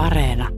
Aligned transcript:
Areena. 0.00 0.48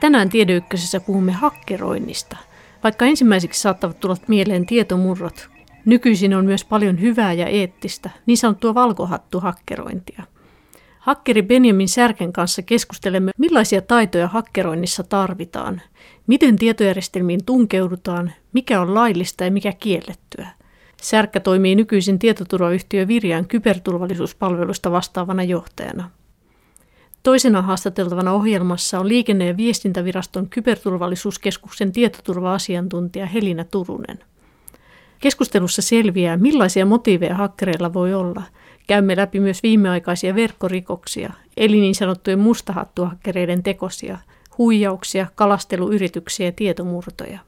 Tänään 0.00 0.28
Tiedeykkösessä 0.28 1.00
puhumme 1.00 1.32
hakkeroinnista. 1.32 2.36
Vaikka 2.82 3.04
ensimmäiseksi 3.04 3.60
saattavat 3.60 4.00
tulla 4.00 4.16
mieleen 4.28 4.66
tietomurrot, 4.66 5.48
nykyisin 5.84 6.34
on 6.34 6.44
myös 6.44 6.64
paljon 6.64 7.00
hyvää 7.00 7.32
ja 7.32 7.46
eettistä, 7.46 8.10
niin 8.26 8.38
sanottua 8.38 8.74
valkohattuhakkerointia. 8.74 10.35
Hakkeri 11.06 11.42
Benjamin 11.42 11.88
Särken 11.88 12.32
kanssa 12.32 12.62
keskustelemme, 12.62 13.30
millaisia 13.38 13.82
taitoja 13.82 14.28
hakkeroinnissa 14.28 15.02
tarvitaan, 15.02 15.82
miten 16.26 16.56
tietojärjestelmiin 16.56 17.44
tunkeudutaan, 17.44 18.32
mikä 18.52 18.80
on 18.80 18.94
laillista 18.94 19.44
ja 19.44 19.50
mikä 19.50 19.72
kiellettyä. 19.72 20.48
Särkkä 21.02 21.40
toimii 21.40 21.74
nykyisin 21.74 22.18
tietoturvayhtiö 22.18 23.08
Virjaan 23.08 23.46
kyberturvallisuuspalvelusta 23.46 24.90
vastaavana 24.90 25.42
johtajana. 25.42 26.10
Toisena 27.22 27.62
haastateltavana 27.62 28.32
ohjelmassa 28.32 29.00
on 29.00 29.08
Liikenne- 29.08 29.46
ja 29.46 29.56
viestintäviraston 29.56 30.48
kyberturvallisuuskeskuksen 30.48 31.92
tietoturva-asiantuntija 31.92 33.26
Helina 33.26 33.64
Turunen. 33.64 34.18
Keskustelussa 35.18 35.82
selviää, 35.82 36.36
millaisia 36.36 36.86
motiiveja 36.86 37.34
hakkereilla 37.34 37.92
voi 37.92 38.14
olla. 38.14 38.42
Käymme 38.86 39.16
läpi 39.16 39.40
myös 39.40 39.62
viimeaikaisia 39.62 40.34
verkkorikoksia, 40.34 41.32
eli 41.56 41.80
niin 41.80 41.94
sanottujen 41.94 42.38
mustahattuhakkereiden 42.38 43.62
tekosia, 43.62 44.18
huijauksia, 44.58 45.26
kalasteluyrityksiä 45.34 46.46
ja 46.46 46.52
tietomurtoja. 46.52 47.38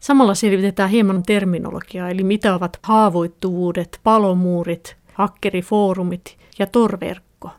Samalla 0.00 0.34
selvitetään 0.34 0.90
hieman 0.90 1.22
terminologiaa, 1.22 2.08
eli 2.08 2.24
mitä 2.24 2.54
ovat 2.54 2.78
haavoittuvuudet, 2.82 4.00
palomuurit, 4.02 4.96
hakkerifoorumit 5.14 6.38
ja 6.58 6.66
torverkko. 6.66 7.50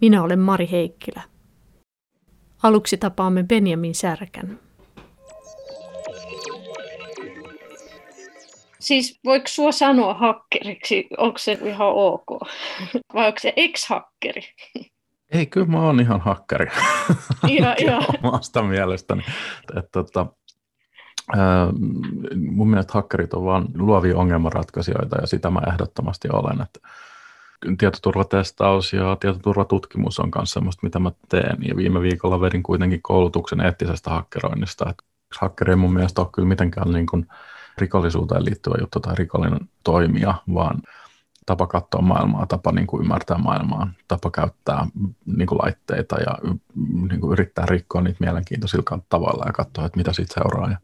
Minä 0.00 0.22
olen 0.22 0.38
Mari 0.38 0.68
Heikkilä. 0.70 1.22
Aluksi 2.62 2.96
tapaamme 2.96 3.42
Benjamin 3.42 3.94
Särkän. 3.94 4.58
Siis 8.82 9.20
voiko 9.24 9.46
sinua 9.46 9.72
sanoa 9.72 10.14
hakkeriksi? 10.14 11.06
Onko 11.18 11.38
se 11.38 11.52
ihan 11.52 11.88
ok? 11.94 12.26
Vai 13.14 13.26
onko 13.26 13.38
se 13.38 13.52
ex-hakkeri? 13.56 14.42
Ei, 15.32 15.46
kyllä 15.46 15.66
mä 15.66 15.82
oon 15.82 16.00
ihan 16.00 16.20
hakkeri. 16.20 16.66
Ihan, 17.48 17.74
ihan. 17.78 18.04
Omasta 18.22 18.62
mielestäni. 18.62 19.22
Et, 19.76 19.84
tota, 19.92 20.26
ää, 21.36 21.68
mun 22.36 22.70
mielestä 22.70 22.92
hakkerit 22.92 23.34
on 23.34 23.44
vain 23.44 23.64
luovia 23.74 24.16
ongelmanratkaisijoita 24.16 25.20
ja 25.20 25.26
sitä 25.26 25.50
mä 25.50 25.60
ehdottomasti 25.72 26.28
olen. 26.32 26.60
Että 26.62 26.80
tietoturvatestaus 27.78 28.92
ja 28.92 29.16
tietoturvatutkimus 29.20 30.20
on 30.20 30.30
myös 30.36 30.50
sellaista, 30.50 30.86
mitä 30.86 30.98
mä 30.98 31.12
teen. 31.28 31.56
Ja 31.68 31.76
viime 31.76 32.00
viikolla 32.00 32.40
vedin 32.40 32.62
kuitenkin 32.62 33.02
koulutuksen 33.02 33.60
eettisestä 33.60 34.10
hakkeroinnista. 34.10 34.90
Et 34.90 34.96
hakkeri 35.40 35.72
ei 35.72 35.76
mun 35.76 35.92
mielestä 35.92 36.20
ole 36.20 36.28
kyllä 36.32 36.48
mitenkään 36.48 36.92
niin 36.92 37.06
kuin 37.06 37.26
rikollisuuteen 37.78 38.44
liittyvä 38.44 38.74
juttu 38.80 39.00
tai 39.00 39.14
rikollinen 39.14 39.68
toimija, 39.84 40.34
vaan 40.54 40.82
tapa 41.46 41.66
katsoa 41.66 42.02
maailmaa, 42.02 42.46
tapa 42.46 42.72
niin 42.72 42.86
kuin 42.86 43.02
ymmärtää 43.02 43.38
maailmaa, 43.38 43.92
tapa 44.08 44.30
käyttää 44.30 44.86
niin 45.26 45.46
kuin 45.46 45.58
laitteita 45.62 46.16
ja 46.16 46.38
niin 47.10 47.20
kuin 47.20 47.32
yrittää 47.32 47.66
rikkoa 47.66 48.00
niitä 48.00 48.16
mielenkiintoisilla 48.20 48.98
tavalla 49.08 49.46
ja 49.46 49.52
katsoa, 49.52 49.86
että 49.86 49.96
mitä 49.96 50.12
siitä 50.12 50.34
seuraa. 50.34 50.70
Ja, 50.70 50.76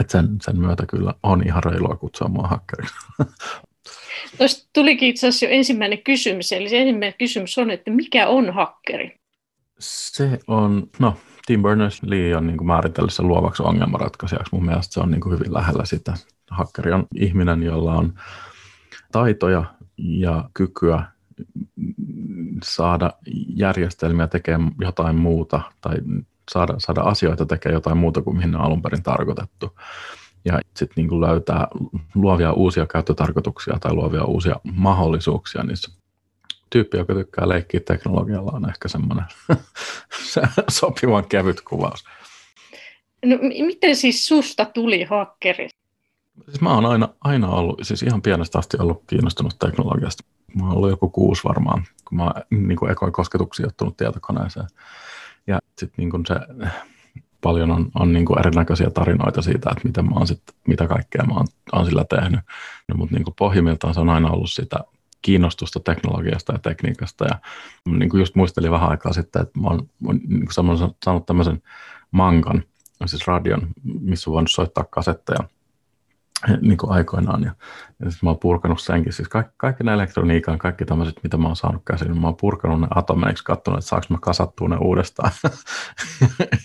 että 0.00 0.12
sen, 0.12 0.28
sen 0.42 0.58
myötä 0.60 0.86
kyllä 0.86 1.14
on 1.22 1.46
ihan 1.46 1.62
reilua 1.64 1.96
kutsua 1.96 2.28
mua 2.28 2.46
hakkeriksi. 2.48 2.94
Tuosta 4.38 4.70
tulikin 4.72 5.08
itse 5.08 5.28
asiassa 5.28 5.46
jo 5.46 5.52
ensimmäinen 5.52 6.02
kysymys, 6.02 6.52
eli 6.52 6.68
se 6.68 6.80
ensimmäinen 6.80 7.18
kysymys 7.18 7.58
on, 7.58 7.70
että 7.70 7.90
mikä 7.90 8.28
on 8.28 8.54
hakkeri? 8.54 9.16
Se 9.78 10.38
on, 10.46 10.86
no 10.98 11.16
Tim 11.48 11.62
Berners-Lee 11.62 12.36
on 12.36 12.46
niin 12.46 12.66
määritellyt 12.66 13.12
sen 13.12 13.28
luovaksi 13.28 13.62
ongelmanratkaisijaksi. 13.62 14.54
Mun 14.54 14.66
mielestä 14.66 14.94
se 14.94 15.00
on 15.00 15.10
niin 15.10 15.30
hyvin 15.30 15.54
lähellä 15.54 15.84
sitä. 15.84 16.14
Hakkeri 16.50 16.92
on 16.92 17.06
ihminen, 17.14 17.62
jolla 17.62 17.94
on 17.94 18.14
taitoja 19.12 19.64
ja 19.96 20.50
kykyä 20.54 21.02
saada 22.62 23.12
järjestelmiä 23.54 24.26
tekemään 24.26 24.72
jotain 24.80 25.16
muuta 25.16 25.60
tai 25.80 25.96
saada, 26.50 26.74
saada 26.78 27.00
asioita 27.00 27.46
tekemään 27.46 27.76
jotain 27.76 27.96
muuta 27.96 28.22
kuin 28.22 28.36
mihin 28.36 28.50
ne 28.50 28.58
on 28.58 28.64
alun 28.64 28.82
perin 28.82 29.02
tarkoitettu 29.02 29.78
ja 30.44 30.60
sitten 30.76 31.04
niin 31.04 31.20
löytää 31.20 31.68
luovia 32.14 32.52
uusia 32.52 32.86
käyttötarkoituksia 32.86 33.78
tai 33.80 33.92
luovia 33.92 34.24
uusia 34.24 34.56
mahdollisuuksia 34.72 35.62
niissä. 35.62 35.97
Tyyppi, 36.70 36.96
joka 36.96 37.14
tykkää 37.14 37.48
leikkiä 37.48 37.80
teknologialla, 37.80 38.52
on 38.54 38.68
ehkä 38.68 38.88
semmoinen 38.88 39.24
sopivan 40.68 41.28
kevyt 41.28 41.60
kuvaus. 41.60 42.04
No, 43.24 43.36
miten 43.66 43.96
siis 43.96 44.26
susta 44.26 44.64
tuli 44.64 45.04
hakkeri? 45.04 45.68
Siis 46.44 46.60
mä 46.60 46.74
oon 46.74 46.86
aina, 46.86 47.08
aina 47.20 47.48
ollut, 47.48 47.78
siis 47.82 48.02
ihan 48.02 48.22
pienestä 48.22 48.58
asti 48.58 48.76
ollut 48.80 49.02
kiinnostunut 49.06 49.58
teknologiasta. 49.58 50.24
Mä 50.54 50.66
oon 50.66 50.76
ollut 50.76 50.90
joku 50.90 51.08
kuusi 51.08 51.44
varmaan, 51.44 51.84
kun 52.08 52.18
mä 52.18 52.24
oon 52.24 52.34
niin 52.50 52.90
ekoin 52.90 53.12
kosketuksia 53.12 53.66
ottanut 53.66 53.96
tietokoneeseen. 53.96 54.66
Ja 55.46 55.58
sitten 55.78 56.10
niin 56.10 56.26
se 56.26 56.34
paljon 57.40 57.70
on, 57.70 57.90
on 57.94 58.12
niin 58.12 58.26
kuin 58.26 58.38
erinäköisiä 58.38 58.90
tarinoita 58.90 59.42
siitä, 59.42 59.70
että 59.70 59.88
miten 59.88 60.04
mä 60.04 60.14
oon 60.14 60.26
sit, 60.26 60.42
mitä 60.66 60.86
kaikkea 60.86 61.24
mä 61.24 61.34
oon, 61.34 61.46
oon 61.72 61.86
sillä 61.86 62.04
tehnyt. 62.04 62.40
No, 62.88 62.96
mutta 62.96 63.14
niin 63.14 63.24
kuin 63.24 63.34
pohjimmiltaan 63.38 63.94
se 63.94 64.00
on 64.00 64.08
aina 64.08 64.30
ollut 64.30 64.50
sitä 64.50 64.76
kiinnostusta 65.22 65.80
teknologiasta 65.80 66.52
ja 66.52 66.58
tekniikasta. 66.58 67.24
Ja 67.24 67.38
niin 67.86 68.10
kuin 68.10 68.20
just 68.20 68.34
muistelin 68.34 68.70
vähän 68.70 68.90
aikaa 68.90 69.12
sitten, 69.12 69.42
että 69.42 69.60
mä 69.60 69.68
oon, 69.68 69.88
niin 70.28 70.48
kuin 70.54 70.78
saanut 71.04 71.26
tämmöisen 71.26 71.62
mankan, 72.10 72.62
siis 73.06 73.26
radion, 73.26 73.68
missä 74.00 74.30
on 74.30 74.34
voinut 74.34 74.50
soittaa 74.50 74.84
kasetteja 74.84 75.48
niin 76.60 76.78
kuin 76.78 76.92
aikoinaan. 76.92 77.42
Ja, 77.42 77.54
ja 78.04 78.10
sitten 78.10 78.26
mä 78.26 78.30
oon 78.30 78.38
purkanut 78.38 78.80
senkin. 78.80 79.12
Siis 79.12 79.28
kaikki, 79.28 79.54
kaikki 79.56 79.84
ne 79.84 79.92
elektroniikan, 79.92 80.58
kaikki 80.58 80.84
tämmöiset, 80.84 81.20
mitä 81.22 81.36
mä 81.36 81.46
oon 81.46 81.56
saanut 81.56 81.82
käsin, 81.84 82.08
niin 82.08 82.20
mä 82.20 82.26
oon 82.26 82.36
purkanut 82.36 82.80
ne 82.80 82.86
atomeiksi, 82.90 83.44
katsonut, 83.44 83.78
että 83.78 83.88
saanko 83.88 84.06
mä 84.10 84.18
kasattua 84.20 84.68
ne 84.68 84.76
uudestaan. 84.76 85.32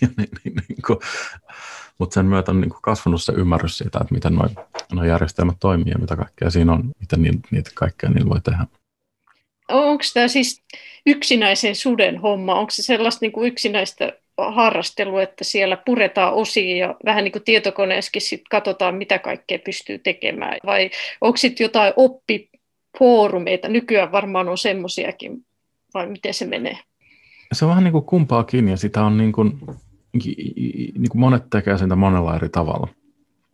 ja 0.00 0.08
niin, 0.16 0.28
niin, 0.44 0.54
niin 0.68 0.82
kuin, 0.86 0.98
mutta 1.98 2.14
sen 2.14 2.26
myötä 2.26 2.50
on 2.50 2.60
niin 2.60 2.70
kuin 2.70 2.82
kasvanut 2.82 3.22
se 3.22 3.32
ymmärrys 3.32 3.78
siitä, 3.78 3.98
että 4.02 4.14
miten 4.14 4.38
nuo 4.92 5.04
järjestelmät 5.04 5.56
toimii 5.60 5.92
ja 5.92 5.98
mitä 5.98 6.16
kaikkea 6.16 6.50
siinä 6.50 6.72
on, 6.72 6.90
miten 7.00 7.22
niitä, 7.22 7.48
niitä 7.50 7.70
kaikkea 7.74 8.10
niillä 8.10 8.30
voi 8.30 8.40
tehdä. 8.40 8.66
Onko 9.68 10.04
tämä 10.14 10.28
siis 10.28 10.62
yksinäisen 11.06 11.76
suden 11.76 12.20
homma? 12.20 12.54
Onko 12.54 12.70
se 12.70 12.82
sellaista 12.82 13.18
niin 13.20 13.32
kuin 13.32 13.48
yksinäistä 13.48 14.12
harrastelu, 14.38 15.18
että 15.18 15.44
siellä 15.44 15.76
puretaan 15.76 16.34
osia 16.34 16.76
ja 16.76 16.94
vähän 17.04 17.24
niin 17.24 17.32
kuin 17.32 17.44
tietokoneessakin 17.44 18.22
sit 18.22 18.42
katsotaan, 18.50 18.94
mitä 18.94 19.18
kaikkea 19.18 19.58
pystyy 19.58 19.98
tekemään. 19.98 20.58
Vai 20.66 20.90
onko 21.20 21.36
sitten 21.36 21.64
jotain 21.64 21.92
oppifoorumeita? 21.96 23.68
Nykyään 23.68 24.12
varmaan 24.12 24.48
on 24.48 24.58
semmoisiakin, 24.58 25.44
vai 25.94 26.06
miten 26.06 26.34
se 26.34 26.44
menee? 26.46 26.78
Se 27.52 27.64
on 27.64 27.68
vähän 27.68 27.84
niin 27.84 27.92
kuin 27.92 28.04
kumpaakin 28.04 28.68
ja 28.68 28.76
sitä 28.76 29.04
on 29.04 29.18
niin 29.18 29.32
kuin, 29.32 29.60
niin 30.14 31.08
kuin 31.10 31.20
monet 31.20 31.50
tekee 31.50 31.78
sitä 31.78 31.96
monella 31.96 32.36
eri 32.36 32.48
tavalla. 32.48 32.88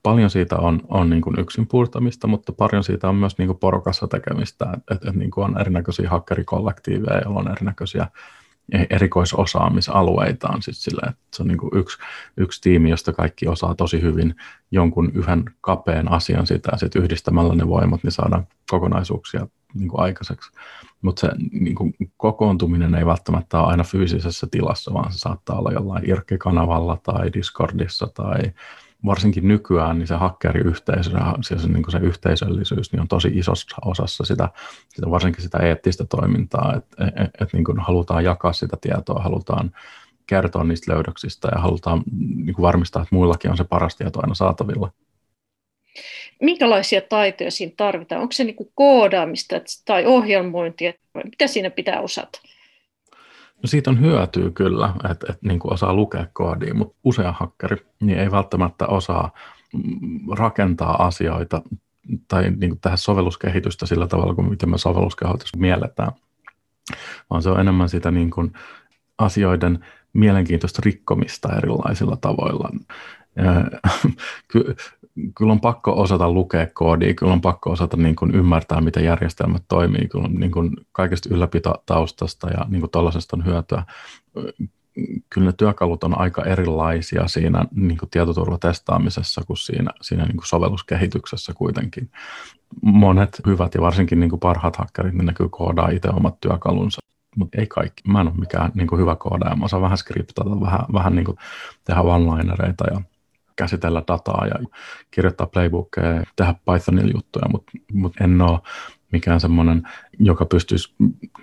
Paljon 0.03 0.31
siitä 0.31 0.56
on, 0.56 0.81
on 0.88 1.10
niin 1.10 1.22
kuin 1.22 1.41
yksin 1.41 1.66
puurtamista, 1.66 2.26
mutta 2.26 2.53
paljon 2.53 2.84
siitä 2.84 3.09
on 3.09 3.15
myös 3.15 3.38
niin 3.38 3.48
kuin 3.48 3.59
porukassa 3.59 4.09
tekemistä. 4.09 4.66
Että 4.76 4.94
et, 4.94 5.04
et 5.04 5.15
niin 5.15 5.31
on 5.37 5.60
erinäköisiä 5.60 6.10
hakkerikollektiiveja, 6.10 7.20
joilla 7.20 7.41
on 7.41 7.50
erinäköisiä 7.50 8.06
erikoisosaamisalueitaan. 8.90 10.62
Siis 10.62 10.82
sillä, 10.82 11.11
että 11.11 11.23
se 11.34 11.43
on 11.43 11.49
niin 11.49 11.58
kuin 11.58 11.70
yksi, 11.75 11.99
yksi 12.37 12.61
tiimi, 12.61 12.90
josta 12.90 13.12
kaikki 13.12 13.49
osaa 13.49 13.75
tosi 13.75 14.02
hyvin 14.02 14.34
jonkun 14.70 15.11
yhden 15.14 15.44
kapeen 15.61 16.12
asian 16.12 16.46
sitä, 16.46 16.69
ja 16.73 16.79
sitten 16.79 17.02
yhdistämällä 17.02 17.55
ne 17.55 17.69
voimat, 17.69 18.05
niin 18.05 18.12
saadaan 18.12 18.46
kokonaisuuksia 18.70 19.46
niin 19.75 19.88
kuin 19.88 20.00
aikaiseksi. 20.00 20.50
Mutta 21.02 21.20
se 21.20 21.28
niin 21.52 21.75
kuin 21.75 21.94
kokoontuminen 22.17 22.94
ei 22.94 23.06
välttämättä 23.06 23.61
ole 23.61 23.69
aina 23.69 23.84
fyysisessä 23.84 24.46
tilassa, 24.50 24.94
vaan 24.94 25.12
se 25.12 25.19
saattaa 25.19 25.58
olla 25.58 25.72
jollain 25.72 26.11
IRC-kanavalla 26.11 26.99
tai 27.02 27.32
Discordissa 27.32 28.06
tai 28.14 28.52
varsinkin 29.05 29.49
nykyään 29.49 29.99
niin 29.99 30.06
se 30.06 30.14
hakkeriyhteisö, 30.14 31.11
se, 31.40 31.69
niin 31.69 31.84
se 31.88 31.99
yhteisöllisyys 31.99 32.93
niin 32.93 33.00
on 33.00 33.08
tosi 33.08 33.28
isossa 33.34 33.76
osassa 33.84 34.25
sitä, 34.25 34.49
sitä 34.88 35.11
varsinkin 35.11 35.43
sitä 35.43 35.58
eettistä 35.58 36.05
toimintaa, 36.05 36.75
että 36.76 37.05
et, 37.05 37.31
et, 37.40 37.52
niin 37.52 37.78
halutaan 37.78 38.25
jakaa 38.25 38.52
sitä 38.52 38.76
tietoa, 38.81 39.22
halutaan 39.22 39.70
kertoa 40.26 40.64
niistä 40.64 40.93
löydöksistä 40.93 41.49
ja 41.55 41.61
halutaan 41.61 42.02
niin 42.37 42.55
kuin 42.55 42.62
varmistaa, 42.62 43.02
että 43.02 43.14
muillakin 43.14 43.50
on 43.50 43.56
se 43.56 43.64
paras 43.64 43.96
tieto 43.96 44.20
aina 44.22 44.34
saatavilla. 44.34 44.93
Minkälaisia 46.40 47.00
taitoja 47.00 47.50
siinä 47.50 47.72
tarvitaan? 47.76 48.22
Onko 48.22 48.32
se 48.32 48.44
niin 48.44 48.56
kuin 48.56 48.70
koodaamista 48.75 49.56
tai 49.84 50.06
ohjelmointia? 50.06 50.92
Mitä 51.25 51.46
siinä 51.46 51.70
pitää 51.70 52.00
osata? 52.00 52.40
No 53.62 53.66
siitä 53.66 53.90
on 53.90 54.00
hyötyä 54.00 54.50
kyllä, 54.50 54.94
että, 55.10 55.26
että 55.32 55.48
niin 55.48 55.58
kuin 55.58 55.72
osaa 55.72 55.94
lukea 55.94 56.26
koodia, 56.32 56.75
mutta 56.75 56.98
usea 57.04 57.32
hakkeri 57.32 57.76
niin 58.00 58.19
ei 58.19 58.31
välttämättä 58.31 58.87
osaa 58.87 59.32
rakentaa 60.37 61.06
asioita 61.06 61.62
tai 62.28 62.43
niin 62.43 62.70
kuin 62.70 62.81
tehdä 62.81 62.96
sovelluskehitystä 62.96 63.86
sillä 63.86 64.06
tavalla 64.06 64.34
kuin 64.34 64.50
miten 64.50 64.70
me 64.70 64.78
sovelluskehitystä 64.78 65.58
mielletään, 65.58 66.12
vaan 67.31 67.43
se 67.43 67.50
on 67.50 67.60
enemmän 67.60 67.88
sitä 67.88 68.10
niin 68.10 68.31
kuin 68.31 68.52
asioiden 69.19 69.84
mielenkiintoista 70.12 70.82
rikkomista 70.84 71.56
erilaisilla 71.56 72.16
tavoilla. 72.16 72.70
Ky- 74.53 74.75
kyllä 75.38 75.53
on 75.53 75.61
pakko 75.61 76.00
osata 76.00 76.31
lukea 76.31 76.67
koodia, 76.73 77.15
kyllä 77.15 77.32
on 77.32 77.41
pakko 77.41 77.71
osata 77.71 77.97
niin 77.97 78.17
kuin 78.17 78.35
ymmärtää, 78.35 78.81
miten 78.81 79.05
järjestelmät 79.05 79.62
toimii, 79.69 80.09
kyllä 80.09 80.25
on 80.25 80.35
niin 80.35 80.50
kuin 80.53 80.71
kaikesta 80.93 81.29
ylläpitotaustasta 81.35 82.50
ja 82.50 82.67
niin 82.69 82.81
kuin 82.81 82.91
on 83.32 83.44
hyötyä. 83.44 83.82
Kyllä 85.31 85.47
ne 85.47 85.53
työkalut 85.53 86.05
on 86.05 86.19
aika 86.19 86.44
erilaisia 86.44 87.29
siinä 87.29 87.65
niin 87.75 87.99
kuin 87.99 88.11
tietoturvatestaamisessa 88.11 89.43
kuin 89.47 89.56
siinä, 89.56 89.91
siinä 90.03 90.25
niin 90.25 90.37
kuin 90.37 90.47
sovelluskehityksessä 90.47 91.53
kuitenkin. 91.55 92.11
Monet 92.82 93.41
hyvät 93.47 93.75
ja 93.75 93.81
varsinkin 93.81 94.21
niin 94.21 94.31
kuin 94.31 94.41
parhaat 94.41 94.77
hakkerit, 94.77 95.15
niin 95.15 95.27
ne 95.27 95.35
koodaa 95.50 95.88
itse 95.88 96.09
omat 96.09 96.41
työkalunsa 96.41 97.00
mutta 97.37 97.61
ei 97.61 97.67
kaikki. 97.67 98.03
Mä 98.09 98.21
en 98.21 98.27
ole 98.27 98.37
mikään 98.37 98.73
niin 98.75 98.87
kuin 98.87 99.00
hyvä 99.00 99.17
koodaaja. 99.17 99.56
Mä 99.56 99.65
osaan 99.65 99.82
vähän 99.82 99.99
skriptata, 99.99 100.61
vähän, 100.61 100.81
vähän 100.93 101.15
niin 101.15 101.25
kuin 101.25 101.37
tehdä 101.85 102.00
one-linereita 102.00 102.94
ja 102.94 103.00
käsitellä 103.60 104.02
dataa 104.08 104.46
ja 104.46 104.54
kirjoittaa 105.10 105.46
playbookeja 105.46 106.24
tehdä 106.36 106.54
Pythonilla 106.64 107.12
juttuja, 107.14 107.48
mutta 107.48 107.72
mut 107.92 108.20
en 108.20 108.40
ole 108.42 108.58
mikään 109.12 109.40
semmoinen, 109.40 109.82
joka 110.18 110.46
pystyisi 110.46 110.94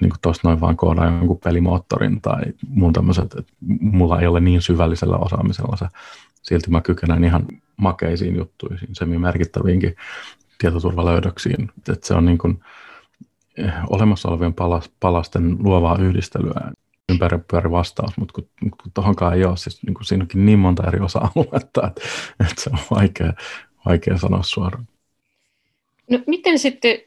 niin 0.01 0.11
tuosta 0.21 0.47
noin 0.47 0.61
vaan 0.61 0.77
koodaamaan 0.77 1.17
jonkun 1.17 1.39
pelimoottorin 1.43 2.21
tai 2.21 2.41
muun 2.67 2.93
tämmöiset, 2.93 3.35
mulla 3.79 4.19
ei 4.19 4.27
ole 4.27 4.39
niin 4.39 4.61
syvällisellä 4.61 5.17
osaamisella 5.17 5.77
se, 5.77 5.85
silti 6.41 6.69
mä 6.69 6.81
kykenen 6.81 7.23
ihan 7.23 7.45
makeisiin 7.77 8.35
juttuihin, 8.35 8.89
semi-merkittäviinkin 8.91 9.95
tietoturvalöydöksiin, 10.57 11.71
että 11.89 12.07
se 12.07 12.13
on 12.13 12.25
niin 12.25 12.37
kuin, 12.37 12.59
eh, 13.57 13.73
olemassa 13.89 14.29
olevien 14.29 14.55
palasten 14.99 15.57
luovaa 15.59 15.97
yhdistelyä 15.97 16.71
ympäripyöri 17.09 17.71
vastaus, 17.71 18.17
mutta 18.17 18.33
kun, 18.33 18.49
kun 18.61 18.91
tuohonkaan 18.93 19.37
ei 19.37 19.45
ole, 19.45 19.57
siis 19.57 19.83
niin 19.83 19.93
kuin 19.93 20.05
siinä 20.05 20.23
onkin 20.23 20.45
niin 20.45 20.59
monta 20.59 20.87
eri 20.87 20.99
osa-aluetta, 20.99 21.87
että, 21.87 22.01
että 22.49 22.61
se 22.61 22.69
on 22.69 22.79
vaikea, 22.97 23.33
vaikea 23.85 24.17
sanoa 24.17 24.43
suoraan. 24.43 24.87
No 26.09 26.19
miten 26.27 26.59
sitten, 26.59 26.97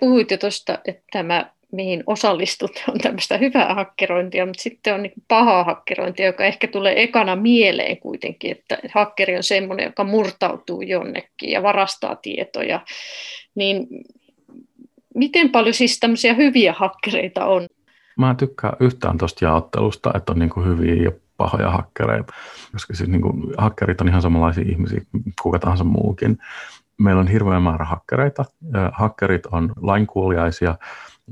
puhuit 0.00 0.30
jo 0.30 0.38
tuosta, 0.38 0.78
että 0.84 1.02
tämä 1.12 1.52
mihin 1.72 2.02
osallistut 2.06 2.70
on 2.88 2.98
tämmöistä 2.98 3.36
hyvää 3.36 3.74
hakkerointia, 3.74 4.46
mutta 4.46 4.62
sitten 4.62 4.94
on 4.94 5.02
niin 5.02 5.12
pahaa 5.28 5.64
hakkerointia, 5.64 6.26
joka 6.26 6.44
ehkä 6.44 6.68
tulee 6.68 7.02
ekana 7.02 7.36
mieleen 7.36 7.96
kuitenkin, 7.96 8.50
että 8.50 8.78
hakkeri 8.94 9.36
on 9.36 9.42
semmoinen, 9.42 9.84
joka 9.86 10.04
murtautuu 10.04 10.82
jonnekin 10.82 11.50
ja 11.50 11.62
varastaa 11.62 12.16
tietoja. 12.16 12.80
Niin 13.54 13.86
miten 15.14 15.50
paljon 15.50 15.74
siis 15.74 16.00
tämmöisiä 16.00 16.34
hyviä 16.34 16.72
hakkereita 16.72 17.46
on? 17.46 17.66
Mä 18.18 18.30
en 18.30 18.36
tykkää 18.36 18.72
yhtään 18.80 19.18
tuosta 19.18 19.44
jaottelusta, 19.44 20.10
että 20.14 20.32
on 20.32 20.38
niin 20.38 20.50
kuin 20.50 20.66
hyviä 20.66 20.94
ja 20.94 21.12
pahoja 21.36 21.70
hakkereita, 21.70 22.32
koska 22.72 22.94
siis 22.94 23.08
niin 23.08 23.22
kuin, 23.22 23.54
hakkerit 23.58 24.00
on 24.00 24.08
ihan 24.08 24.22
samanlaisia 24.22 24.64
ihmisiä 24.68 25.00
kuin 25.10 25.24
kuka 25.42 25.58
tahansa 25.58 25.84
muukin. 25.84 26.38
Meillä 26.98 27.20
on 27.20 27.28
hirveä 27.28 27.60
määrä 27.60 27.84
hakkereita. 27.84 28.44
Hakkerit 28.92 29.46
on 29.46 29.72
lainkuuliaisia 29.76 30.78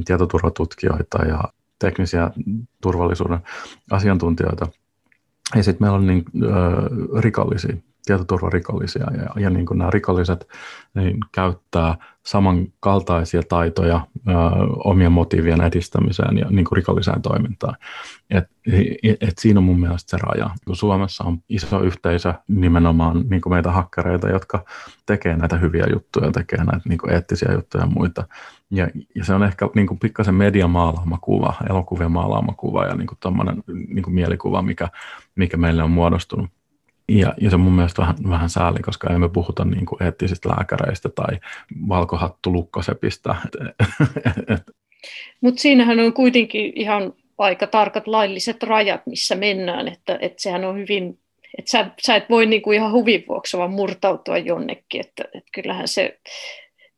tietoturvatutkijoita 0.04 1.25
ja 1.25 1.44
teknisiä 1.78 2.30
turvallisuuden 2.82 3.38
asiantuntijoita. 3.90 4.66
Ja 5.54 5.62
sitten 5.62 5.84
meillä 5.84 5.98
on 5.98 6.06
niin, 6.06 6.25
äh, 6.42 7.20
rikollisia 7.20 7.76
tietoturvarikollisia 8.08 9.06
ja, 9.16 9.43
ja 9.43 9.50
niin 9.50 9.66
kuin 9.66 9.78
nämä 9.78 9.90
rikolliset 9.90 10.49
niin 10.94 11.16
käyttää 11.32 11.96
samankaltaisia 12.22 13.43
taitoja 13.49 14.06
ö, 14.28 14.32
omien 14.84 15.12
motiivien 15.12 15.60
edistämiseen 15.60 16.38
ja 16.38 16.46
niin 16.50 16.64
kuin 16.64 16.76
rikolliseen 16.76 17.22
toimintaan. 17.22 17.76
Et, 18.31 18.44
et 19.20 19.38
siinä 19.38 19.60
on 19.60 19.64
mun 19.64 19.81
mielestä 19.81 20.10
se 20.10 20.16
raja. 20.22 20.50
Suomessa 20.72 21.25
on 21.25 21.38
iso 21.49 21.81
yhteisö 21.81 22.34
nimenomaan 22.49 23.25
niin 23.31 23.40
kuin 23.40 23.52
meitä 23.52 23.70
hakkereita, 23.70 24.28
jotka 24.28 24.64
tekee 25.06 25.37
näitä 25.37 25.56
hyviä 25.56 25.87
juttuja, 25.93 26.32
tekee 26.32 26.64
näitä 26.64 26.88
niin 26.88 26.99
kuin 26.99 27.12
eettisiä 27.12 27.52
juttuja 27.52 27.84
ja 27.84 27.90
muita. 27.90 28.25
Ja, 28.70 28.88
ja 29.14 29.25
se 29.25 29.34
on 29.34 29.43
ehkä 29.43 29.69
niin 29.75 29.87
kuin 29.87 29.99
pikkasen 29.99 30.34
median 30.34 30.70
maalaama 30.70 31.19
kuva, 31.20 31.54
elokuvien 31.70 32.12
maalaama 32.12 32.52
kuva 32.56 32.87
ja 32.87 32.94
niin 32.94 33.06
kuin 33.06 33.62
niin 33.88 34.02
kuin 34.02 34.14
mielikuva, 34.14 34.62
mikä, 34.62 34.88
mikä 35.34 35.56
meille 35.56 35.82
on 35.82 35.90
muodostunut. 35.90 36.50
Ja, 37.08 37.34
ja 37.40 37.50
se 37.50 37.56
on 37.56 37.60
mun 37.60 37.72
mielestä 37.72 38.02
vähän, 38.02 38.16
vähän 38.28 38.50
sääli, 38.50 38.78
koska 38.78 39.14
emme 39.14 39.28
puhuta 39.28 39.64
niin 39.64 39.87
kuin 39.87 40.02
eettisistä 40.02 40.49
lääkäreistä 40.49 41.08
tai 41.08 41.38
valkohattu 41.88 42.52
lukkosepistä. 42.52 43.34
Mutta 45.40 45.60
siinähän 45.60 46.00
on 46.00 46.12
kuitenkin 46.12 46.72
ihan 46.75 47.12
aika 47.38 47.66
tarkat 47.66 48.06
lailliset 48.06 48.62
rajat, 48.62 49.06
missä 49.06 49.34
mennään, 49.34 49.88
että, 49.88 50.19
että 50.20 50.43
sehän 50.43 50.64
on 50.64 50.78
hyvin, 50.78 51.19
että 51.58 51.70
sä, 51.70 51.90
sä 52.06 52.16
et 52.16 52.31
voi 52.31 52.46
niin 52.46 52.62
kuin 52.62 52.76
ihan 52.76 52.93
huvin 52.93 53.25
vuoksi 53.28 53.58
vaan 53.58 53.72
murtautua 53.72 54.38
jonnekin, 54.38 55.00
että, 55.00 55.25
että 55.25 55.50
kyllähän 55.54 55.88
se 55.88 56.19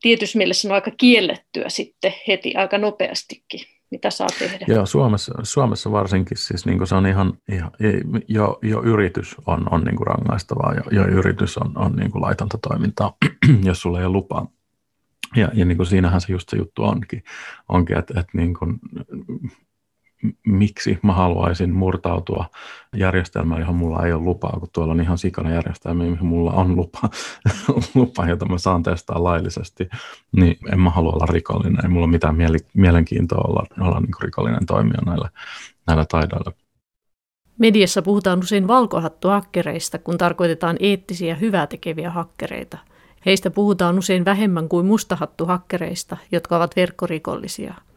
tietyssä 0.03 0.39
mielessä 0.39 0.69
on 0.69 0.75
aika 0.75 0.91
kiellettyä 0.91 1.69
sitten 1.69 2.15
heti 2.29 2.55
aika 2.55 2.79
nopeastikin 2.79 3.61
mitä 3.91 4.11
saa 4.11 4.29
tehdä. 4.39 4.65
Joo, 4.69 4.87
Suomessa, 4.87 5.35
Suomessa 5.43 5.93
varsinkin 5.93 6.37
siis 6.37 6.67
niin 6.67 6.87
se 6.87 6.95
on 6.95 7.07
ihan, 7.07 7.33
ihan 7.53 7.71
jo, 8.29 8.59
jo, 8.63 8.83
yritys 8.83 9.37
on, 9.47 9.73
on 9.73 9.85
niin 9.85 10.07
rangaistavaa, 10.07 10.75
jo, 10.75 10.83
jo 10.91 11.07
yritys 11.07 11.59
on, 11.59 11.79
on 11.79 11.97
niin 11.97 12.11
laitonta 12.15 12.59
toimintaa, 12.59 13.17
jos 13.65 13.81
sulla 13.81 13.99
ei 13.99 14.07
ole 14.07 14.13
lupaa. 14.13 14.47
Ja, 15.37 15.49
ja 15.55 15.65
niin 15.65 15.77
kuin 15.77 15.87
siinähän 15.87 16.21
se 16.21 16.33
just 16.33 16.49
se 16.49 16.57
juttu 16.57 16.85
onkin, 16.85 17.23
onkin 17.69 17.99
että, 17.99 18.21
että 18.21 18.33
niin 18.35 18.55
kuin, 18.55 18.79
miksi 20.47 20.99
mä 21.03 21.13
haluaisin 21.13 21.75
murtautua 21.75 22.47
järjestelmään, 22.97 23.61
johon 23.61 23.75
mulla 23.75 24.07
ei 24.07 24.13
ole 24.13 24.23
lupaa, 24.23 24.57
kun 24.61 24.69
tuolla 24.73 24.93
on 24.93 25.01
ihan 25.01 25.19
sikana 25.19 25.51
järjestelmä, 25.51 26.05
mihin 26.05 26.27
mulla 26.27 26.53
on 26.53 26.77
lupa, 26.77 27.01
lupa, 27.95 28.27
jota 28.27 28.47
mä 28.47 28.59
saan 28.59 28.83
testaa 28.83 29.25
laillisesti, 29.25 29.89
niin 30.33 30.57
en 30.73 30.81
mä 30.81 30.91
halua 30.91 31.13
olla 31.13 31.27
rikollinen. 31.27 31.85
Ei 31.85 31.89
mulla 31.89 32.05
ole 32.05 32.13
mitään 32.13 32.37
mielenkiintoa 32.75 33.45
olla, 33.49 33.67
olla 33.81 34.01
niin 34.01 34.11
rikollinen 34.21 34.67
toimija 34.67 35.01
näillä, 35.07 35.29
näillä 35.87 36.05
taidoilla. 36.09 36.53
Mediassa 37.59 38.03
puhutaan 38.03 38.39
usein 38.39 38.69
valkohattuhakkereista, 38.69 39.99
kun 39.99 40.19
tarkoitetaan 40.19 40.77
eettisiä 40.81 41.35
hyvää 41.35 41.67
tekeviä 41.67 42.11
hakkereita. 42.11 42.79
Heistä 43.27 43.51
puhutaan 43.51 43.99
usein 43.99 44.25
vähemmän 44.25 44.69
kuin 44.69 44.87
mustahattuhakkereista, 44.87 46.17
jotka 46.33 46.57
ovat 46.57 46.77
verkkorikollisia– 46.77 47.75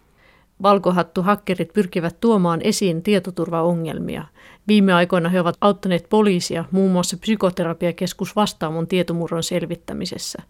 Valkohattu-hakkerit 0.63 1.73
pyrkivät 1.73 2.19
tuomaan 2.19 2.61
esiin 2.63 3.03
tietoturvaongelmia. 3.03 4.23
Viime 4.67 4.93
aikoina 4.93 5.29
he 5.29 5.39
ovat 5.39 5.57
auttaneet 5.61 6.05
poliisia 6.09 6.65
muun 6.71 6.91
muassa 6.91 7.17
psykoterapiakeskus 7.17 8.35
vastaamon 8.35 8.87
tietomurron 8.87 9.43
selvittämisessä. 9.43 10.43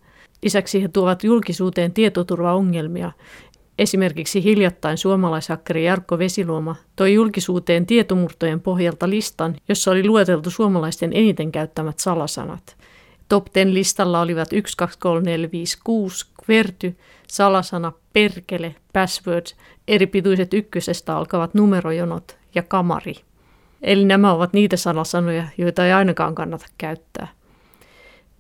Lisäksi 0.44 0.84
he 0.84 0.88
tuovat 0.88 1.24
julkisuuteen 1.24 1.94
tietoturvaongelmia. 1.94 3.12
Esimerkiksi 3.80 4.44
hiljattain 4.44 4.98
suomalaishakkeri 4.98 5.86
Jarkko 5.86 6.18
Vesiluoma 6.18 6.76
toi 6.96 7.14
julkisuuteen 7.14 7.86
tietomurtojen 7.86 8.62
pohjalta 8.62 9.10
listan, 9.10 9.56
jossa 9.70 9.92
oli 9.92 10.08
lueteltu 10.08 10.50
suomalaisten 10.50 11.14
eniten 11.14 11.52
käyttämät 11.52 12.00
salasanat. 12.00 12.76
Top 13.30 13.48
10 13.54 13.74
listalla 13.74 14.22
olivat 14.22 14.54
1, 14.54 14.78
2, 14.78 15.00
3, 15.00 15.22
4, 15.22 15.50
5, 15.52 15.78
6, 15.84 16.26
kverty, 16.46 16.98
salasana, 17.34 17.92
perkele, 18.14 18.76
password, 18.94 19.46
eri 19.88 20.08
pituiset 20.08 20.54
ykkösestä 20.54 21.18
alkavat 21.18 21.54
numerojonot 21.54 22.38
ja 22.56 22.64
kamari. 22.64 23.16
Eli 23.82 24.06
nämä 24.06 24.34
ovat 24.34 24.54
niitä 24.54 24.78
salasanoja, 24.78 25.44
joita 25.58 25.86
ei 25.86 25.92
ainakaan 25.92 26.36
kannata 26.36 26.66
käyttää. 26.78 27.28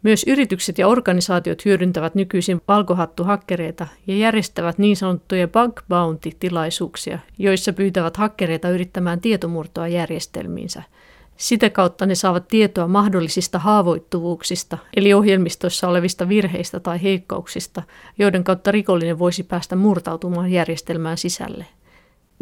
Myös 0.04 0.24
yritykset 0.28 0.78
ja 0.78 0.88
organisaatiot 0.88 1.66
hyödyntävät 1.66 2.16
nykyisin 2.16 2.62
valkohattuhakkereita 2.68 3.88
ja 4.08 4.18
järjestävät 4.18 4.78
niin 4.78 4.96
sanottuja 4.96 5.48
bug 5.48 5.80
bounty-tilaisuuksia, 5.90 7.20
joissa 7.38 7.74
pyytävät 7.74 8.18
hakkereita 8.18 8.70
yrittämään 8.70 9.22
tietomurtoa 9.22 9.88
järjestelmiinsä– 9.88 10.84
sitä 11.38 11.70
kautta 11.70 12.06
ne 12.06 12.16
saavat 12.16 12.48
tietoa 12.48 12.88
mahdollisista 12.88 13.60
haavoittuvuuksista, 13.60 14.78
eli 14.96 15.14
ohjelmistoissa 15.14 15.88
olevista 15.88 16.30
virheistä 16.30 16.80
tai 16.80 17.04
heikkouksista, 17.04 17.84
joiden 18.18 18.44
kautta 18.44 18.72
rikollinen 18.72 19.20
voisi 19.20 19.44
päästä 19.44 19.76
murtautumaan 19.76 20.52
järjestelmään 20.52 21.18
sisälle. 21.18 21.66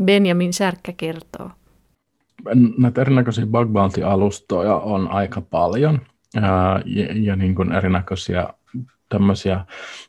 Benjamin 0.03 0.53
Särkkä 0.53 0.93
kertoo. 0.97 1.51
Näitä 2.77 3.01
erinäköisiä 3.01 3.45
bug 3.45 3.71
bounty-alustoja 3.71 4.75
on 4.75 5.07
aika 5.07 5.41
paljon 5.41 6.01
ja, 6.35 6.81
ja 7.13 7.35
niin 7.35 7.55
kuin 7.55 7.71
erinäköisiä 7.71 8.47
tämmöisiä 9.09 9.65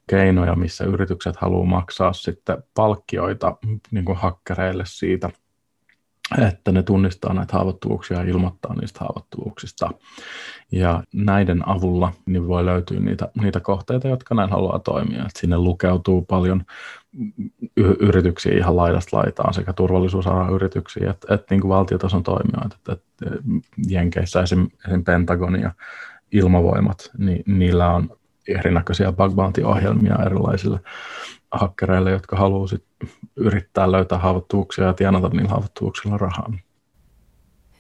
keinoja, 0.06 0.54
missä 0.54 0.84
yritykset 0.84 1.36
haluaa 1.36 1.66
maksaa 1.66 2.12
sitten 2.12 2.62
palkkioita 2.74 3.56
niin 3.90 4.04
kuin 4.04 4.18
hakkereille 4.18 4.84
siitä– 4.86 5.30
että 6.48 6.72
ne 6.72 6.82
tunnistaa 6.82 7.34
näitä 7.34 7.52
haavoittuvuuksia 7.52 8.16
ja 8.16 8.30
ilmoittaa 8.30 8.74
niistä 8.74 9.00
haavoittuvuuksista. 9.00 9.90
Ja 10.72 11.02
näiden 11.14 11.68
avulla 11.68 12.12
niin 12.26 12.48
voi 12.48 12.66
löytyä 12.66 13.00
niitä, 13.00 13.28
niitä 13.40 13.60
kohteita, 13.60 14.08
jotka 14.08 14.34
näin 14.34 14.50
haluaa 14.50 14.78
toimia. 14.78 15.22
Et 15.22 15.36
sinne 15.38 15.58
lukeutuu 15.58 16.22
paljon 16.22 16.64
y- 17.76 17.96
yrityksiä 18.00 18.58
ihan 18.58 18.76
laidasta 18.76 19.16
laitaan, 19.16 19.54
sekä 19.54 19.72
turvallisuusalan 19.72 20.52
yrityksiä 20.52 21.10
että, 21.10 21.34
että 21.34 21.46
niin 21.50 21.60
kuin 21.60 21.68
valtiotason 21.68 22.22
toimijoita. 22.22 22.76
Että, 22.76 22.92
että 22.92 23.38
Jenkeissä 23.88 24.42
esim, 24.42 24.68
esim. 24.88 25.04
Pentagon 25.04 25.60
ja 25.60 25.72
ilmavoimat, 26.32 27.10
niin 27.18 27.42
niillä 27.46 27.90
on 27.90 28.16
erinäköisiä 28.48 29.12
bug 29.12 29.34
bounty-ohjelmia 29.34 30.24
erilaisille 30.26 30.80
hakkereille, 31.52 32.10
jotka 32.10 32.36
haluaa 32.36 32.66
yrittää 33.36 33.92
löytää 33.92 34.18
haavoittuvuuksia 34.18 34.84
ja 34.84 34.94
tienata 34.94 35.28
niillä 35.28 35.48
haavoittuvuuksilla 35.48 36.18
rahaa. 36.18 36.52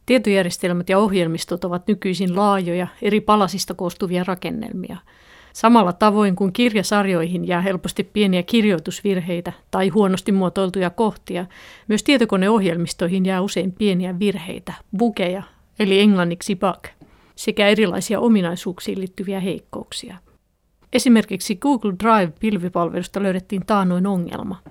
Tietojärjestelmät 0.06 0.88
ja 0.88 0.98
ohjelmistot 0.98 1.64
ovat 1.64 1.86
nykyisin 1.86 2.36
laajoja, 2.36 2.86
eri 3.02 3.20
palasista 3.20 3.74
koostuvia 3.74 4.24
rakennelmia. 4.24 4.96
Samalla 5.52 5.92
tavoin 5.92 6.36
kuin 6.36 6.52
kirjasarjoihin 6.52 7.48
jää 7.48 7.60
helposti 7.60 8.04
pieniä 8.04 8.42
kirjoitusvirheitä 8.42 9.52
tai 9.70 9.88
huonosti 9.88 10.32
muotoiltuja 10.32 10.90
kohtia, 10.90 11.46
myös 11.88 12.02
tietokoneohjelmistoihin 12.02 13.26
jää 13.26 13.40
usein 13.40 13.72
pieniä 13.72 14.18
virheitä, 14.18 14.72
bukeja, 14.98 15.42
eli 15.78 16.00
englanniksi 16.00 16.56
bug, 16.56 16.86
sekä 17.34 17.68
erilaisia 17.68 18.20
ominaisuuksiin 18.20 19.00
liittyviä 19.00 19.40
heikkouksia. 19.40 20.16
Esimerkiksi 20.92 21.56
Google 21.56 21.92
Drive-pilvipalvelusta 22.02 23.22
löydettiin 23.22 23.66
taanoin 23.66 24.06
ongelma. 24.06 24.62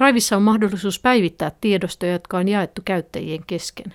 Driveissa 0.00 0.36
on 0.36 0.42
mahdollisuus 0.42 1.00
päivittää 1.00 1.52
tiedostoja, 1.60 2.12
jotka 2.12 2.38
on 2.38 2.48
jaettu 2.48 2.82
käyttäjien 2.84 3.44
kesken. 3.46 3.94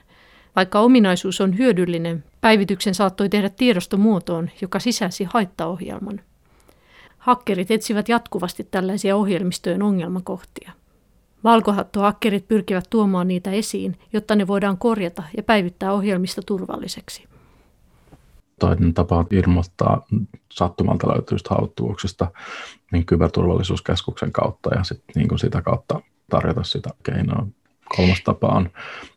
Vaikka 0.56 0.80
ominaisuus 0.80 1.42
on 1.42 1.58
hyödyllinen, 1.58 2.24
päivityksen 2.42 2.96
saattoi 2.96 3.30
tehdä 3.30 3.50
tiedostomuotoon, 3.50 4.50
joka 4.62 4.80
sisälsi 4.80 5.24
haittaohjelman. 5.24 6.22
Hakkerit 7.18 7.72
etsivät 7.72 8.10
jatkuvasti 8.10 8.68
tällaisia 8.72 9.16
ohjelmistojen 9.16 9.84
ongelmakohtia. 9.84 10.72
Valkohattohakkerit 11.44 12.48
pyrkivät 12.48 12.86
tuomaan 12.90 13.28
niitä 13.28 13.52
esiin, 13.52 13.98
jotta 14.14 14.36
ne 14.36 14.48
voidaan 14.48 14.78
korjata 14.78 15.24
ja 15.38 15.44
päivittää 15.44 15.94
ohjelmista 15.94 16.42
turvalliseksi 16.46 17.33
toinen 18.60 18.94
tapa 18.94 19.26
ilmoittaa 19.32 20.06
sattumalta 20.52 21.08
löytyvistä 21.08 21.50
haavoittuvuuksista 21.50 22.32
niin 22.92 23.06
kyberturvallisuuskeskuksen 23.06 24.32
kautta 24.32 24.76
ja 24.76 24.84
sit, 24.84 25.04
niin 25.16 25.28
kuin 25.28 25.40
sitä 25.40 25.62
kautta 25.62 26.02
tarjota 26.30 26.64
sitä 26.64 26.90
keinoa. 27.04 27.48
Kolmas 27.96 28.22
tapa 28.24 28.48
on 28.48 28.70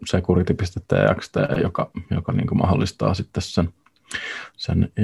security.txt, 0.07 1.37
joka, 1.63 1.91
joka 2.11 2.33
niin 2.33 2.47
kuin 2.47 2.59
mahdollistaa 2.59 3.15
sitten 3.15 3.43
sen, 3.43 3.69
sen 4.57 4.93
e, 4.97 5.03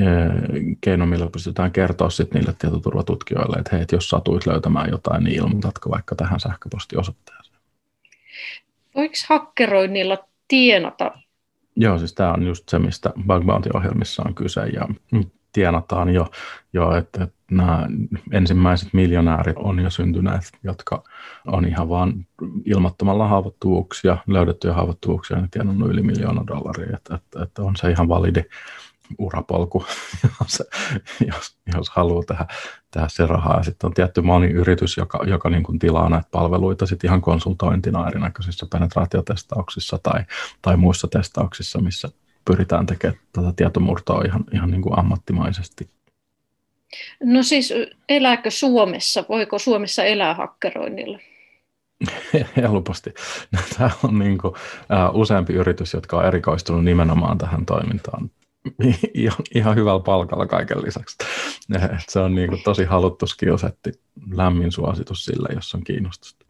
keinon, 0.81 1.09
millä 1.09 1.27
pystytään 1.27 1.73
kertoa 1.73 2.11
sitten 2.11 2.41
niille 2.41 2.55
tietoturvatutkijoille, 2.59 3.57
että 3.57 3.77
hei, 3.77 3.87
jos 3.93 4.09
satuit 4.09 4.47
löytämään 4.47 4.91
jotain, 4.91 5.25
niin 5.25 5.37
ilmoitatko 5.37 5.91
vaikka 5.91 6.15
tähän 6.15 6.41
sähköpostiosoitteeseen. 6.41 7.59
Voiko 8.95 9.15
hakkeroinnilla 9.29 10.19
tienata 10.49 11.11
Joo, 11.77 11.99
siis 11.99 12.15
tämä 12.15 12.33
on 12.33 12.43
just 12.43 12.69
se, 12.69 12.79
mistä 12.79 13.11
bug 13.27 13.45
bounty-ohjelmissa 13.45 14.23
on 14.27 14.35
kyse 14.35 14.67
ja 14.67 14.89
tienataan 15.53 16.15
jo, 16.15 16.31
jo 16.73 16.97
että, 16.97 17.29
nämä 17.51 17.87
ensimmäiset 18.33 18.89
miljonäärit 18.93 19.57
on 19.57 19.79
jo 19.79 19.91
syntyneet, 19.91 20.53
jotka 20.63 21.05
on 21.47 21.65
ihan 21.65 21.89
vaan 21.89 22.27
ilmoittamalla 22.65 23.27
haavoittuvuuksia, 23.29 24.19
löydettyjä 24.27 24.75
haavoittuvuuksia, 24.75 25.37
niin 25.37 25.51
tienannut 25.51 25.91
yli 25.91 26.03
miljoona 26.03 26.45
dollaria, 26.47 26.97
että, 26.97 27.15
että, 27.15 27.43
että 27.43 27.63
on 27.63 27.77
se 27.77 27.91
ihan 27.91 28.09
validi 28.09 28.45
urapolku, 29.19 29.87
jos, 30.41 30.63
jos, 31.27 31.57
jos 31.75 31.91
haluaa 31.91 32.23
tehdä, 32.23 32.47
tehdä 32.91 33.09
se 33.11 33.27
rahaa. 33.27 33.57
Ja 33.57 33.63
sitten 33.63 33.89
on 33.89 33.95
tietty 33.95 34.21
moni 34.21 34.47
yritys, 34.47 34.97
joka, 34.97 35.25
joka 35.27 35.51
niin 35.51 35.63
kuin 35.63 35.79
tilaa 35.79 36.09
näitä 36.09 36.29
palveluita 36.31 36.87
sit 36.87 37.05
ihan 37.05 37.21
konsultointina 37.21 38.09
erinäköisissä 38.09 38.67
penetraatiotestauksissa 38.73 39.99
tai, 40.03 40.25
tai 40.63 40.77
muissa 40.77 41.09
testauksissa, 41.09 41.81
missä 41.81 42.09
pyritään 42.45 42.87
tekemään 42.87 43.21
tätä 43.33 43.53
tietomurtoa 43.57 44.23
ihan, 44.27 44.45
ihan 44.53 44.71
niin 44.71 44.83
kuin 44.83 44.99
ammattimaisesti. 44.99 45.89
No 47.25 47.43
siis 47.43 47.75
elääkö 48.09 48.51
Suomessa? 48.51 49.25
Voiko 49.29 49.59
Suomessa 49.59 50.05
elää 50.05 50.35
hakkeroinnilla? 50.35 51.19
Helposti. 52.57 53.15
Tämä 53.79 53.91
on 54.03 54.19
niin 54.19 54.39
kuin, 54.39 54.55
uh, 54.55 55.21
useampi 55.21 55.53
yritys, 55.53 55.95
jotka 55.95 56.17
on 56.17 56.27
erikoistunut 56.27 56.85
nimenomaan 56.85 57.39
tähän 57.39 57.67
toimintaan 57.67 58.31
ihan, 59.55 59.77
hyvällä 59.77 60.01
palkalla 60.01 60.47
kaiken 60.47 60.83
lisäksi. 60.83 61.17
Se 62.09 62.19
on 62.19 62.35
niin 62.35 62.49
kuin 62.49 62.63
tosi 62.63 62.85
haluttu 62.85 63.27
skillsetti, 63.27 63.93
lämmin 64.31 64.73
suositus 64.73 65.25
sille, 65.25 65.49
jos 65.55 65.75
on 65.75 65.85
kiinnostusta. 65.85 66.47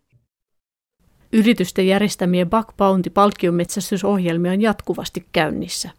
Yritysten 1.32 1.86
järjestämien 1.86 2.50
Bug 2.50 2.76
Bounty 2.76 3.10
palkkionmetsästysohjelmia 3.10 4.52
on 4.52 4.62
jatkuvasti 4.62 5.26
käynnissä. 5.32 5.90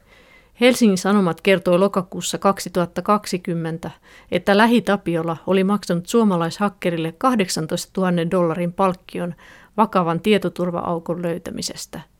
Helsingin 0.61 0.97
Sanomat 0.97 1.41
kertoi 1.41 1.79
lokakuussa 1.79 2.37
2020, 2.37 3.91
että 4.31 4.57
Lähitapiola 4.57 5.37
oli 5.47 5.63
maksanut 5.63 6.07
suomalaishakkerille 6.07 7.11
18 7.11 8.01
000 8.01 8.31
dollarin 8.31 8.73
palkkion 8.73 9.35
vakavan 9.77 10.21
tietoturva-aukon 10.21 11.21
löytämisestä– 11.21 12.01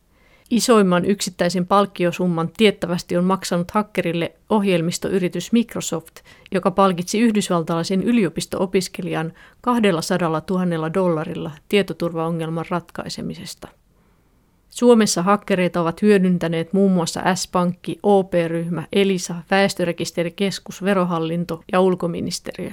Isoimman 0.50 1.06
yksittäisen 1.06 1.68
palkkiosumman 1.68 2.50
tiettävästi 2.58 3.18
on 3.18 3.24
maksanut 3.24 3.72
hakkerille 3.72 4.32
ohjelmistoyritys 4.50 5.52
Microsoft, 5.52 6.16
joka 6.52 6.72
palkitsi 6.72 7.20
yhdysvaltalaisen 7.20 8.04
yliopisto-opiskelijan 8.04 9.34
200 9.62 10.42
000 10.50 10.94
dollarilla 10.94 11.52
tietoturvaongelman 11.70 12.66
ratkaisemisesta. 12.70 13.68
Suomessa 14.70 15.22
hakkereita 15.22 15.82
ovat 15.82 16.02
hyödyntäneet 16.02 16.74
muun 16.74 16.92
muassa 16.92 17.36
S-pankki, 17.36 18.00
OP-ryhmä, 18.04 18.84
Elisa, 18.94 19.36
Väestörekisterikeskus, 19.52 20.84
Verohallinto 20.84 21.64
ja 21.72 21.80
ulkoministeriö. 21.80 22.72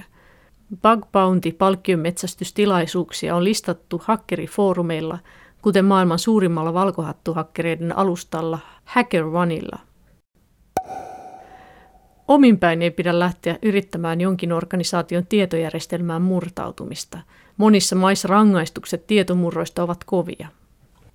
Bug 0.82 1.06
Bounty 1.12 1.52
palkkionmetsästystilaisuuksia 1.52 3.36
on 3.36 3.44
listattu 3.44 4.02
hakkerifoorumeilla– 4.04 5.18
kuten 5.62 5.84
maailman 5.84 6.18
suurimmalla 6.18 6.74
valkohattuhakkereiden 6.74 7.98
alustalla 7.98 8.58
Hacker 8.84 9.24
Oneilla. 9.24 9.78
Ominpäin 12.28 12.82
ei 12.82 12.90
pidä 12.90 13.18
lähteä 13.18 13.58
yrittämään 13.62 14.20
jonkin 14.20 14.52
organisaation 14.52 15.26
tietojärjestelmään 15.26 16.22
murtautumista. 16.22 17.18
Monissa 17.56 17.96
maissa 17.96 18.28
rangaistukset 18.28 19.06
tietomurroista 19.06 19.82
ovat 19.82 20.04
kovia. 20.04 20.48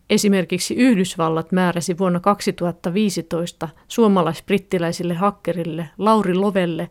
Esimerkiksi 0.10 0.76
Yhdysvallat 0.76 1.52
määräsi 1.52 1.98
vuonna 1.98 2.20
2015 2.20 3.70
suomalais-brittiläisille 3.88 5.14
hakkerille 5.14 5.90
Lauri 5.98 6.36
Lovelle 6.36 6.90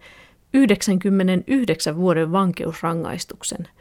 99 0.54 1.96
vuoden 1.96 2.32
vankeusrangaistuksen– 2.32 3.68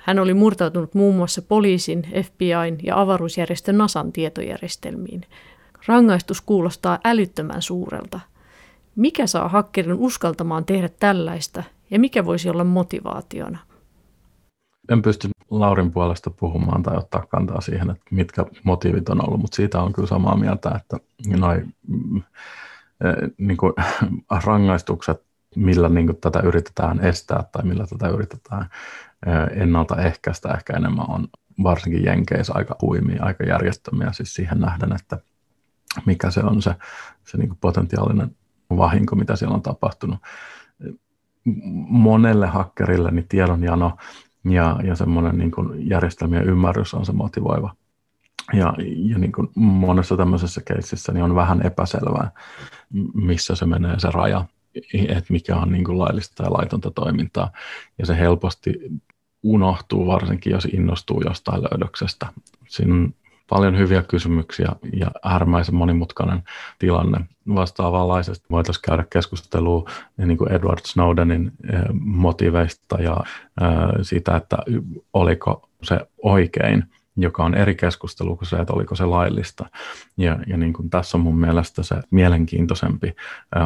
hän 0.00 0.18
oli 0.18 0.34
murtautunut 0.34 0.94
muun 0.94 1.16
muassa 1.16 1.42
poliisin, 1.42 2.02
FBIn 2.02 2.78
ja 2.82 3.00
avaruusjärjestön 3.00 3.78
NASAn 3.78 4.12
tietojärjestelmiin. 4.12 5.20
Rangaistus 5.86 6.40
kuulostaa 6.40 6.98
älyttömän 7.04 7.62
suurelta. 7.62 8.20
Mikä 8.96 9.26
saa 9.26 9.48
hakkerin 9.48 9.94
uskaltamaan 9.94 10.64
tehdä 10.64 10.88
tällaista 11.00 11.62
ja 11.90 11.98
mikä 11.98 12.24
voisi 12.24 12.50
olla 12.50 12.64
motivaationa? 12.64 13.58
En 14.90 15.02
pysty 15.02 15.28
Laurin 15.50 15.90
puolesta 15.90 16.30
puhumaan 16.30 16.82
tai 16.82 16.96
ottaa 16.96 17.26
kantaa 17.26 17.60
siihen, 17.60 17.90
että 17.90 18.04
mitkä 18.10 18.46
motiivit 18.64 19.08
on 19.08 19.26
ollut, 19.26 19.40
mutta 19.40 19.56
siitä 19.56 19.80
on 19.80 19.92
kyllä 19.92 20.08
samaa 20.08 20.36
mieltä, 20.36 20.70
että 20.76 20.96
noi, 21.38 21.64
mm, 21.88 22.16
eh, 22.16 23.30
niin 23.38 23.56
kuin, 23.56 23.72
rangaistukset, 24.44 25.29
millä 25.56 25.88
niin 25.88 26.06
kuin, 26.06 26.16
tätä 26.20 26.40
yritetään 26.40 27.00
estää 27.00 27.44
tai 27.52 27.64
millä 27.64 27.86
tätä 27.86 28.08
yritetään 28.08 28.66
ennaltaehkäistä 29.50 30.48
ehkä 30.54 30.76
enemmän 30.76 31.10
on 31.10 31.28
varsinkin 31.62 32.04
Jenkeissä 32.04 32.52
aika 32.56 32.76
huimia, 32.82 33.24
aika 33.24 33.44
järjestömiä 33.44 34.12
siis 34.12 34.34
siihen 34.34 34.60
nähden, 34.60 34.92
että 34.92 35.18
mikä 36.06 36.30
se 36.30 36.40
on 36.40 36.62
se, 36.62 36.74
se 37.26 37.38
niin 37.38 37.48
kuin 37.48 37.58
potentiaalinen 37.60 38.36
vahinko, 38.76 39.16
mitä 39.16 39.36
siellä 39.36 39.54
on 39.54 39.62
tapahtunut. 39.62 40.18
Monelle 41.88 42.46
hakkerille 42.46 43.10
niin 43.10 43.28
tiedonjano 43.28 43.96
ja, 44.44 44.80
ja 44.84 44.96
semmoinen 44.96 45.38
niin 45.38 45.50
kuin 45.50 45.88
järjestelmien 45.88 46.44
ymmärrys 46.44 46.94
on 46.94 47.06
se 47.06 47.12
motivoiva. 47.12 47.74
Ja, 48.52 48.74
ja 48.78 49.18
niin 49.18 49.32
kuin 49.32 49.48
monessa 49.54 50.16
tämmöisessä 50.16 50.60
keississä 50.66 51.12
niin 51.12 51.24
on 51.24 51.34
vähän 51.34 51.66
epäselvää, 51.66 52.30
missä 53.14 53.54
se 53.54 53.66
menee 53.66 53.98
se 53.98 54.08
raja, 54.10 54.44
että 55.08 55.32
mikä 55.32 55.56
on 55.56 55.72
niin 55.72 55.84
kuin 55.84 55.98
laillista 55.98 56.42
ja 56.42 56.52
laitonta 56.52 56.90
toimintaa. 56.90 57.52
Ja 57.98 58.06
se 58.06 58.18
helposti 58.18 58.74
unohtuu, 59.42 60.06
varsinkin 60.06 60.52
jos 60.52 60.64
innostuu 60.64 61.22
jostain 61.24 61.62
löydöksestä. 61.62 62.26
Siinä 62.68 62.94
on 62.94 63.14
paljon 63.48 63.78
hyviä 63.78 64.02
kysymyksiä 64.02 64.68
ja 64.92 65.10
äärimmäisen 65.24 65.74
monimutkainen 65.74 66.42
tilanne. 66.78 67.20
Vastaavanlaisesti 67.54 68.46
voitaisiin 68.50 68.82
käydä 68.82 69.04
keskustelua 69.10 69.90
niin 70.16 70.38
kuin 70.38 70.52
Edward 70.52 70.80
Snowdenin 70.84 71.52
eh, 71.72 71.80
motiveista 72.00 73.02
ja 73.02 73.16
eh, 73.60 73.68
siitä, 74.02 74.36
että 74.36 74.56
oliko 75.12 75.68
se 75.82 76.00
oikein 76.22 76.84
joka 77.22 77.44
on 77.44 77.54
eri 77.54 77.74
keskustelu 77.74 78.36
kuin 78.36 78.48
se, 78.48 78.56
että 78.56 78.72
oliko 78.72 78.94
se 78.94 79.04
laillista. 79.04 79.66
Ja, 80.16 80.38
ja 80.46 80.56
niin 80.56 80.72
kuin 80.72 80.90
tässä 80.90 81.16
on 81.16 81.20
mun 81.20 81.40
mielestä 81.40 81.82
se 81.82 81.96
mielenkiintoisempi 82.10 83.14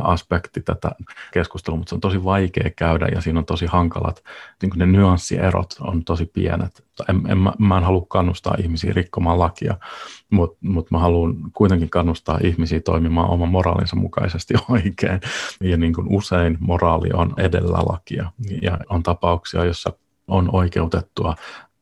aspekti 0.02 0.60
tätä 0.60 0.90
keskustelua, 1.32 1.78
mutta 1.78 1.90
se 1.90 1.94
on 1.94 2.00
tosi 2.00 2.24
vaikea 2.24 2.70
käydä 2.76 3.08
ja 3.14 3.20
siinä 3.20 3.38
on 3.38 3.46
tosi 3.46 3.66
hankalat, 3.66 4.22
niin 4.62 4.70
kuin 4.70 4.78
ne 4.78 4.86
nyanssierot 4.86 5.74
on 5.80 6.04
tosi 6.04 6.26
pienet. 6.26 6.84
En, 7.08 7.22
en, 7.28 7.38
mä, 7.38 7.52
mä 7.58 7.78
en 7.78 7.84
halua 7.84 8.06
kannustaa 8.08 8.54
ihmisiä 8.58 8.92
rikkomaan 8.92 9.38
lakia, 9.38 9.74
mutta 10.30 10.58
mut 10.60 10.90
mä 10.90 10.98
haluan 10.98 11.34
kuitenkin 11.52 11.90
kannustaa 11.90 12.38
ihmisiä 12.42 12.80
toimimaan 12.80 13.30
oman 13.30 13.48
moraalinsa 13.48 13.96
mukaisesti 13.96 14.54
oikein. 14.68 15.20
Ja 15.60 15.76
niin 15.76 15.92
kuin 15.92 16.06
usein 16.10 16.56
moraali 16.60 17.08
on 17.12 17.34
edellä 17.38 17.78
lakia 17.78 18.32
ja 18.62 18.78
on 18.88 19.02
tapauksia, 19.02 19.64
jossa 19.64 19.92
on 20.28 20.48
oikeutettua 20.52 21.34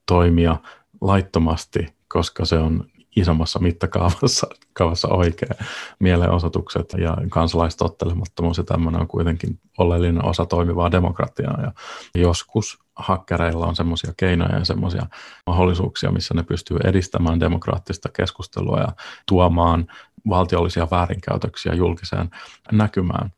toimia 0.07 0.57
laittomasti, 1.03 1.87
koska 2.09 2.45
se 2.45 2.59
on 2.59 2.85
isommassa 3.17 3.59
mittakaavassa 3.59 4.47
kaavassa 4.73 5.09
oikea 5.09 5.55
mielenosoitukset 5.99 6.95
ja 6.99 7.17
kansalaistottelemattomuus 7.31 8.59
ja 8.59 8.65
tämmöinen 8.65 9.01
on 9.01 9.09
kuitenkin 9.09 9.61
oleellinen 9.79 10.25
osa 10.25 10.47
toimivaa 10.47 10.91
demokratiaa 10.91 11.59
ja 11.63 11.73
joskus 12.15 12.79
hakkereilla 12.97 13.67
on 13.67 13.77
semmoisia 13.77 14.13
keinoja 14.17 14.59
ja 14.59 14.65
semmoisia 14.65 15.07
mahdollisuuksia, 15.47 16.11
missä 16.11 16.35
ne 16.35 16.43
pystyy 16.43 16.77
edistämään 16.85 17.41
demokraattista 17.41 18.09
keskustelua 18.09 18.79
ja 18.79 18.89
tuomaan 19.29 19.87
valtiollisia 20.29 20.89
väärinkäytöksiä 20.91 21.75
julkiseen 21.75 22.31
näkymään. 22.73 23.33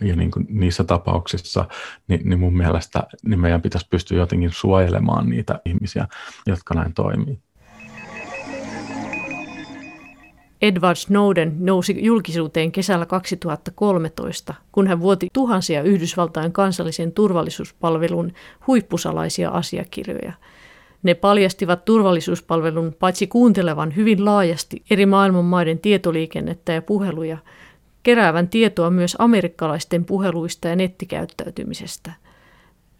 Ja 0.00 0.16
niin 0.16 0.30
kuin 0.30 0.46
niissä 0.48 0.84
tapauksissa, 0.84 1.64
niin, 2.08 2.20
niin 2.24 2.40
mun 2.40 2.56
mielestä 2.56 3.02
niin 3.26 3.40
meidän 3.40 3.62
pitäisi 3.62 3.86
pystyä 3.90 4.18
jotenkin 4.18 4.50
suojelemaan 4.52 5.28
niitä 5.28 5.60
ihmisiä, 5.64 6.08
jotka 6.46 6.74
näin 6.74 6.94
toimii. 6.94 7.38
Edward 10.62 10.96
Snowden 10.96 11.56
nousi 11.58 12.04
julkisuuteen 12.04 12.72
kesällä 12.72 13.06
2013, 13.06 14.54
kun 14.72 14.86
hän 14.86 15.00
vuoti 15.00 15.28
tuhansia 15.32 15.82
Yhdysvaltain 15.82 16.52
kansallisen 16.52 17.12
turvallisuuspalvelun 17.12 18.32
huippusalaisia 18.66 19.50
asiakirjoja. 19.50 20.32
Ne 21.02 21.14
paljastivat 21.14 21.84
turvallisuuspalvelun 21.84 22.96
paitsi 22.98 23.26
kuuntelevan 23.26 23.96
hyvin 23.96 24.24
laajasti 24.24 24.82
eri 24.90 25.06
maailman 25.06 25.44
maiden 25.44 25.78
tietoliikennettä 25.78 26.72
ja 26.72 26.82
puheluja, 26.82 27.38
keräävän 28.02 28.48
tietoa 28.48 28.90
myös 28.90 29.16
amerikkalaisten 29.18 30.04
puheluista 30.04 30.68
ja 30.68 30.76
nettikäyttäytymisestä. 30.76 32.12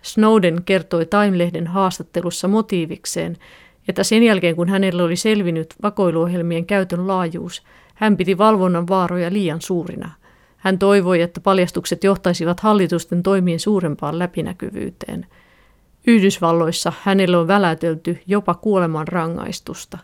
Snowden 0.03 0.63
kertoi 0.65 1.07
Time-lehden 1.07 1.67
haastattelussa 1.67 2.49
motiivikseen, 2.49 3.37
että 3.89 4.05
sen 4.05 4.23
jälkeen 4.23 4.57
kun 4.57 4.69
hänelle 4.69 5.03
oli 5.03 5.17
selvinnyt 5.17 5.75
vakoiluohjelmien 5.83 6.67
käytön 6.67 7.07
laajuus, 7.07 7.63
hän 7.95 8.17
piti 8.17 8.39
valvonnan 8.39 8.89
vaaroja 8.89 9.33
liian 9.33 9.61
suurina. 9.61 10.11
Hän 10.57 10.79
toivoi, 10.79 11.21
että 11.21 11.41
paljastukset 11.41 12.05
johtaisivat 12.05 12.61
hallitusten 12.61 13.23
toimien 13.23 13.61
suurempaan 13.61 14.19
läpinäkyvyyteen. 14.19 15.27
Yhdysvalloissa 16.07 16.93
hänelle 17.03 17.37
on 17.37 17.49
välätelty 17.49 18.19
jopa 18.27 18.55
kuoleman 18.55 19.09
rangaistusta. 19.09 19.99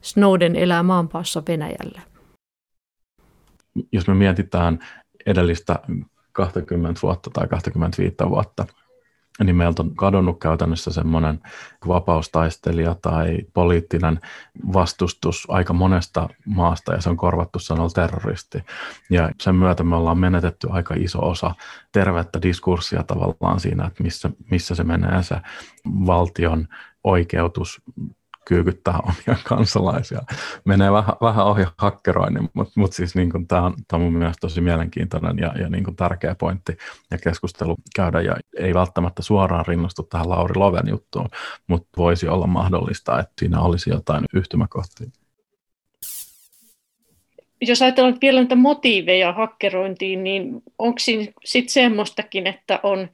Snowden 0.00 0.56
elää 0.56 0.82
maanpaassa 0.82 1.42
Venäjällä. 1.48 2.13
Jos 3.94 4.08
me 4.08 4.14
mietitään 4.14 4.78
edellistä 5.26 5.78
20 6.32 7.00
vuotta 7.02 7.30
tai 7.30 7.48
25 7.48 8.16
vuotta, 8.28 8.66
niin 9.44 9.56
meiltä 9.56 9.82
on 9.82 9.96
kadonnut 9.96 10.40
käytännössä 10.40 10.92
semmoinen 10.92 11.40
vapaustaistelija 11.88 12.96
tai 13.02 13.38
poliittinen 13.52 14.20
vastustus 14.72 15.46
aika 15.48 15.72
monesta 15.72 16.28
maasta 16.46 16.94
ja 16.94 17.00
se 17.00 17.10
on 17.10 17.16
korvattu 17.16 17.58
sanalla 17.58 17.90
terroristi. 17.90 18.58
Ja 19.10 19.30
sen 19.40 19.54
myötä 19.54 19.84
me 19.84 19.96
ollaan 19.96 20.18
menetetty 20.18 20.66
aika 20.70 20.94
iso 20.98 21.28
osa 21.28 21.54
tervettä 21.92 22.42
diskurssia 22.42 23.02
tavallaan 23.02 23.60
siinä, 23.60 23.86
että 23.86 24.02
missä, 24.02 24.30
missä 24.50 24.74
se 24.74 24.84
menee 24.84 25.22
se 25.22 25.36
valtion 25.86 26.68
oikeutus 27.04 27.82
kyykyttää 28.44 28.98
omia 29.08 29.38
kansalaisia. 29.44 30.20
Menee 30.64 30.92
vähän, 30.92 31.14
vähän 31.20 31.46
ohi 31.46 31.64
hakkeroinnin, 31.78 32.48
mutta 32.54 32.72
mut 32.80 32.92
siis 32.92 33.14
niin 33.14 33.48
tämä 33.48 33.62
on, 33.62 33.74
on 33.92 34.00
mun 34.00 34.12
mielestä 34.12 34.40
tosi 34.40 34.60
mielenkiintoinen 34.60 35.38
ja, 35.38 35.52
ja 35.60 35.68
niin 35.68 35.96
tärkeä 35.96 36.34
pointti 36.34 36.76
ja 37.10 37.18
keskustelu 37.18 37.76
käydä. 37.96 38.20
Ja 38.20 38.36
ei 38.58 38.74
välttämättä 38.74 39.22
suoraan 39.22 39.66
rinnastu 39.66 40.02
tähän 40.02 40.28
Lauri 40.28 40.54
Loven 40.54 40.88
juttuun, 40.88 41.28
mutta 41.66 41.88
voisi 41.96 42.28
olla 42.28 42.46
mahdollista, 42.46 43.18
että 43.18 43.32
siinä 43.38 43.60
olisi 43.60 43.90
jotain 43.90 44.24
yhtymäkohtia. 44.34 45.10
Jos 47.60 47.82
ajatellaan 47.82 48.18
vielä 48.20 48.40
näitä 48.40 48.54
motiiveja 48.54 49.32
hakkerointiin, 49.32 50.24
niin 50.24 50.62
onko 50.78 50.98
siinä 50.98 51.32
sitten 51.44 51.72
semmoistakin, 51.72 52.46
että 52.46 52.80
on 52.82 53.08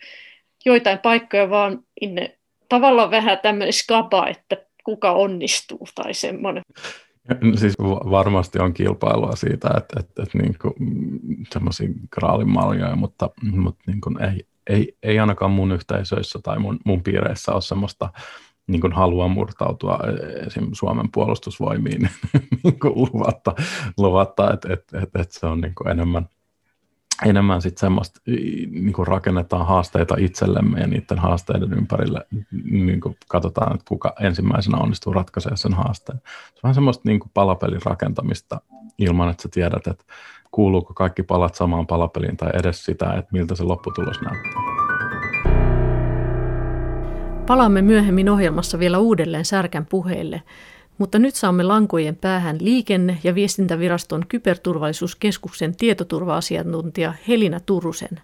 joitain 0.64 0.98
paikkoja 0.98 1.50
vaan 1.50 1.78
inne, 2.00 2.38
tavallaan 2.68 3.10
vähän 3.10 3.38
tämmöinen 3.38 3.72
skaba, 3.72 4.26
että 4.26 4.56
kuka 4.84 5.12
onnistuu 5.12 5.88
tai 5.94 6.14
semmoinen. 6.14 6.62
Siis 7.54 7.74
varmasti 8.10 8.58
on 8.58 8.74
kilpailua 8.74 9.36
siitä, 9.36 9.68
että, 9.76 10.00
että, 10.00 10.22
että 10.22 10.38
niin 10.38 10.56
kuin, 10.62 10.74
semmoisia 11.52 11.88
graalimaljoja, 12.10 12.96
mutta, 12.96 13.30
mutta 13.42 13.84
niin 13.86 14.00
kuin 14.00 14.22
ei, 14.22 14.46
ei, 14.66 14.96
ei 15.02 15.18
ainakaan 15.18 15.50
mun 15.50 15.72
yhteisöissä 15.72 16.38
tai 16.42 16.58
mun, 16.58 16.78
mun 16.84 17.02
piireissä 17.02 17.52
ole 17.52 17.62
semmoista 17.62 18.08
niin 18.66 18.80
kuin 18.80 18.92
halua 18.92 19.28
murtautua 19.28 19.98
esim. 20.46 20.68
Suomen 20.72 21.08
puolustusvoimiin 21.12 22.02
niin 22.64 22.78
kuin 22.80 22.94
luvatta, 22.94 23.54
luvatta 23.98 24.52
että, 24.52 24.72
että, 24.72 25.00
että, 25.00 25.20
että 25.20 25.40
se 25.40 25.46
on 25.46 25.60
niin 25.60 25.74
kuin 25.74 25.88
enemmän– 25.88 26.28
enemmän 27.26 27.62
sitten 27.62 27.80
semmoista, 27.80 28.20
niin 28.70 28.92
kuin 28.92 29.06
rakennetaan 29.06 29.66
haasteita 29.66 30.14
itsellemme 30.18 30.80
ja 30.80 30.86
niiden 30.86 31.18
haasteiden 31.18 31.72
ympärille 31.72 32.26
niin 32.70 33.00
kuin 33.00 33.16
katsotaan, 33.28 33.74
että 33.74 33.84
kuka 33.88 34.14
ensimmäisenä 34.20 34.78
onnistuu 34.78 35.12
ratkaisemaan 35.12 35.58
sen 35.58 35.74
haasteen. 35.74 36.18
Se 36.24 36.54
on 36.54 36.60
vähän 36.62 36.74
semmoista 36.74 37.02
niin 37.08 37.20
kuin 37.20 37.30
palapelin 37.34 37.80
rakentamista 37.84 38.60
ilman, 38.98 39.30
että 39.30 39.42
sä 39.42 39.48
tiedät, 39.52 39.86
että 39.86 40.04
kuuluuko 40.50 40.94
kaikki 40.94 41.22
palat 41.22 41.54
samaan 41.54 41.86
palapeliin 41.86 42.36
tai 42.36 42.50
edes 42.54 42.84
sitä, 42.84 43.12
että 43.12 43.32
miltä 43.32 43.54
se 43.54 43.62
lopputulos 43.62 44.20
näyttää. 44.20 44.80
Palaamme 47.46 47.82
myöhemmin 47.82 48.28
ohjelmassa 48.28 48.78
vielä 48.78 48.98
uudelleen 48.98 49.44
Särkän 49.44 49.86
puheille, 49.86 50.42
mutta 51.00 51.18
nyt 51.18 51.34
saamme 51.34 51.62
lankojen 51.62 52.16
päähän 52.16 52.56
liikenne- 52.60 53.18
ja 53.24 53.34
viestintäviraston 53.34 54.26
kyberturvallisuuskeskuksen 54.28 55.76
tietoturva-asiantuntija 55.76 57.14
Helina 57.28 57.60
Turusen. 57.60 58.20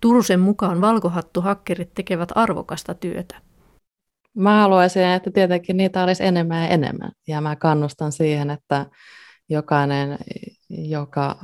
Turusen 0.00 0.40
mukaan 0.40 0.80
valkohattuhakkerit 0.80 1.94
tekevät 1.94 2.28
arvokasta 2.34 2.94
työtä. 2.94 3.34
Mä 4.36 4.60
haluaisin, 4.60 5.02
että 5.02 5.30
tietenkin 5.30 5.76
niitä 5.76 6.02
olisi 6.02 6.24
enemmän 6.24 6.62
ja 6.62 6.68
enemmän. 6.68 7.10
Ja 7.28 7.40
mä 7.40 7.56
kannustan 7.56 8.12
siihen, 8.12 8.50
että 8.50 8.86
jokainen, 9.48 10.18
joka 10.68 11.36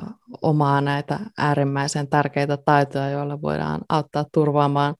omaa 0.43 0.81
näitä 0.81 1.21
äärimmäisen 1.39 2.09
tärkeitä 2.09 2.57
taitoja, 2.57 3.11
joilla 3.11 3.43
voidaan 3.43 3.81
auttaa 3.89 4.25
turvaamaan 4.33 4.95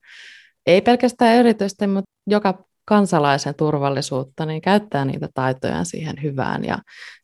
ei 0.65 0.81
pelkästään 0.81 1.37
yritysten, 1.39 1.89
mutta 1.89 2.11
joka 2.27 2.66
kansalaisen 2.87 3.55
turvallisuutta, 3.55 4.45
niin 4.45 4.61
käyttää 4.61 5.05
niitä 5.05 5.29
taitoja 5.33 5.83
siihen 5.83 6.15
hyvään. 6.23 6.65
Ja 6.65 6.77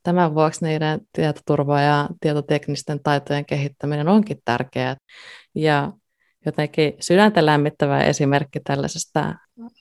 tämän 0.03 0.35
vuoksi 0.35 0.65
niiden 0.65 0.99
tietoturva- 1.17 1.81
ja 1.81 2.09
tietoteknisten 2.21 2.99
taitojen 3.03 3.45
kehittäminen 3.45 4.07
onkin 4.07 4.37
tärkeää. 4.45 4.95
Ja 5.55 5.91
jotenkin 6.45 6.93
sydäntä 6.99 7.45
lämmittävä 7.45 8.01
esimerkki 8.03 8.59
tällaisesta 8.59 9.35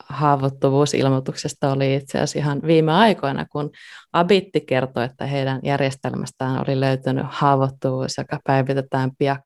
haavoittuvuusilmoituksesta 0.08 1.72
oli 1.72 1.94
itse 1.94 2.18
asiassa 2.18 2.38
ihan 2.38 2.62
viime 2.66 2.92
aikoina, 2.92 3.46
kun 3.52 3.70
Abitti 4.12 4.60
kertoi, 4.60 5.04
että 5.04 5.26
heidän 5.26 5.60
järjestelmästään 5.62 6.64
oli 6.66 6.80
löytynyt 6.80 7.26
haavoittuvuus, 7.28 8.18
joka 8.18 8.40
päivitetään 8.44 9.10
pian. 9.18 9.38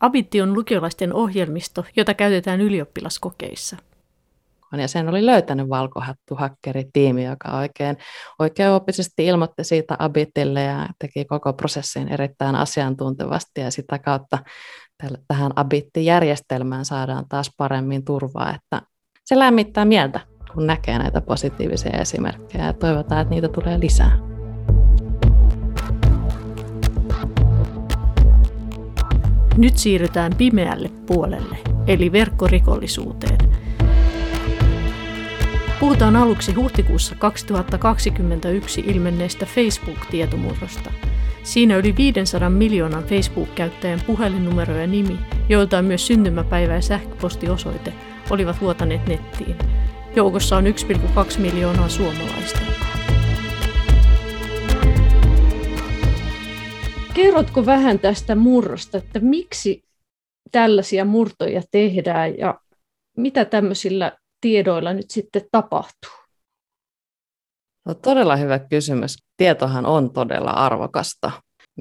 Abitti 0.00 0.42
on 0.42 0.54
lukiolaisten 0.54 1.12
ohjelmisto, 1.14 1.84
jota 1.96 2.14
käytetään 2.14 2.60
ylioppilaskokeissa 2.60 3.76
työpaikkaan. 4.74 4.80
Ja 4.80 4.88
sen 4.88 5.08
oli 5.08 5.26
löytänyt 5.26 5.68
valkohattuhakkeritiimi, 5.68 7.24
joka 7.24 7.58
oikein, 7.58 7.96
oikein 8.38 8.70
ilmoitti 9.18 9.64
siitä 9.64 9.96
Abitille 9.98 10.62
ja 10.62 10.88
teki 10.98 11.24
koko 11.24 11.52
prosessin 11.52 12.08
erittäin 12.08 12.56
asiantuntevasti. 12.56 13.60
Ja 13.60 13.70
sitä 13.70 13.98
kautta 13.98 14.38
tähän 15.28 15.52
Abitti-järjestelmään 15.56 16.84
saadaan 16.84 17.24
taas 17.28 17.50
paremmin 17.56 18.04
turvaa, 18.04 18.54
että 18.54 18.82
se 19.24 19.38
lämmittää 19.38 19.84
mieltä, 19.84 20.20
kun 20.52 20.66
näkee 20.66 20.98
näitä 20.98 21.20
positiivisia 21.20 22.00
esimerkkejä 22.00 22.66
ja 22.66 22.72
toivotaan, 22.72 23.20
että 23.20 23.34
niitä 23.34 23.48
tulee 23.48 23.80
lisää. 23.80 24.18
Nyt 29.56 29.78
siirrytään 29.78 30.32
pimeälle 30.38 30.90
puolelle, 31.06 31.56
eli 31.86 32.12
verkkorikollisuuteen, 32.12 33.53
Puhutaan 35.84 36.16
aluksi 36.16 36.52
huhtikuussa 36.52 37.14
2021 37.14 38.80
ilmenneestä 38.80 39.46
Facebook-tietomurrosta. 39.46 40.92
Siinä 41.42 41.76
yli 41.76 41.96
500 41.96 42.50
miljoonan 42.50 43.04
Facebook-käyttäjän 43.04 44.00
puhelinnumero 44.06 44.76
ja 44.76 44.86
nimi, 44.86 45.18
joilta 45.48 45.78
on 45.78 45.84
myös 45.84 46.06
syntymäpäivä 46.06 46.74
ja 46.74 46.80
sähköpostiosoite, 46.80 47.92
olivat 48.30 48.60
vuotaneet 48.60 49.06
nettiin. 49.06 49.56
Joukossa 50.16 50.56
on 50.56 50.64
1,2 50.64 51.40
miljoonaa 51.40 51.88
suomalaista. 51.88 52.60
Kerrotko 57.14 57.66
vähän 57.66 57.98
tästä 57.98 58.34
murrosta, 58.34 58.98
että 58.98 59.20
miksi 59.20 59.84
tällaisia 60.52 61.04
murtoja 61.04 61.62
tehdään 61.70 62.38
ja 62.38 62.60
mitä 63.16 63.44
tämmöisillä 63.44 64.12
tiedoilla 64.44 64.92
nyt 64.92 65.10
sitten 65.10 65.42
tapahtuu? 65.52 66.10
No, 67.86 67.94
todella 67.94 68.36
hyvä 68.36 68.58
kysymys. 68.58 69.16
Tietohan 69.36 69.86
on 69.86 70.12
todella 70.12 70.50
arvokasta 70.50 71.30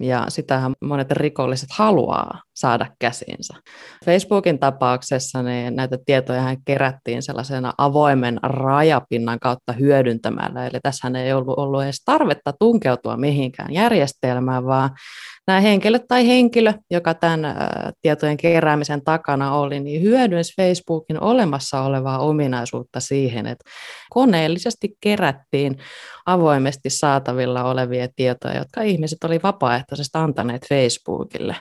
ja 0.02 0.26
sitähän 0.30 0.74
monet 0.82 1.12
rikolliset 1.12 1.70
haluaa 1.72 2.42
saada 2.56 2.88
käsiinsä. 3.00 3.54
Facebookin 4.06 4.60
tapauksessa 4.60 5.44
niin 5.44 5.76
näitä 5.76 5.98
tietoja 6.06 6.44
kerättiin 6.66 7.24
sellaisena 7.24 7.74
avoimen 7.78 8.40
rajapinnan 8.44 9.40
kautta 9.40 9.74
hyödyntämällä, 9.74 10.68
eli 10.68 10.80
tässä 10.84 11.12
ei 11.24 11.34
ollut 11.34 11.58
ollut 11.58 11.84
edes 11.84 12.04
tarvetta 12.06 12.54
tunkeutua 12.60 13.18
mihinkään 13.18 13.74
järjestelmään, 13.74 14.66
vaan 14.66 14.90
nämä 15.48 15.60
henkilöt 15.60 16.08
tai 16.08 16.28
henkilö, 16.28 16.74
joka 16.92 17.14
tämän 17.14 17.56
tietojen 18.02 18.38
keräämisen 18.38 19.04
takana 19.04 19.56
oli, 19.56 19.80
niin 19.80 20.02
hyödynsi 20.02 20.54
Facebookin 20.62 21.22
olemassa 21.22 21.82
olevaa 21.82 22.20
ominaisuutta 22.20 23.00
siihen, 23.00 23.48
että 23.48 23.70
koneellisesti 24.10 24.98
kerättiin 25.02 25.78
avoimesti 26.26 26.90
saatavilla 26.90 27.64
olevia 27.64 28.08
tietoja, 28.16 28.58
jotka 28.58 28.82
ihmiset 28.82 29.24
oli 29.24 29.40
vapaaehtoisesti 29.44 30.18
antaneet 30.18 30.68
Facebookille. 30.70 31.56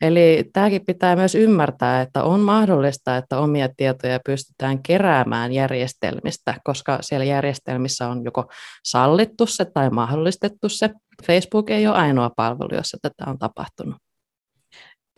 Eli 0.00 0.29
tämäkin 0.52 0.86
pitää 0.86 1.16
myös 1.16 1.34
ymmärtää, 1.34 2.02
että 2.02 2.24
on 2.24 2.40
mahdollista, 2.40 3.16
että 3.16 3.38
omia 3.38 3.68
tietoja 3.76 4.20
pystytään 4.24 4.82
keräämään 4.82 5.52
järjestelmistä, 5.52 6.54
koska 6.64 6.98
siellä 7.00 7.24
järjestelmissä 7.24 8.08
on 8.08 8.24
joko 8.24 8.44
sallittu 8.84 9.46
se 9.46 9.64
tai 9.64 9.90
mahdollistettu 9.90 10.68
se. 10.68 10.90
Facebook 11.26 11.70
ei 11.70 11.86
ole 11.86 11.96
ainoa 11.96 12.30
palvelu, 12.36 12.74
jossa 12.74 12.98
tätä 13.02 13.30
on 13.30 13.38
tapahtunut. 13.38 13.96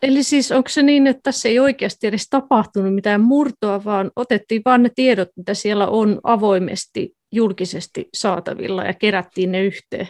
Eli 0.03 0.23
siis 0.23 0.51
onko 0.51 0.69
se 0.69 0.83
niin, 0.83 1.07
että 1.07 1.21
tässä 1.23 1.49
ei 1.49 1.59
oikeasti 1.59 2.07
edes 2.07 2.27
tapahtunut 2.29 2.95
mitään 2.95 3.21
murtoa, 3.21 3.83
vaan 3.83 4.11
otettiin 4.15 4.61
vain 4.65 4.83
ne 4.83 4.89
tiedot, 4.95 5.29
mitä 5.35 5.53
siellä 5.53 5.87
on 5.87 6.19
avoimesti 6.23 7.13
julkisesti 7.31 8.09
saatavilla 8.13 8.83
ja 8.83 8.93
kerättiin 8.93 9.51
ne 9.51 9.63
yhteen? 9.63 10.07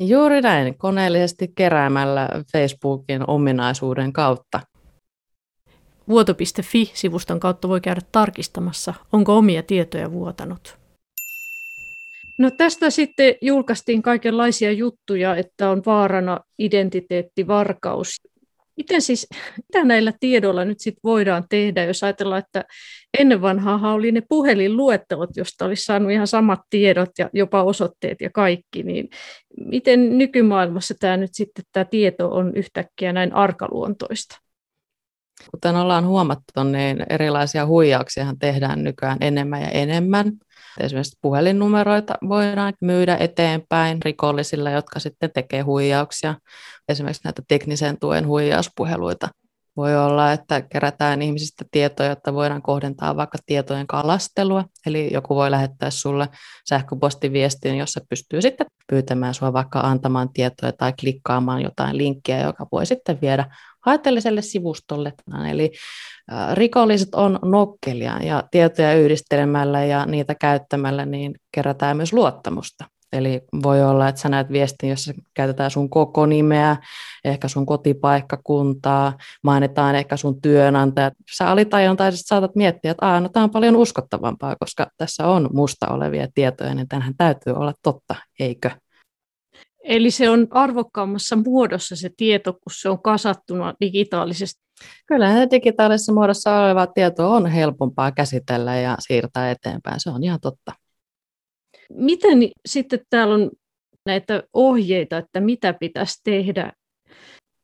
Juuri 0.00 0.40
näin, 0.40 0.78
koneellisesti 0.78 1.52
keräämällä 1.54 2.28
Facebookin 2.52 3.30
ominaisuuden 3.30 4.12
kautta. 4.12 4.60
Vuoto.fi-sivuston 6.08 7.40
kautta 7.40 7.68
voi 7.68 7.80
käydä 7.80 8.00
tarkistamassa, 8.12 8.94
onko 9.12 9.36
omia 9.36 9.62
tietoja 9.62 10.12
vuotanut. 10.12 10.78
No 12.38 12.50
tästä 12.50 12.90
sitten 12.90 13.34
julkaistiin 13.40 14.02
kaikenlaisia 14.02 14.72
juttuja, 14.72 15.36
että 15.36 15.70
on 15.70 15.82
vaarana 15.86 16.40
identiteettivarkaus. 16.58 18.20
Miten 18.76 19.02
siis, 19.02 19.26
mitä 19.56 19.84
näillä 19.84 20.12
tiedoilla 20.20 20.64
nyt 20.64 20.80
sit 20.80 20.94
voidaan 21.04 21.44
tehdä, 21.48 21.84
jos 21.84 22.04
ajatellaan, 22.04 22.42
että 22.46 22.64
ennen 23.18 23.42
vanhaa 23.42 23.92
oli 23.92 24.12
ne 24.12 24.22
puhelinluettelot, 24.28 25.30
josta 25.36 25.64
olisi 25.64 25.84
saanut 25.84 26.10
ihan 26.10 26.26
samat 26.26 26.60
tiedot 26.70 27.10
ja 27.18 27.30
jopa 27.32 27.62
osoitteet 27.62 28.20
ja 28.20 28.30
kaikki, 28.30 28.82
niin 28.82 29.08
miten 29.64 30.18
nykymaailmassa 30.18 30.94
tämä 31.00 31.16
nyt 31.16 31.30
sitten 31.32 31.64
tämä 31.72 31.84
tieto 31.84 32.28
on 32.30 32.56
yhtäkkiä 32.56 33.12
näin 33.12 33.34
arkaluontoista? 33.34 34.45
Kuten 35.50 35.76
ollaan 35.76 36.06
huomattu, 36.06 36.64
niin 36.64 37.06
erilaisia 37.10 37.66
huijauksia 37.66 38.34
tehdään 38.38 38.84
nykyään 38.84 39.18
enemmän 39.20 39.62
ja 39.62 39.68
enemmän. 39.68 40.32
Esimerkiksi 40.80 41.18
puhelinnumeroita 41.20 42.14
voidaan 42.28 42.72
myydä 42.80 43.16
eteenpäin 43.20 44.02
rikollisille, 44.02 44.72
jotka 44.72 45.00
sitten 45.00 45.30
tekee 45.34 45.60
huijauksia. 45.60 46.34
Esimerkiksi 46.88 47.24
näitä 47.24 47.42
teknisen 47.48 47.98
tuen 48.00 48.26
huijauspuheluita. 48.26 49.28
Voi 49.76 49.96
olla, 49.96 50.32
että 50.32 50.60
kerätään 50.60 51.22
ihmisistä 51.22 51.64
tietoja, 51.70 52.08
jotta 52.08 52.34
voidaan 52.34 52.62
kohdentaa 52.62 53.16
vaikka 53.16 53.38
tietojen 53.46 53.86
kalastelua. 53.86 54.64
Eli 54.86 55.12
joku 55.12 55.34
voi 55.34 55.50
lähettää 55.50 55.90
sulle 55.90 56.28
sähköpostiviestin, 56.68 57.78
jossa 57.78 58.00
pystyy 58.08 58.42
sitten 58.42 58.66
pyytämään 58.88 59.34
sinua 59.34 59.52
vaikka 59.52 59.80
antamaan 59.80 60.32
tietoja 60.32 60.72
tai 60.72 60.92
klikkaamaan 61.00 61.62
jotain 61.62 61.98
linkkiä, 61.98 62.42
joka 62.42 62.66
voi 62.72 62.86
sitten 62.86 63.20
viedä 63.20 63.54
haitteelliselle 63.86 64.42
sivustolle. 64.42 65.12
Eli 65.50 65.72
rikolliset 66.54 67.14
on 67.14 67.38
nokkelia 67.44 68.18
ja 68.22 68.42
tietoja 68.50 68.94
yhdistelemällä 68.94 69.84
ja 69.84 70.06
niitä 70.06 70.34
käyttämällä 70.34 71.06
niin 71.06 71.34
kerätään 71.52 71.96
myös 71.96 72.12
luottamusta. 72.12 72.84
Eli 73.12 73.42
voi 73.62 73.84
olla, 73.84 74.08
että 74.08 74.20
sä 74.20 74.28
näet 74.28 74.52
viestin, 74.52 74.90
jossa 74.90 75.12
käytetään 75.34 75.70
sun 75.70 75.90
koko 75.90 76.26
nimeä, 76.26 76.76
ehkä 77.24 77.48
sun 77.48 77.66
kotipaikkakuntaa, 77.66 79.12
mainitaan 79.42 79.94
ehkä 79.94 80.16
sun 80.16 80.40
työnantajat. 80.40 81.12
Sä 81.36 81.50
alitajuntaisesti 81.50 82.28
saatat 82.28 82.56
miettiä, 82.56 82.90
että 82.90 83.06
Aa, 83.06 83.20
no, 83.20 83.28
tämä 83.28 83.44
on 83.44 83.50
paljon 83.50 83.76
uskottavampaa, 83.76 84.56
koska 84.60 84.86
tässä 84.96 85.28
on 85.28 85.50
musta 85.52 85.86
olevia 85.88 86.26
tietoja, 86.34 86.74
niin 86.74 86.88
tämähän 86.88 87.14
täytyy 87.16 87.52
olla 87.52 87.72
totta, 87.82 88.14
eikö? 88.40 88.70
Eli 89.86 90.10
se 90.10 90.30
on 90.30 90.46
arvokkaammassa 90.50 91.36
muodossa 91.36 91.96
se 91.96 92.10
tieto, 92.16 92.52
kun 92.52 92.72
se 92.80 92.88
on 92.88 93.02
kasattuna 93.02 93.74
digitaalisesti. 93.80 94.60
Kyllä 95.06 95.50
digitaalisessa 95.50 96.12
muodossa 96.12 96.60
oleva 96.60 96.86
tieto 96.86 97.30
on 97.30 97.46
helpompaa 97.46 98.12
käsitellä 98.12 98.76
ja 98.76 98.96
siirtää 98.98 99.50
eteenpäin. 99.50 100.00
Se 100.00 100.10
on 100.10 100.24
ihan 100.24 100.40
totta. 100.42 100.72
Miten 101.92 102.38
sitten 102.66 103.00
täällä 103.10 103.34
on 103.34 103.50
näitä 104.06 104.42
ohjeita, 104.52 105.18
että 105.18 105.40
mitä 105.40 105.72
pitäisi 105.72 106.20
tehdä? 106.24 106.72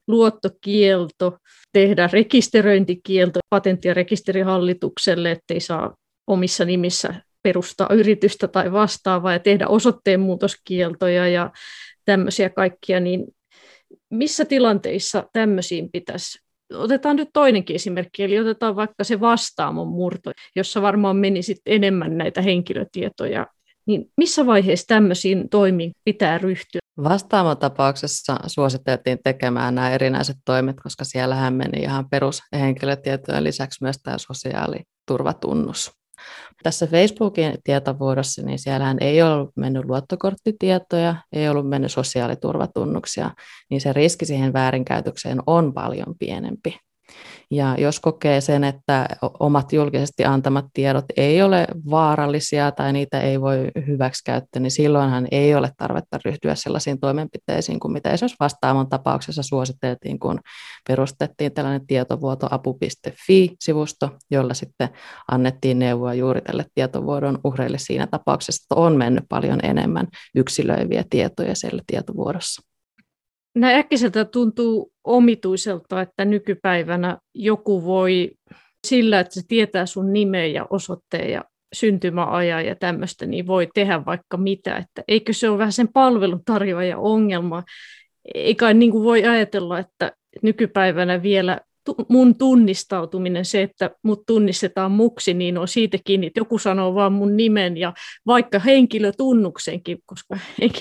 Luottokielto, 0.08 1.38
tehdä 1.72 2.08
rekisteröintikielto 2.12 3.40
patentti- 3.50 3.88
ja 3.88 3.94
rekisterihallitukselle, 3.94 5.30
ettei 5.30 5.60
saa 5.60 5.94
omissa 6.26 6.64
nimissä 6.64 7.14
perustaa 7.42 7.88
yritystä 7.90 8.48
tai 8.48 8.72
vastaavaa 8.72 9.32
ja 9.32 9.38
tehdä 9.38 9.68
osoitteen 9.68 10.20
muutoskieltoja 10.20 11.28
ja 11.28 11.50
tämmöisiä 12.04 12.50
kaikkia, 12.50 13.00
niin 13.00 13.26
missä 14.10 14.44
tilanteissa 14.44 15.28
tämmöisiin 15.32 15.90
pitäisi 15.92 16.38
Otetaan 16.74 17.16
nyt 17.16 17.28
toinenkin 17.32 17.76
esimerkki, 17.76 18.22
eli 18.22 18.40
otetaan 18.40 18.76
vaikka 18.76 19.04
se 19.04 19.20
vastaamon 19.20 19.88
murto, 19.88 20.30
jossa 20.56 20.82
varmaan 20.82 21.16
meni 21.16 21.42
sitten 21.42 21.74
enemmän 21.74 22.18
näitä 22.18 22.42
henkilötietoja. 22.42 23.46
Niin 23.86 24.10
missä 24.16 24.46
vaiheessa 24.46 24.86
tämmöisiin 24.86 25.48
toimiin 25.48 25.92
pitää 26.04 26.38
ryhtyä? 26.38 26.80
Vastaamon 27.04 27.58
tapauksessa 27.58 28.36
suositeltiin 28.46 29.18
tekemään 29.24 29.74
nämä 29.74 29.90
erinäiset 29.90 30.36
toimet, 30.44 30.76
koska 30.82 31.04
siellähän 31.04 31.54
meni 31.54 31.82
ihan 31.82 32.08
perushenkilötietojen 32.10 33.44
lisäksi 33.44 33.78
myös 33.82 33.96
tämä 34.02 34.18
sosiaaliturvatunnus. 34.18 36.01
Tässä 36.62 36.86
Facebookin 36.86 37.54
tietovuodossa, 37.64 38.42
niin 38.42 38.58
siellähän 38.58 38.96
ei 39.00 39.22
ollut 39.22 39.50
mennyt 39.56 39.84
luottokorttitietoja, 39.84 41.16
ei 41.32 41.48
ollut 41.48 41.68
mennyt 41.68 41.92
sosiaaliturvatunnuksia, 41.92 43.30
niin 43.70 43.80
se 43.80 43.92
riski 43.92 44.26
siihen 44.26 44.52
väärinkäytökseen 44.52 45.38
on 45.46 45.74
paljon 45.74 46.14
pienempi. 46.18 46.78
Ja 47.50 47.74
jos 47.78 48.00
kokee 48.00 48.40
sen, 48.40 48.64
että 48.64 49.08
omat 49.40 49.72
julkisesti 49.72 50.24
antamat 50.24 50.64
tiedot 50.72 51.04
ei 51.16 51.42
ole 51.42 51.66
vaarallisia 51.90 52.72
tai 52.72 52.92
niitä 52.92 53.20
ei 53.20 53.40
voi 53.40 53.70
hyväksikäyttää, 53.86 54.62
niin 54.62 54.70
silloinhan 54.70 55.28
ei 55.30 55.54
ole 55.54 55.70
tarvetta 55.76 56.18
ryhtyä 56.24 56.54
sellaisiin 56.54 57.00
toimenpiteisiin 57.00 57.80
kuin 57.80 57.92
mitä 57.92 58.10
esimerkiksi 58.10 58.36
vastaamon 58.40 58.88
tapauksessa 58.88 59.42
suositeltiin, 59.42 60.18
kun 60.18 60.40
perustettiin 60.88 61.52
tällainen 61.52 61.86
tietovuotoapu.fi-sivusto, 61.86 64.10
jolla 64.30 64.54
sitten 64.54 64.88
annettiin 65.30 65.78
neuvoa 65.78 66.14
juuri 66.14 66.40
tälle 66.40 66.64
tietovuodon 66.74 67.38
uhreille 67.44 67.78
siinä 67.78 68.06
tapauksessa, 68.06 68.64
että 68.64 68.80
on 68.80 68.96
mennyt 68.96 69.24
paljon 69.28 69.60
enemmän 69.62 70.08
yksilöiviä 70.34 71.04
tietoja 71.10 71.54
siellä 71.54 71.82
tietovuodossa. 71.86 72.71
Näin 73.54 73.76
äkkiseltä 73.76 74.24
tuntuu 74.24 74.92
omituiselta, 75.04 76.00
että 76.00 76.24
nykypäivänä 76.24 77.18
joku 77.34 77.84
voi 77.84 78.30
sillä, 78.86 79.20
että 79.20 79.34
se 79.34 79.40
tietää 79.48 79.86
sun 79.86 80.12
nimeä 80.12 80.46
ja 80.46 80.66
osoitteen 80.70 81.30
ja 81.30 81.44
syntymäajan 81.74 82.66
ja 82.66 82.76
tämmöistä, 82.76 83.26
niin 83.26 83.46
voi 83.46 83.68
tehdä 83.74 84.04
vaikka 84.04 84.36
mitä. 84.36 84.76
Että 84.76 85.04
eikö 85.08 85.32
se 85.32 85.48
ole 85.48 85.58
vähän 85.58 85.72
sen 85.72 85.88
palvelun 85.88 86.44
tarjoaja 86.44 86.98
ongelma? 86.98 87.62
Eikä 88.34 88.74
niin 88.74 88.90
kuin 88.90 89.04
voi 89.04 89.24
ajatella, 89.24 89.78
että 89.78 90.12
nykypäivänä 90.42 91.22
vielä 91.22 91.60
mun 92.08 92.34
tunnistautuminen, 92.34 93.44
se, 93.44 93.62
että 93.62 93.90
mut 94.02 94.22
tunnistetaan 94.26 94.92
muksi, 94.92 95.34
niin 95.34 95.58
on 95.58 95.68
siitä 95.68 95.98
kiinni, 96.04 96.26
että 96.26 96.40
joku 96.40 96.58
sanoo 96.58 96.94
vaan 96.94 97.12
mun 97.12 97.36
nimen 97.36 97.76
ja 97.76 97.92
vaikka 98.26 98.58
henkilötunnuksenkin, 98.58 99.98
koska 100.06 100.38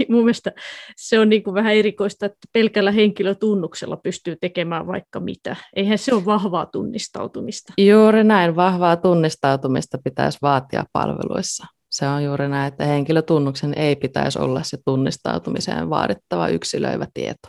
mun 0.10 0.24
mielestä 0.24 0.52
se 0.98 1.20
on 1.20 1.30
niin 1.30 1.44
kuin 1.44 1.54
vähän 1.54 1.76
erikoista, 1.76 2.26
että 2.26 2.48
pelkällä 2.54 2.92
henkilötunnuksella 2.92 3.98
pystyy 3.98 4.36
tekemään 4.42 4.88
vaikka 4.88 5.20
mitä. 5.20 5.56
Eihän 5.76 5.98
se 5.98 6.16
ole 6.16 6.26
vahvaa 6.26 6.66
tunnistautumista. 6.66 7.74
Juuri 7.78 8.24
näin, 8.24 8.56
vahvaa 8.56 8.96
tunnistautumista 8.96 9.98
pitäisi 10.04 10.38
vaatia 10.42 10.86
palveluissa. 10.94 11.66
Se 11.92 12.08
on 12.08 12.24
juuri 12.24 12.50
näin, 12.50 12.68
että 12.68 12.86
henkilötunnuksen 12.86 13.74
ei 13.78 13.96
pitäisi 13.96 14.40
olla 14.40 14.64
se 14.64 14.78
tunnistautumiseen 14.86 15.90
vaadittava 15.90 16.48
yksilöivä 16.48 17.08
tieto. 17.14 17.48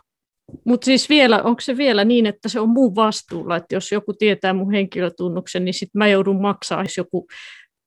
Mutta 0.65 0.85
siis 0.85 1.09
vielä, 1.09 1.43
onko 1.43 1.61
se 1.61 1.77
vielä 1.77 2.05
niin, 2.05 2.27
että 2.27 2.49
se 2.49 2.61
on 2.61 2.69
mun 2.69 2.95
vastuulla, 2.95 3.57
että 3.57 3.75
jos 3.75 3.93
joku 3.93 4.13
tietää 4.13 4.53
mun 4.53 4.73
henkilötunnuksen, 4.73 5.65
niin 5.65 5.75
sitten 5.75 5.99
mä 5.99 6.09
joudun 6.09 6.43
maksaa, 6.43 6.83
jos 6.83 6.97
joku 6.97 7.27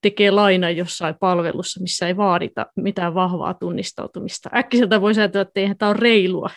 tekee 0.01 0.31
laina 0.31 0.69
jossain 0.69 1.15
palvelussa, 1.19 1.81
missä 1.81 2.07
ei 2.07 2.17
vaadita 2.17 2.65
mitään 2.75 3.13
vahvaa 3.13 3.53
tunnistautumista. 3.53 4.49
Äkkiseltä 4.55 5.01
voisi 5.01 5.21
ajatella, 5.21 5.41
että 5.41 5.59
eihän 5.59 5.77
tämä 5.77 5.89
ole 5.89 5.97
reilua. 5.99 6.49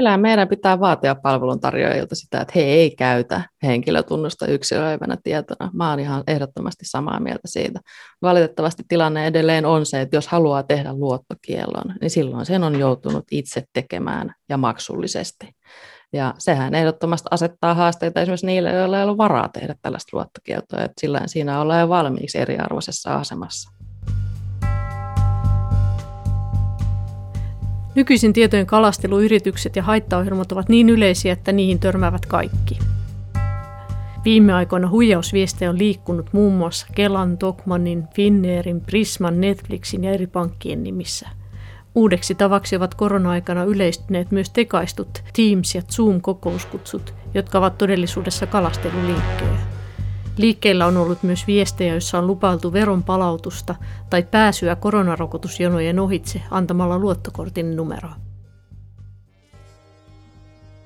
Kyllä 0.00 0.16
meidän 0.16 0.48
pitää 0.48 0.80
vaatia 0.80 1.14
palveluntarjoajilta 1.14 2.14
sitä, 2.14 2.40
että 2.40 2.52
he 2.56 2.60
ei 2.60 2.90
käytä 2.90 3.42
henkilötunnusta 3.62 4.46
yksilöivänä 4.46 5.16
tietona. 5.22 5.70
Mä 5.72 5.90
oon 5.90 6.00
ihan 6.00 6.24
ehdottomasti 6.26 6.84
samaa 6.84 7.20
mieltä 7.20 7.48
siitä. 7.48 7.80
Valitettavasti 8.22 8.82
tilanne 8.88 9.26
edelleen 9.26 9.66
on 9.66 9.86
se, 9.86 10.00
että 10.00 10.16
jos 10.16 10.28
haluaa 10.28 10.62
tehdä 10.62 10.92
luottokiellon, 10.92 11.94
niin 12.00 12.10
silloin 12.10 12.46
sen 12.46 12.64
on 12.64 12.78
joutunut 12.78 13.24
itse 13.30 13.62
tekemään 13.72 14.34
ja 14.48 14.56
maksullisesti. 14.56 15.48
Ja 16.12 16.34
sehän 16.38 16.74
ehdottomasti 16.74 17.28
asettaa 17.30 17.74
haasteita 17.74 18.20
esimerkiksi 18.20 18.46
niille, 18.46 18.72
joilla 18.72 18.98
ei 18.98 19.04
ole 19.04 19.16
varaa 19.16 19.48
tehdä 19.48 19.74
tällaista 19.82 20.16
luottokieltoa. 20.16 20.80
Että 20.80 21.00
sillä 21.00 21.20
siinä 21.26 21.60
ollaan 21.60 21.80
jo 21.80 21.88
valmiiksi 21.88 22.38
eriarvoisessa 22.38 23.14
asemassa. 23.14 23.79
Nykyisin 27.94 28.32
tietojen 28.32 28.66
kalasteluyritykset 28.66 29.76
ja 29.76 29.82
haittaohjelmat 29.82 30.52
ovat 30.52 30.68
niin 30.68 30.90
yleisiä, 30.90 31.32
että 31.32 31.52
niihin 31.52 31.78
törmäävät 31.78 32.26
kaikki. 32.26 32.78
Viime 34.24 34.52
aikoina 34.52 34.88
huijausviestejä 34.88 35.70
on 35.70 35.78
liikkunut 35.78 36.26
muun 36.32 36.54
muassa 36.54 36.86
Kelan, 36.94 37.38
Tokmannin, 37.38 38.04
Finnairin, 38.14 38.80
Prisman, 38.80 39.40
Netflixin 39.40 40.04
ja 40.04 40.10
eri 40.10 40.26
pankkien 40.26 40.82
nimissä. 40.82 41.28
Uudeksi 41.94 42.34
tavaksi 42.34 42.76
ovat 42.76 42.94
korona-aikana 42.94 43.64
yleistyneet 43.64 44.30
myös 44.30 44.50
tekaistut 44.50 45.22
Teams- 45.32 45.74
ja 45.74 45.82
Zoom-kokouskutsut, 45.82 47.14
jotka 47.34 47.58
ovat 47.58 47.78
todellisuudessa 47.78 48.46
kalastelulinkkejä. 48.46 49.79
Liikkeellä 50.40 50.86
on 50.86 50.96
ollut 50.96 51.22
myös 51.22 51.46
viestejä, 51.46 51.92
joissa 51.92 52.18
on 52.18 52.26
lupailtu 52.26 52.72
veron 52.72 53.02
palautusta 53.02 53.74
tai 54.10 54.22
pääsyä 54.22 54.76
koronarokotusjonojen 54.76 55.98
ohitse 55.98 56.42
antamalla 56.50 56.98
luottokortin 56.98 57.76
numeroa. 57.76 58.14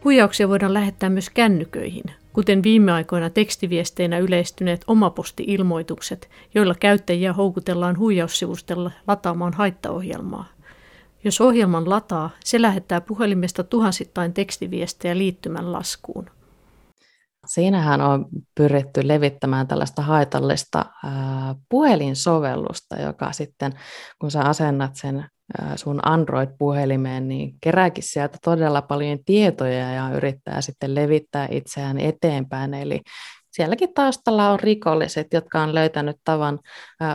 Huijauksia 0.05 0.49
voidaan 0.49 0.75
lähettää 0.75 1.11
myös 1.11 1.31
kännyköihin, 1.31 2.05
kuten 2.33 2.63
viime 2.63 2.93
aikoina 2.93 3.31
tekstiviesteinä 3.31 4.19
yleistyneet 4.19 4.85
omaposti-ilmoitukset, 4.87 6.31
joilla 6.55 6.75
käyttäjiä 6.75 7.33
houkutellaan 7.33 7.99
huijaussivustella 7.99 8.91
lataamaan 9.07 9.53
haittaohjelmaa. 9.53 10.49
Jos 11.25 11.41
ohjelman 11.41 11.91
lataa, 11.91 12.31
se 12.45 12.63
lähettää 12.63 13.01
puhelimesta 13.01 13.65
tuhansittain 13.65 14.33
tekstiviestejä 14.33 15.19
liittymän 15.19 15.73
laskuun. 15.73 16.31
Siinähän 17.47 18.01
on 18.01 18.27
pyritty 18.55 19.09
levittämään 19.09 19.69
tällaista 19.69 20.03
haitallista 20.03 20.85
puhelinsovellusta, 21.69 22.97
joka 22.97 23.33
sitten, 23.33 23.73
kun 24.21 24.31
sä 24.31 24.41
asennat 24.41 24.97
sen 24.97 25.27
sun 25.77 26.01
Android-puhelimeen, 26.09 27.29
niin 27.29 27.55
kerääkin 27.61 28.05
sieltä 28.07 28.39
todella 28.45 28.83
paljon 28.83 29.19
tietoja 29.25 29.93
ja 29.93 30.11
yrittää 30.15 30.61
sitten 30.61 30.95
levittää 30.95 31.49
itseään 31.51 31.99
eteenpäin. 31.99 32.75
Eli 32.75 33.01
sielläkin 33.55 33.95
taustalla 33.95 34.51
on 34.51 34.61
rikolliset, 34.61 35.27
jotka 35.33 35.63
on 35.63 35.75
löytänyt 35.75 36.17
tavan 36.25 36.59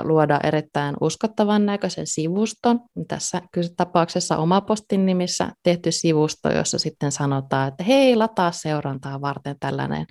luoda 0.03 0.39
erittäin 0.43 0.95
uskottavan 1.01 1.65
näköisen 1.65 2.07
sivuston. 2.07 2.79
Tässä 3.07 3.41
tapauksessa 3.77 4.37
omapostin 4.37 5.05
nimissä 5.05 5.51
tehty 5.63 5.91
sivusto, 5.91 6.51
jossa 6.51 6.79
sitten 6.79 7.11
sanotaan, 7.11 7.67
että 7.67 7.83
hei, 7.83 8.15
lataa 8.15 8.51
seurantaa 8.51 9.21
varten 9.21 9.55
tällainen 9.59 10.05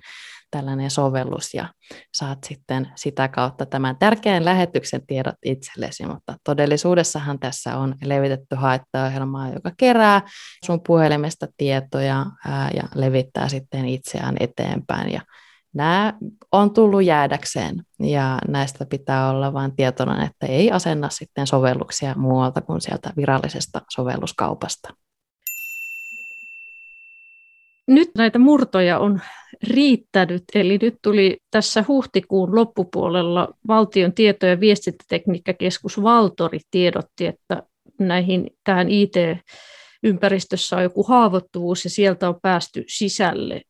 tällainen 0.51 0.91
sovellus 0.91 1.53
ja 1.53 1.69
saat 2.13 2.43
sitten 2.43 2.91
sitä 2.95 3.27
kautta 3.27 3.65
tämän 3.65 3.97
tärkeän 3.99 4.45
lähetyksen 4.45 5.07
tiedot 5.07 5.35
itsellesi, 5.45 6.05
mutta 6.05 6.35
todellisuudessahan 6.43 7.39
tässä 7.39 7.77
on 7.77 7.95
levitetty 8.03 8.55
haittaohjelmaa, 8.55 9.49
joka 9.49 9.71
kerää 9.77 10.21
sun 10.65 10.79
puhelimesta 10.87 11.47
tietoja 11.57 12.25
ja 12.73 12.83
levittää 12.95 13.49
sitten 13.49 13.85
itseään 13.85 14.35
eteenpäin 14.39 15.11
ja 15.11 15.21
nämä 15.73 16.13
on 16.51 16.73
tullut 16.73 17.03
jäädäkseen 17.03 17.75
ja 17.99 18.39
näistä 18.47 18.85
pitää 18.85 19.29
olla 19.29 19.53
vain 19.53 19.75
tietoinen, 19.75 20.21
että 20.21 20.45
ei 20.45 20.71
asenna 20.71 21.09
sitten 21.09 21.47
sovelluksia 21.47 22.13
muualta 22.17 22.61
kuin 22.61 22.81
sieltä 22.81 23.13
virallisesta 23.17 23.81
sovelluskaupasta. 23.89 24.93
Nyt 27.87 28.09
näitä 28.17 28.39
murtoja 28.39 28.99
on 28.99 29.21
riittänyt, 29.63 30.43
eli 30.55 30.77
nyt 30.81 30.95
tuli 31.01 31.37
tässä 31.51 31.85
huhtikuun 31.87 32.55
loppupuolella 32.55 33.47
valtion 33.67 34.13
tieto- 34.13 34.45
ja 34.45 34.59
viestintätekniikkakeskus 34.59 36.03
Valtori 36.03 36.59
tiedotti, 36.71 37.25
että 37.25 37.63
näihin, 37.99 38.47
tähän 38.63 38.89
IT-ympäristössä 38.89 40.75
on 40.75 40.83
joku 40.83 41.03
haavoittuvuus 41.03 41.83
ja 41.83 41.89
sieltä 41.89 42.29
on 42.29 42.39
päästy 42.41 42.83
sisälle 42.87 43.61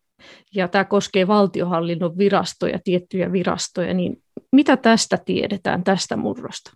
ja 0.56 0.68
tämä 0.68 0.86
koskee 0.86 1.28
valtiohallinnon 1.28 2.18
virastoja, 2.18 2.80
tiettyjä 2.84 3.32
virastoja, 3.32 3.94
niin 3.94 4.24
mitä 4.52 4.78
tästä 4.78 5.18
tiedetään, 5.26 5.84
tästä 5.84 6.18
murrosta? 6.18 6.72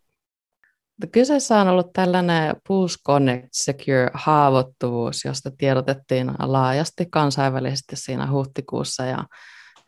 Kyseessä 1.11 1.57
on 1.57 1.67
ollut 1.67 1.93
tällainen 1.93 2.55
Push 2.67 2.97
Connect 3.07 3.47
Secure-haavoittuvuus, 3.51 5.25
josta 5.25 5.51
tiedotettiin 5.57 6.31
laajasti 6.39 7.05
kansainvälisesti 7.11 7.95
siinä 7.95 8.31
huhtikuussa. 8.31 9.05
Ja, 9.05 9.25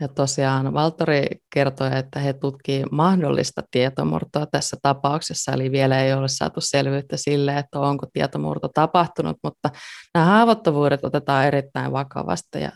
ja 0.01 0.07
tosiaan 0.07 0.73
Valtori 0.73 1.27
kertoi, 1.53 1.97
että 1.97 2.19
he 2.19 2.33
tutkivat 2.33 2.91
mahdollista 2.91 3.61
tietomurtoa 3.71 4.45
tässä 4.45 4.77
tapauksessa, 4.81 5.51
eli 5.51 5.71
vielä 5.71 6.03
ei 6.03 6.13
ole 6.13 6.27
saatu 6.27 6.61
selvyyttä 6.61 7.17
sille, 7.17 7.57
että 7.57 7.79
onko 7.79 8.05
tietomurto 8.13 8.69
tapahtunut, 8.73 9.37
mutta 9.43 9.69
nämä 10.13 10.25
haavoittuvuudet 10.25 11.05
otetaan 11.05 11.45
erittäin 11.45 11.91
vakavasti. 11.91 12.61
Ja 12.61 12.71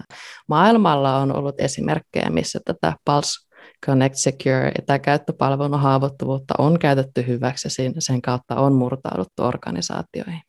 maailmalla 0.49 1.17
on 1.17 1.35
ollut 1.35 1.55
esimerkkejä, 1.61 2.29
missä 2.29 2.59
tätä 2.65 2.93
Pulse 3.05 3.49
Connect 3.85 4.15
Secure 4.15 4.71
etäkäyttöpalvelun 4.79 5.79
haavoittuvuutta 5.79 6.53
on 6.57 6.79
käytetty 6.79 7.27
hyväksi 7.27 7.83
ja 7.95 8.01
sen 8.01 8.21
kautta 8.21 8.55
on 8.55 8.73
murtauduttu 8.73 9.43
organisaatioihin. 9.43 10.48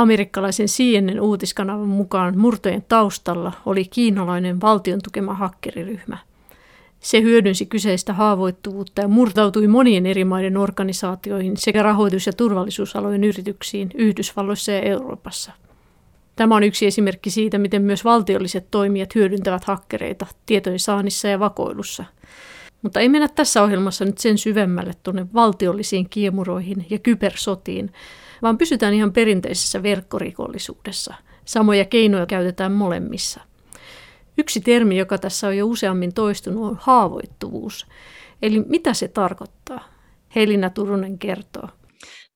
Amerikkalaisen 0.00 0.66
CNN 0.66 1.20
uutiskanavan 1.20 1.88
mukaan 1.88 2.38
murtojen 2.38 2.84
taustalla 2.88 3.52
oli 3.66 3.84
kiinalainen 3.84 4.60
valtion 4.60 5.00
tukema 5.04 5.34
hakkeriryhmä. 5.34 6.18
Se 7.00 7.22
hyödynsi 7.22 7.66
kyseistä 7.66 8.12
haavoittuvuutta 8.12 9.00
ja 9.00 9.08
murtautui 9.08 9.66
monien 9.66 10.06
eri 10.06 10.24
maiden 10.24 10.56
organisaatioihin 10.56 11.56
sekä 11.56 11.82
rahoitus- 11.82 12.26
ja 12.26 12.32
turvallisuusalojen 12.32 13.24
yrityksiin 13.24 13.90
Yhdysvalloissa 13.94 14.72
ja 14.72 14.80
Euroopassa– 14.80 15.52
Tämä 16.40 16.56
on 16.56 16.62
yksi 16.62 16.86
esimerkki 16.86 17.30
siitä, 17.30 17.58
miten 17.58 17.82
myös 17.82 18.04
valtiolliset 18.04 18.66
toimijat 18.70 19.14
hyödyntävät 19.14 19.64
hakkereita 19.64 20.26
tietojen 20.46 20.78
saannissa 20.78 21.28
ja 21.28 21.40
vakoilussa. 21.40 22.04
Mutta 22.82 23.00
ei 23.00 23.08
mennä 23.08 23.28
tässä 23.28 23.62
ohjelmassa 23.62 24.04
nyt 24.04 24.18
sen 24.18 24.38
syvemmälle 24.38 24.92
tuonne 25.02 25.26
valtiollisiin 25.34 26.08
kiemuroihin 26.10 26.86
ja 26.90 26.98
kybersotiin, 26.98 27.92
vaan 28.42 28.58
pysytään 28.58 28.94
ihan 28.94 29.12
perinteisessä 29.12 29.82
verkkorikollisuudessa. 29.82 31.14
Samoja 31.44 31.84
keinoja 31.84 32.26
käytetään 32.26 32.72
molemmissa. 32.72 33.40
Yksi 34.38 34.60
termi, 34.60 34.96
joka 34.96 35.18
tässä 35.18 35.48
on 35.48 35.56
jo 35.56 35.66
useammin 35.66 36.14
toistunut, 36.14 36.64
on 36.70 36.78
haavoittuvuus. 36.80 37.86
Eli 38.42 38.60
mitä 38.60 38.94
se 38.94 39.08
tarkoittaa? 39.08 39.84
Helina 40.34 40.70
Turunen 40.70 41.18
kertoo. 41.18 41.68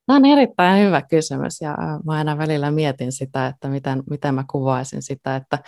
Tämä 0.06 0.16
on 0.16 0.24
erittäin 0.24 0.86
hyvä 0.86 1.02
kysymys 1.02 1.60
ja 1.60 1.76
mä 2.04 2.12
aina 2.12 2.38
välillä 2.38 2.70
mietin 2.70 3.12
sitä, 3.12 3.46
että 3.46 3.68
miten, 3.68 4.02
miten 4.10 4.34
mä 4.34 4.44
kuvaisin 4.50 5.02
sitä, 5.02 5.36
että 5.36 5.58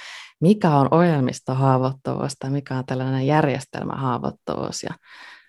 mikä 0.40 0.70
on 0.70 0.88
ohjelmistohaavoittuvuus 0.90 2.32
tai 2.38 2.50
mikä 2.50 2.74
on 2.74 2.86
tällainen 2.86 3.26
järjestelmähaavoittuvuus. 3.26 4.82
Ja 4.82 4.94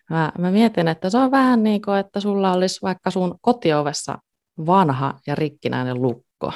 mä, 0.09 0.31
mä 0.37 0.51
mietin, 0.51 0.87
että 0.87 1.09
se 1.09 1.17
on 1.17 1.31
vähän 1.31 1.63
niin 1.63 1.81
kuin, 1.81 1.97
että 1.97 2.19
sulla 2.19 2.53
olisi 2.53 2.79
vaikka 2.81 3.11
sun 3.11 3.35
kotiovessa 3.41 4.17
vanha 4.65 5.19
ja 5.27 5.35
rikkinäinen 5.35 6.01
lukko. 6.01 6.53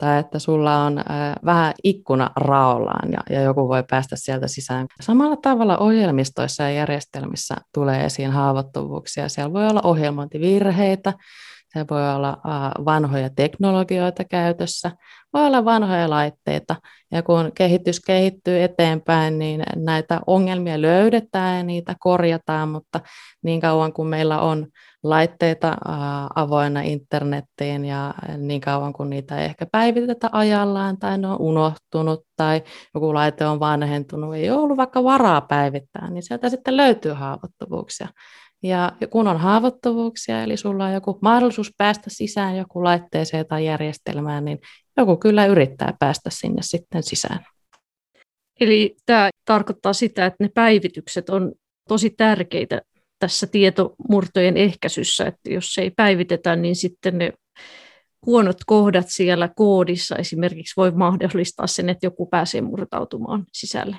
Tai 0.00 0.18
että 0.18 0.38
sulla 0.38 0.84
on 0.84 1.04
vähän 1.44 1.74
ikkuna 1.84 2.30
raollaan 2.36 3.12
ja, 3.12 3.18
ja 3.30 3.40
joku 3.42 3.68
voi 3.68 3.84
päästä 3.90 4.16
sieltä 4.16 4.48
sisään. 4.48 4.86
Samalla 5.00 5.36
tavalla 5.36 5.78
ohjelmistoissa 5.78 6.62
ja 6.62 6.70
järjestelmissä 6.70 7.56
tulee 7.74 8.04
esiin 8.04 8.30
haavoittuvuuksia. 8.30 9.28
Siellä 9.28 9.52
voi 9.52 9.66
olla 9.66 9.80
ohjelmointivirheitä, 9.84 11.12
se 11.72 11.86
voi 11.90 12.14
olla 12.14 12.38
vanhoja 12.84 13.30
teknologioita 13.36 14.24
käytössä, 14.24 14.90
voi 15.32 15.46
olla 15.46 15.64
vanhoja 15.64 16.10
laitteita. 16.10 16.76
Ja 17.12 17.22
kun 17.22 17.52
kehitys 17.54 18.00
kehittyy 18.00 18.62
eteenpäin, 18.62 19.38
niin 19.38 19.62
näitä 19.76 20.20
ongelmia 20.26 20.82
löydetään 20.82 21.56
ja 21.56 21.62
niitä 21.62 21.94
korjataan, 22.00 22.68
mutta 22.68 23.00
niin 23.42 23.60
kauan 23.60 23.92
kuin 23.92 24.08
meillä 24.08 24.40
on 24.40 24.66
laitteita 25.02 25.76
avoinna 26.34 26.80
internettiin 26.80 27.84
ja 27.84 28.14
niin 28.38 28.60
kauan 28.60 28.92
kuin 28.92 29.10
niitä 29.10 29.38
ei 29.38 29.44
ehkä 29.44 29.66
päivitetä 29.72 30.28
ajallaan 30.32 30.98
tai 30.98 31.18
ne 31.18 31.28
on 31.28 31.40
unohtunut 31.40 32.26
tai 32.36 32.62
joku 32.94 33.14
laite 33.14 33.46
on 33.46 33.60
vanhentunut, 33.60 34.34
ei 34.34 34.50
ole 34.50 34.60
ollut 34.60 34.76
vaikka 34.76 35.04
varaa 35.04 35.40
päivittää, 35.40 36.10
niin 36.10 36.22
sieltä 36.22 36.48
sitten 36.48 36.76
löytyy 36.76 37.12
haavoittuvuuksia. 37.12 38.08
Ja 38.62 38.92
kun 39.10 39.28
on 39.28 39.38
haavoittuvuuksia, 39.38 40.42
eli 40.42 40.56
sulla 40.56 40.86
on 40.86 40.92
joku 40.92 41.18
mahdollisuus 41.22 41.74
päästä 41.76 42.10
sisään 42.10 42.56
joku 42.56 42.84
laitteeseen 42.84 43.46
tai 43.46 43.66
järjestelmään, 43.66 44.44
niin 44.44 44.58
joku 44.96 45.16
kyllä 45.16 45.46
yrittää 45.46 45.94
päästä 45.98 46.30
sinne 46.32 46.62
sitten 46.62 47.02
sisään. 47.02 47.44
Eli 48.60 48.96
tämä 49.06 49.30
tarkoittaa 49.44 49.92
sitä, 49.92 50.26
että 50.26 50.44
ne 50.44 50.50
päivitykset 50.54 51.30
on 51.30 51.52
tosi 51.88 52.10
tärkeitä 52.10 52.80
tässä 53.18 53.46
tietomurtojen 53.46 54.56
ehkäisyssä, 54.56 55.26
että 55.26 55.50
jos 55.50 55.74
se 55.74 55.82
ei 55.82 55.90
päivitetä, 55.90 56.56
niin 56.56 56.76
sitten 56.76 57.18
ne 57.18 57.32
huonot 58.26 58.56
kohdat 58.66 59.08
siellä 59.08 59.48
koodissa 59.56 60.16
esimerkiksi 60.16 60.76
voi 60.76 60.90
mahdollistaa 60.90 61.66
sen, 61.66 61.88
että 61.88 62.06
joku 62.06 62.26
pääsee 62.26 62.60
murtautumaan 62.60 63.44
sisälle. 63.52 63.96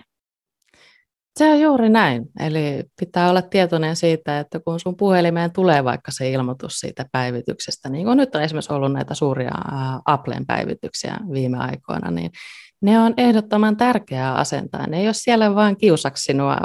Se 1.39 1.51
on 1.51 1.59
juuri 1.59 1.89
näin. 1.89 2.25
Eli 2.39 2.83
pitää 2.99 3.29
olla 3.29 3.41
tietoinen 3.41 3.95
siitä, 3.95 4.39
että 4.39 4.59
kun 4.59 4.79
sun 4.79 4.97
puhelimeen 4.97 5.51
tulee 5.53 5.83
vaikka 5.83 6.11
se 6.11 6.29
ilmoitus 6.29 6.73
siitä 6.73 7.05
päivityksestä, 7.11 7.89
niin 7.89 8.05
kuin 8.05 8.17
nyt 8.17 8.35
on 8.35 8.41
esimerkiksi 8.41 8.73
ollut 8.73 8.93
näitä 8.93 9.13
suuria 9.13 9.51
Applen 10.05 10.45
päivityksiä 10.45 11.17
viime 11.33 11.57
aikoina, 11.57 12.11
niin 12.11 12.31
ne 12.81 12.99
on 12.99 13.13
ehdottoman 13.17 13.77
tärkeää 13.77 14.35
asentaa. 14.35 14.87
Ne 14.87 14.99
ei 14.99 15.07
ole 15.07 15.13
siellä 15.13 15.55
vain 15.55 15.77
kiusaksi 15.77 16.23
sinua 16.23 16.57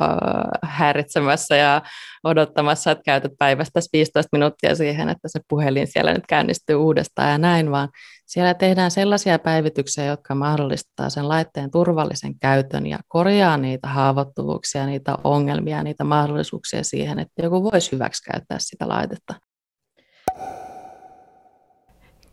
häiritsemässä 0.63 1.57
ja 1.57 1.83
odottamassa, 2.25 2.91
että 2.91 3.03
käytät 3.05 3.33
päivästä 3.39 3.81
15 3.93 4.29
minuuttia 4.33 4.75
siihen, 4.75 5.09
että 5.09 5.29
se 5.29 5.41
puhelin 5.49 5.87
siellä 5.87 6.15
nyt 6.15 6.27
käynnistyy 6.29 6.77
uudestaan 6.77 7.31
ja 7.31 7.39
näin, 7.39 7.71
vaan 7.71 7.89
siellä 8.27 8.55
tehdään 8.55 8.91
sellaisia 8.91 9.39
päivityksiä, 9.39 10.05
jotka 10.05 10.35
mahdollistaa 10.35 11.11
sen 11.11 11.29
laitteen 11.29 11.71
turvallisen 11.71 12.39
käytön 12.39 12.87
ja 12.87 12.99
korjaa 13.09 13.57
niitä 13.57 13.89
haavoittuvuuksia, 13.89 14.87
niitä 14.87 15.17
ongelmia, 15.25 15.83
niitä 15.83 16.05
mahdollisuuksia 16.05 16.85
siihen, 16.85 17.19
että 17.19 17.43
joku 17.43 17.63
voisi 17.63 17.93
hyväksikäyttää 17.93 18.59
sitä 18.61 18.89
laitetta. 18.89 19.35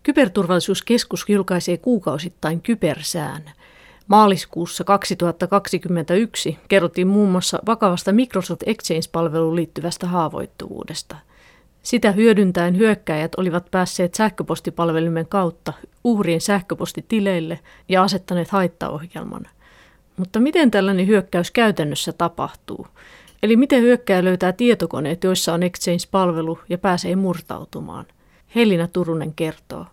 Kyberturvallisuuskeskus 0.04 1.26
julkaisee 1.30 1.78
kuukausittain 1.78 2.62
kybersään. 2.62 3.52
Maaliskuussa 4.08 4.84
2021 4.84 6.60
kerrottiin 6.68 7.08
muun 7.08 7.30
muassa 7.30 7.60
vakavasta 7.66 8.12
Microsoft 8.12 8.64
Exchange-palveluun 8.66 9.56
liittyvästä 9.56 10.08
haavoittuvuudesta– 10.08 11.16
sitä 11.84 12.12
hyödyntäen 12.12 12.78
hyökkäjät 12.78 13.32
olivat 13.38 13.72
päässeet 13.72 14.14
sähköpostipalvelimen 14.14 15.28
kautta 15.28 15.74
uhrien 16.04 16.42
sähköpostitileille 16.42 17.60
ja 17.90 18.04
asettaneet 18.04 18.50
haittaohjelman. 18.50 19.48
Mutta 20.18 20.40
miten 20.40 20.72
tällainen 20.72 21.08
hyökkäys 21.08 21.52
käytännössä 21.52 22.14
tapahtuu? 22.14 22.88
Eli 23.44 23.56
miten 23.56 23.82
hyökkäjä 23.82 24.24
löytää 24.24 24.52
tietokoneet, 24.52 25.24
joissa 25.24 25.54
on 25.54 25.64
Exchange-palvelu 25.64 26.60
ja 26.70 26.78
pääsee 26.78 27.16
murtautumaan? 27.16 28.06
Helina 28.56 28.88
Turunen 28.88 29.34
kertoo. 29.34 29.86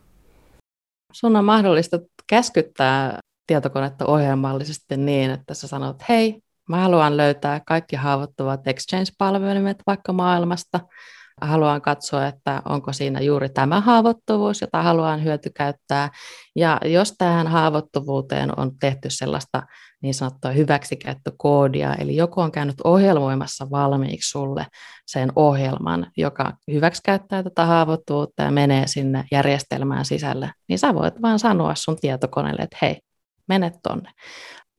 Sun 1.13 1.37
on 1.37 1.45
mahdollista 1.45 1.99
käskyttää 2.27 3.19
tietokonetta 3.47 4.07
ohjelmallisesti 4.07 4.97
niin, 4.97 5.31
että 5.31 5.55
sä 5.55 5.69
sanot, 5.69 5.97
hei, 6.09 6.43
mä 6.69 6.77
haluan 6.77 7.17
löytää 7.17 7.61
kaikki 7.67 7.97
haavoittuvat 7.97 8.69
Exchange-palvelimet 8.69 9.77
vaikka 9.87 10.13
maailmasta– 10.13 10.81
haluan 11.41 11.83
katsoa, 11.83 12.27
että 12.27 12.63
onko 12.65 12.93
siinä 12.93 13.21
juuri 13.21 13.49
tämä 13.49 13.81
haavoittuvuus, 13.81 14.61
jota 14.61 14.83
haluan 14.83 15.25
hyötykäyttää. 15.25 16.09
Ja 16.57 16.81
jos 16.85 17.15
tähän 17.19 17.47
haavoittuvuuteen 17.47 18.61
on 18.61 18.79
tehty 18.79 19.11
sellaista 19.11 19.63
niin 20.03 20.15
sanottua 20.15 20.51
hyväksikäyttökoodia, 20.51 21.95
eli 21.95 22.17
joku 22.17 22.41
on 22.41 22.53
käynyt 22.53 22.81
ohjelmoimassa 22.85 23.71
valmiiksi 23.71 24.31
sulle 24.31 24.67
sen 25.07 25.33
ohjelman, 25.37 26.07
joka 26.17 26.53
hyväksikäyttää 26.73 27.43
tätä 27.43 27.67
haavoittuvuutta 27.67 28.43
ja 28.43 28.51
menee 28.51 28.87
sinne 28.87 29.25
järjestelmään 29.33 30.05
sisälle, 30.05 30.53
niin 30.69 30.79
sä 30.79 30.95
voit 30.95 31.23
vaan 31.23 31.39
sanoa 31.39 31.75
sun 31.75 31.97
tietokoneelle, 32.01 32.63
että 32.63 32.79
hei, 32.83 33.01
mene 33.49 33.73
tonne 33.83 34.11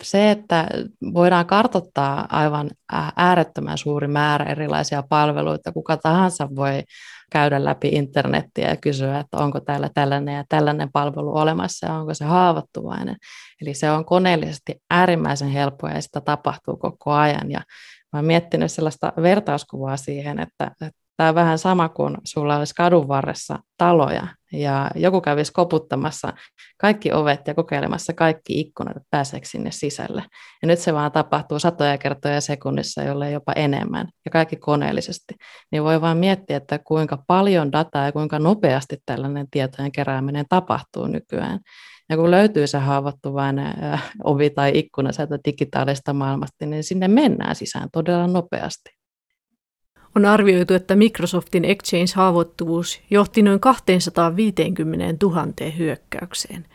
se, 0.03 0.31
että 0.31 0.67
voidaan 1.13 1.45
kartoittaa 1.45 2.27
aivan 2.29 2.69
äärettömän 3.15 3.77
suuri 3.77 4.07
määrä 4.07 4.45
erilaisia 4.45 5.03
palveluita, 5.09 5.71
kuka 5.71 5.97
tahansa 5.97 6.49
voi 6.55 6.83
käydä 7.31 7.63
läpi 7.63 7.87
internettiä 7.87 8.69
ja 8.69 8.75
kysyä, 8.75 9.19
että 9.19 9.37
onko 9.37 9.59
täällä 9.59 9.89
tällainen 9.93 10.35
ja 10.35 10.43
tällainen 10.49 10.91
palvelu 10.91 11.37
olemassa 11.37 11.87
ja 11.87 11.93
onko 11.93 12.13
se 12.13 12.25
haavoittuvainen. 12.25 13.15
Eli 13.61 13.73
se 13.73 13.91
on 13.91 14.05
koneellisesti 14.05 14.75
äärimmäisen 14.89 15.49
helppoa 15.49 15.89
ja 15.89 16.01
sitä 16.01 16.21
tapahtuu 16.21 16.77
koko 16.77 17.11
ajan. 17.11 17.51
Ja 17.51 17.59
mä 18.13 18.19
olen 18.19 18.25
miettinyt 18.25 18.71
sellaista 18.71 19.13
vertauskuvaa 19.21 19.97
siihen, 19.97 20.39
että, 20.39 20.71
että 20.71 21.00
Tämä 21.21 21.29
on 21.29 21.35
vähän 21.35 21.57
sama 21.57 21.89
kuin 21.89 22.17
sulla 22.23 22.57
olisi 22.57 22.75
kadun 22.75 23.07
varressa 23.07 23.59
taloja 23.77 24.27
ja 24.51 24.91
joku 24.95 25.21
kävisi 25.21 25.53
koputtamassa 25.53 26.33
kaikki 26.77 27.13
ovet 27.13 27.47
ja 27.47 27.53
kokeilemassa 27.53 28.13
kaikki 28.13 28.59
ikkunat, 28.59 28.97
että 28.97 29.07
pääseekö 29.09 29.47
sinne 29.47 29.71
sisälle. 29.71 30.23
Ja 30.61 30.67
nyt 30.67 30.79
se 30.79 30.93
vaan 30.93 31.11
tapahtuu 31.11 31.59
satoja 31.59 31.97
kertoja 31.97 32.41
sekunnissa, 32.41 33.03
jolle 33.03 33.31
jopa 33.31 33.53
enemmän 33.53 34.07
ja 34.25 34.31
kaikki 34.31 34.55
koneellisesti. 34.55 35.35
Niin 35.71 35.83
voi 35.83 36.01
vaan 36.01 36.17
miettiä, 36.17 36.57
että 36.57 36.79
kuinka 36.79 37.23
paljon 37.27 37.71
dataa 37.71 38.05
ja 38.05 38.11
kuinka 38.11 38.39
nopeasti 38.39 38.97
tällainen 39.05 39.47
tietojen 39.51 39.91
kerääminen 39.91 40.45
tapahtuu 40.49 41.07
nykyään. 41.07 41.59
Ja 42.09 42.17
kun 42.17 42.31
löytyy 42.31 42.67
se 42.67 42.77
haavoittuvainen 42.77 43.73
ovi 44.23 44.49
tai 44.49 44.71
ikkuna 44.75 45.11
sieltä 45.11 45.39
digitaalista 45.45 46.13
maailmasta, 46.13 46.65
niin 46.65 46.83
sinne 46.83 47.07
mennään 47.07 47.55
sisään 47.55 47.89
todella 47.93 48.27
nopeasti. 48.27 49.00
On 50.15 50.25
arvioitu, 50.25 50.73
että 50.73 50.95
Microsoftin 50.95 51.65
Exchange-haavoittuvuus 51.65 53.01
johti 53.09 53.41
noin 53.41 53.59
250 53.59 55.25
000 55.25 55.71
hyökkäykseen. 55.77 56.65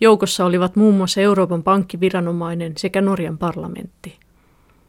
Joukossa 0.00 0.44
olivat 0.44 0.76
muun 0.76 0.94
muassa 0.94 1.20
Euroopan 1.20 1.62
pankkiviranomainen 1.62 2.72
sekä 2.76 3.00
Norjan 3.00 3.38
parlamentti. 3.38 4.18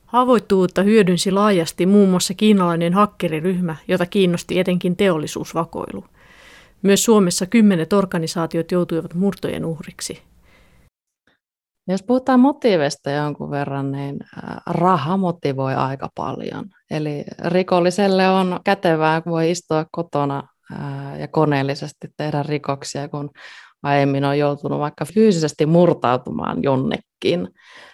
Haavoittuvuutta 0.05 0.83
hyödynsi 0.83 1.31
laajasti 1.31 1.85
muun 1.85 2.09
muassa 2.09 2.33
kiinalainen 2.33 2.93
hakkeriryhmä, 2.93 3.75
jota 3.87 4.05
kiinnosti 4.05 4.59
etenkin 4.59 4.95
teollisuusvakoilu. 4.95 6.05
Myös 6.81 7.03
Suomessa 7.03 7.45
kymmenet 7.45 7.93
organisaatiot 7.93 8.71
joutuivat 8.71 9.13
murtojen 9.13 9.65
uhriksi. 9.65 10.21
Jos 11.91 12.03
puhutaan 12.03 12.39
motiiveista 12.39 13.11
jonkun 13.11 13.51
verran, 13.51 13.91
niin 13.91 14.19
raha 14.65 15.17
motivoi 15.17 15.75
aika 15.75 16.09
paljon. 16.15 16.65
Eli 16.91 17.23
rikolliselle 17.45 18.29
on 18.29 18.59
kätevää, 18.63 19.21
kun 19.21 19.31
voi 19.31 19.51
istua 19.51 19.85
kotona 19.91 20.43
ja 21.19 21.27
koneellisesti 21.27 22.07
tehdä 22.17 22.43
rikoksia, 22.43 23.09
kun 23.09 23.29
aiemmin 23.83 24.25
on 24.25 24.39
joutunut 24.39 24.79
vaikka 24.79 25.05
fyysisesti 25.05 25.65
murtautumaan 25.65 26.63
jonnekin. 26.63 27.47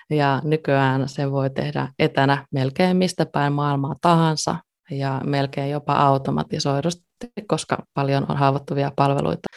Ja 0.09 0.41
nykyään 0.43 1.09
se 1.09 1.31
voi 1.31 1.49
tehdä 1.49 1.87
etänä 1.99 2.45
melkein 2.51 2.97
mistä 2.97 3.25
päin 3.25 3.53
maailmaa 3.53 3.95
tahansa 4.01 4.55
ja 4.91 5.21
melkein 5.23 5.71
jopa 5.71 5.93
automatisoidusti, 5.93 7.03
koska 7.47 7.77
paljon 7.93 8.25
on 8.29 8.37
haavoittuvia 8.37 8.91
palveluita 8.95 9.47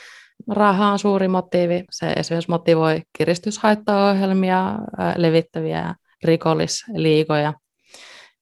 raha 0.49 0.93
on 0.93 0.99
suuri 0.99 1.29
motiivi. 1.29 1.85
Se 1.91 2.13
esimerkiksi 2.13 2.51
motivoi 2.51 3.03
kiristyshaittaohjelmia 3.19 4.79
levittäviä 5.17 5.95
rikollisliigoja. 6.25 7.55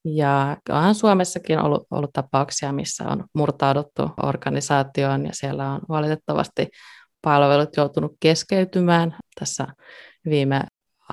Ja 0.05 0.57
onhan 0.69 0.95
Suomessakin 0.95 1.59
ollut, 1.59 1.87
ollut 1.91 2.13
tapauksia, 2.13 2.71
missä 2.71 3.03
on 3.07 3.23
murtauduttu 3.33 4.09
organisaatioon 4.23 5.25
ja 5.25 5.33
siellä 5.33 5.71
on 5.71 5.81
valitettavasti 5.89 6.67
palvelut 7.21 7.77
joutunut 7.77 8.11
keskeytymään 8.19 9.17
tässä 9.39 9.67
viime 10.25 10.61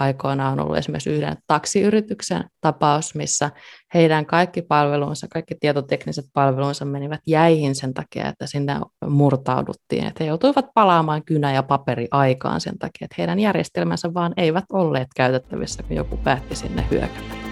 aikoinaan 0.01 0.61
ollut 0.61 0.77
esimerkiksi 0.77 1.11
yhden 1.11 1.37
taksiyrityksen 1.47 2.45
tapaus, 2.61 3.15
missä 3.15 3.51
heidän 3.95 4.27
kaikki 4.27 4.63
palvelunsa, 4.63 5.27
kaikki 5.33 5.55
tietotekniset 5.61 6.25
palvelunsa 6.33 6.85
menivät 6.85 7.21
jäihin 7.27 7.75
sen 7.75 7.95
takia, 7.95 8.29
että 8.29 8.47
sinne 8.47 8.81
murtauduttiin. 9.09 10.07
Että 10.07 10.25
he 10.25 10.29
joutuivat 10.29 10.67
palaamaan 10.75 11.25
kynä- 11.25 11.53
ja 11.53 11.63
paperi 11.63 12.09
aikaan 12.11 12.61
sen 12.61 12.79
takia, 12.79 13.05
että 13.05 13.15
heidän 13.19 13.39
järjestelmänsä 13.39 14.15
vaan 14.15 14.33
eivät 14.37 14.65
olleet 14.73 15.09
käytettävissä, 15.17 15.83
kun 15.83 15.97
joku 15.97 16.17
päätti 16.17 16.55
sinne 16.55 16.87
hyökätä. 16.91 17.47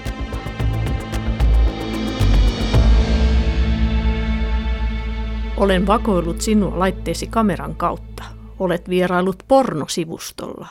Olen 5.57 5.87
vakoillut 5.87 6.41
sinua 6.41 6.79
laitteesi 6.79 7.27
kameran 7.27 7.75
kautta. 7.75 8.25
Olet 8.59 8.89
vierailut 8.89 9.43
pornosivustolla. 9.49 10.69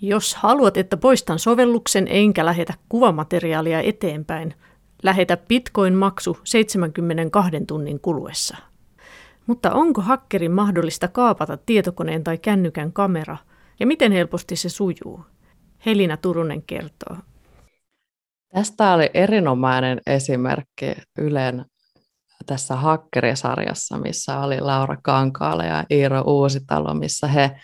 Jos 0.00 0.34
haluat, 0.34 0.76
että 0.76 0.96
poistan 0.96 1.38
sovelluksen 1.38 2.06
enkä 2.10 2.46
lähetä 2.46 2.74
kuvamateriaalia 2.88 3.80
eteenpäin, 3.80 4.54
lähetä 5.02 5.36
Bitcoin-maksu 5.36 6.38
72 6.44 7.50
tunnin 7.66 8.00
kuluessa. 8.00 8.56
Mutta 9.46 9.72
onko 9.72 10.00
hakkerin 10.00 10.52
mahdollista 10.52 11.08
kaapata 11.08 11.56
tietokoneen 11.56 12.24
tai 12.24 12.38
kännykän 12.38 12.92
kamera, 12.92 13.36
ja 13.80 13.86
miten 13.86 14.12
helposti 14.12 14.56
se 14.56 14.68
sujuu? 14.68 15.24
Helina 15.86 16.16
Turunen 16.16 16.62
kertoo. 16.62 17.16
Tästä 18.54 18.92
oli 18.92 19.10
erinomainen 19.14 20.00
esimerkki 20.06 20.94
Ylen 21.18 21.64
tässä 22.46 22.76
hakkerisarjassa, 22.76 23.98
missä 23.98 24.38
oli 24.38 24.60
Laura 24.60 24.96
Kankaala 25.02 25.64
ja 25.64 25.84
Iiro 25.90 26.22
Uusitalo, 26.26 26.94
missä 26.94 27.26
he, 27.26 27.60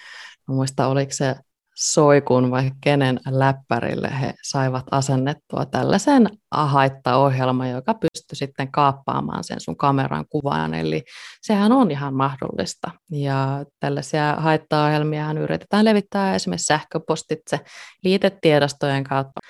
muista 0.48 0.86
oliko 0.86 1.12
se 1.12 1.34
soikun 1.74 2.50
vai 2.50 2.70
kenen 2.80 3.20
läppärille 3.30 4.10
he 4.20 4.34
saivat 4.42 4.84
asennettua 4.90 5.64
tällaisen 5.66 6.28
haittaohjelman, 6.50 7.70
joka 7.70 7.94
pystyi 7.94 8.36
sitten 8.36 8.72
kaappaamaan 8.72 9.44
sen 9.44 9.60
sun 9.60 9.76
kameran 9.76 10.24
kuvan. 10.28 10.74
Eli 10.74 11.04
sehän 11.42 11.72
on 11.72 11.90
ihan 11.90 12.14
mahdollista. 12.14 12.90
Ja 13.10 13.64
tällaisia 13.80 14.34
haittaohjelmia 14.38 15.32
yritetään 15.32 15.84
levittää 15.84 16.34
esimerkiksi 16.34 16.66
sähköpostitse 16.66 17.60
liitetiedostojen 18.04 19.04
kautta. 19.04 19.40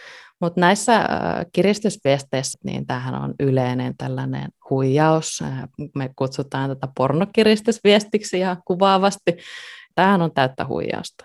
Mutta 0.41 0.61
näissä 0.61 0.97
äh, 0.97 1.07
kiristysviesteissä, 1.53 2.59
niin 2.65 2.87
tämähän 2.87 3.15
on 3.15 3.35
yleinen 3.41 3.97
tällainen 3.97 4.49
huijaus. 4.71 5.43
Äh, 5.43 5.69
me 5.95 6.11
kutsutaan 6.17 6.71
tätä 6.71 6.89
pornokiristysviestiksi 6.97 8.39
ihan 8.39 8.63
kuvaavasti. 8.65 9.37
Tämähän 9.95 10.23
on 10.23 10.35
täyttä 10.35 10.67
huijausta. 10.67 11.25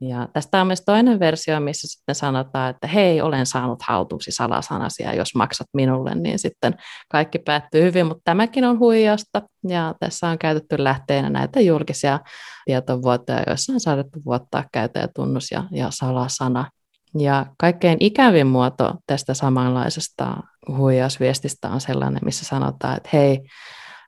Ja 0.00 0.28
tästä 0.32 0.60
on 0.60 0.66
myös 0.66 0.82
toinen 0.86 1.20
versio, 1.20 1.60
missä 1.60 1.88
sitten 1.88 2.14
sanotaan, 2.14 2.70
että 2.70 2.86
hei, 2.86 3.20
olen 3.20 3.46
saanut 3.46 3.82
haltuusi 3.82 4.30
salasanasia, 4.30 5.14
jos 5.14 5.34
maksat 5.34 5.66
minulle, 5.72 6.14
niin 6.14 6.38
sitten 6.38 6.74
kaikki 7.08 7.38
päättyy 7.38 7.82
hyvin, 7.82 8.06
mutta 8.06 8.22
tämäkin 8.24 8.64
on 8.64 8.78
huijausta, 8.78 9.42
ja 9.68 9.94
tässä 10.00 10.28
on 10.28 10.38
käytetty 10.38 10.84
lähteenä 10.84 11.30
näitä 11.30 11.60
julkisia 11.60 12.20
tietovuotoja, 12.64 13.42
joissa 13.46 13.72
on 13.72 13.80
saadettu 13.80 14.20
vuottaa 14.24 14.64
käyttäjätunnus 14.72 15.50
ja, 15.50 15.64
ja 15.70 15.88
salasana. 15.90 16.70
Ja 17.18 17.46
kaikkein 17.58 17.96
ikävin 18.00 18.46
muoto 18.46 18.94
tästä 19.06 19.34
samanlaisesta 19.34 20.36
huijausviestistä 20.68 21.68
on 21.68 21.80
sellainen, 21.80 22.20
missä 22.24 22.44
sanotaan, 22.44 22.96
että 22.96 23.08
hei, 23.12 23.40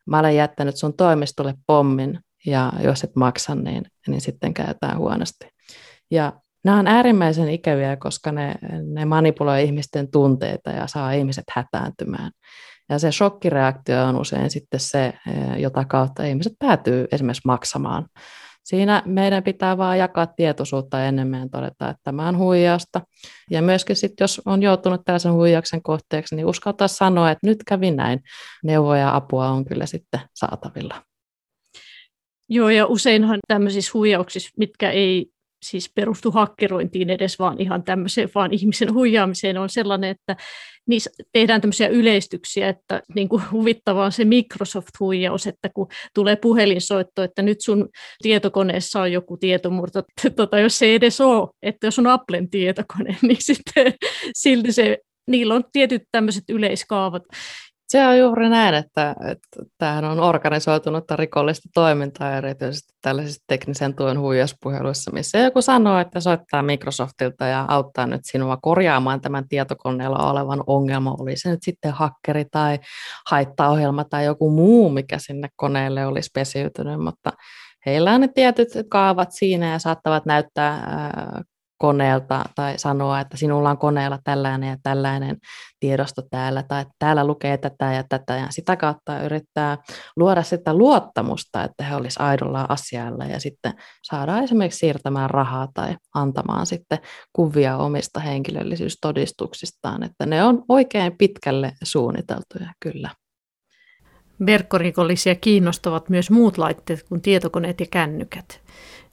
mä 0.06 0.18
olen 0.18 0.36
jättänyt 0.36 0.76
sun 0.76 0.96
toimistolle 0.96 1.54
pommin, 1.66 2.20
ja 2.46 2.72
jos 2.80 3.04
et 3.04 3.16
maksa, 3.16 3.54
niin, 3.54 3.84
niin 4.06 4.20
sitten 4.20 4.54
käytetään 4.54 4.98
huonosti. 4.98 5.57
Ja 6.10 6.32
nämä 6.64 6.78
on 6.78 6.86
äärimmäisen 6.86 7.48
ikäviä, 7.48 7.96
koska 7.96 8.32
ne, 8.32 8.54
ne 8.94 9.04
manipuloi 9.04 9.64
ihmisten 9.64 10.10
tunteita 10.10 10.70
ja 10.70 10.86
saa 10.86 11.12
ihmiset 11.12 11.44
hätääntymään. 11.50 12.30
Ja 12.88 12.98
se 12.98 13.12
shokkireaktio 13.12 14.04
on 14.04 14.16
usein 14.16 14.50
sitten 14.50 14.80
se, 14.80 15.06
eh, 15.06 15.58
jota 15.58 15.84
kautta 15.84 16.24
ihmiset 16.24 16.52
päätyy 16.58 17.06
esimerkiksi 17.12 17.42
maksamaan. 17.44 18.06
Siinä 18.64 19.02
meidän 19.06 19.42
pitää 19.42 19.78
vaan 19.78 19.98
jakaa 19.98 20.26
tietoisuutta 20.26 21.04
enemmän 21.04 21.40
ja 21.40 21.48
todeta, 21.52 21.88
että 21.88 22.00
tämä 22.04 22.28
on 22.28 22.38
huijausta. 22.38 23.00
Ja 23.50 23.62
myöskin 23.62 23.96
sitten, 23.96 24.24
jos 24.24 24.42
on 24.44 24.62
joutunut 24.62 25.00
tällaisen 25.04 25.32
huijauksen 25.32 25.82
kohteeksi, 25.82 26.36
niin 26.36 26.46
uskaltaa 26.46 26.88
sanoa, 26.88 27.30
että 27.30 27.46
nyt 27.46 27.58
kävi 27.66 27.90
näin. 27.90 28.20
Neuvoja 28.64 29.00
ja 29.00 29.16
apua 29.16 29.48
on 29.48 29.64
kyllä 29.64 29.86
sitten 29.86 30.20
saatavilla. 30.34 31.02
Joo, 32.48 32.68
ja 32.68 32.86
useinhan 32.86 33.38
tämmöisissä 33.48 33.90
huijauksissa, 33.94 34.50
mitkä 34.58 34.90
ei 34.90 35.26
siis 35.62 35.92
perustu 35.94 36.30
hakkerointiin 36.30 37.10
edes, 37.10 37.38
vaan 37.38 37.60
ihan 37.60 37.82
tämmöiseen 37.82 38.28
vaan 38.34 38.52
ihmisen 38.52 38.94
huijaamiseen. 38.94 39.58
On 39.58 39.68
sellainen, 39.68 40.10
että 40.10 40.36
niissä 40.86 41.10
tehdään 41.32 41.60
tämmöisiä 41.60 41.88
yleistyksiä, 41.88 42.68
että 42.68 43.02
niin 43.14 43.28
kuin 43.28 43.42
huvittavaa 43.52 44.04
on 44.04 44.12
se 44.12 44.24
Microsoft-huijaus, 44.24 45.46
että 45.46 45.68
kun 45.74 45.88
tulee 46.14 46.36
puhelinsoitto, 46.36 47.22
että 47.22 47.42
nyt 47.42 47.60
sun 47.60 47.88
tietokoneessa 48.22 49.00
on 49.00 49.12
joku 49.12 49.36
tietomurto, 49.36 50.02
tota, 50.36 50.58
jos 50.58 50.78
se 50.78 50.86
ei 50.86 50.94
edes 50.94 51.20
ole, 51.20 51.48
että 51.62 51.86
jos 51.86 51.98
on 51.98 52.06
Applen 52.06 52.50
tietokone, 52.50 53.16
niin 53.22 53.42
sitten 53.42 53.94
silti 54.34 54.72
se 54.72 54.98
niillä 55.28 55.54
on 55.54 55.64
tietyt 55.72 56.02
tämmöiset 56.12 56.44
yleiskaavat, 56.48 57.22
se 57.88 58.06
on 58.06 58.18
juuri 58.18 58.48
näin, 58.48 58.74
että, 58.74 59.10
että 59.10 59.62
tämähän 59.78 60.04
on 60.04 60.20
organisoitunutta 60.20 61.16
rikollista 61.16 61.68
toimintaa 61.74 62.36
erityisesti 62.36 62.92
tällaisissa 63.02 63.44
teknisen 63.46 63.94
tuen 63.94 64.20
huijaspuheluissa, 64.20 65.10
missä 65.10 65.38
joku 65.38 65.62
sanoo, 65.62 65.98
että 65.98 66.20
soittaa 66.20 66.62
Microsoftilta 66.62 67.46
ja 67.46 67.64
auttaa 67.68 68.06
nyt 68.06 68.20
sinua 68.24 68.56
korjaamaan 68.62 69.20
tämän 69.20 69.48
tietokoneella 69.48 70.30
olevan 70.30 70.64
ongelma, 70.66 71.16
oli 71.18 71.36
se 71.36 71.50
nyt 71.50 71.62
sitten 71.62 71.92
hakkeri 71.92 72.44
tai 72.50 72.78
haittaohjelma 73.30 74.04
tai 74.04 74.24
joku 74.24 74.50
muu, 74.50 74.90
mikä 74.90 75.18
sinne 75.18 75.48
koneelle 75.56 76.06
oli 76.06 76.22
spesiytynyt, 76.22 77.00
mutta 77.00 77.32
heillä 77.86 78.12
on 78.12 78.20
ne 78.20 78.28
tietyt 78.28 78.68
kaavat 78.88 79.32
siinä 79.32 79.72
ja 79.72 79.78
saattavat 79.78 80.26
näyttää 80.26 81.42
koneelta 81.78 82.44
tai 82.54 82.78
sanoa, 82.78 83.20
että 83.20 83.36
sinulla 83.36 83.70
on 83.70 83.78
koneella 83.78 84.18
tällainen 84.24 84.68
ja 84.68 84.76
tällainen 84.82 85.36
tiedosto 85.80 86.22
täällä 86.30 86.62
tai 86.62 86.86
täällä 86.98 87.26
lukee 87.26 87.58
tätä 87.58 87.92
ja 87.92 88.04
tätä 88.08 88.36
ja 88.36 88.46
sitä 88.50 88.76
kautta 88.76 89.22
yrittää 89.22 89.78
luoda 90.16 90.42
sitä 90.42 90.74
luottamusta, 90.74 91.64
että 91.64 91.84
he 91.84 91.96
olisivat 91.96 92.28
aidolla 92.28 92.66
asialla 92.68 93.24
ja 93.24 93.40
sitten 93.40 93.72
saadaan 94.02 94.44
esimerkiksi 94.44 94.78
siirtämään 94.78 95.30
rahaa 95.30 95.68
tai 95.74 95.96
antamaan 96.14 96.66
sitten 96.66 96.98
kuvia 97.32 97.76
omista 97.76 98.20
henkilöllisyystodistuksistaan, 98.20 100.02
että 100.02 100.26
ne 100.26 100.44
on 100.44 100.64
oikein 100.68 101.18
pitkälle 101.18 101.72
suunniteltuja 101.82 102.72
kyllä. 102.80 103.10
Verkkorikollisia 104.46 105.34
kiinnostavat 105.34 106.08
myös 106.08 106.30
muut 106.30 106.58
laitteet 106.58 107.02
kuin 107.02 107.22
tietokoneet 107.22 107.80
ja 107.80 107.86
kännykät. 107.90 108.60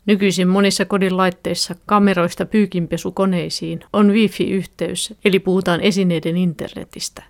Nykyisin 0.06 0.48
monissa 0.48 0.86
kodin 0.86 1.18
laitteissa 1.18 1.76
kameroista 1.86 2.46
pyykinpesukoneisiin 2.46 3.80
on 3.94 4.12
wifi-yhteys, 4.12 5.14
eli 5.26 5.40
puhutaan 5.40 5.82
esineiden 5.82 6.38
internetistä. 6.38 7.24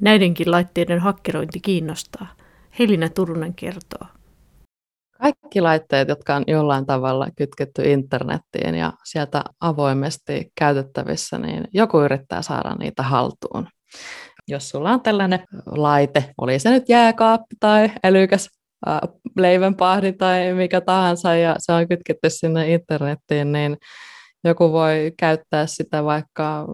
Näidenkin 0.00 0.50
laitteiden 0.50 0.98
hakkerointi 0.98 1.60
kiinnostaa. 1.60 2.26
Helina 2.78 3.08
Turunen 3.08 3.54
kertoo. 3.54 4.06
Kaikki 5.22 5.60
laitteet, 5.60 6.08
jotka 6.08 6.36
on 6.36 6.44
jollain 6.46 6.86
tavalla 6.86 7.28
kytketty 7.36 7.82
internettiin 7.82 8.74
ja 8.74 8.92
sieltä 9.04 9.44
avoimesti 9.60 10.52
käytettävissä, 10.58 11.38
niin 11.38 11.64
joku 11.72 12.00
yrittää 12.00 12.42
saada 12.42 12.74
niitä 12.74 13.02
haltuun. 13.02 13.68
Jos 14.48 14.68
sulla 14.68 14.90
on 14.90 15.00
tällainen 15.00 15.44
laite, 15.66 16.24
oli 16.38 16.58
se 16.58 16.70
nyt 16.70 16.88
jääkaappi 16.88 17.56
tai 17.60 17.90
älykäs 18.04 18.48
leivänpahdi 19.36 20.12
tai 20.12 20.54
mikä 20.54 20.80
tahansa 20.80 21.34
ja 21.34 21.56
se 21.58 21.72
on 21.72 21.88
kytketty 21.88 22.30
sinne 22.30 22.72
internettiin, 22.72 23.52
niin 23.52 23.76
joku 24.44 24.72
voi 24.72 25.12
käyttää 25.18 25.66
sitä 25.66 26.04
vaikka 26.04 26.66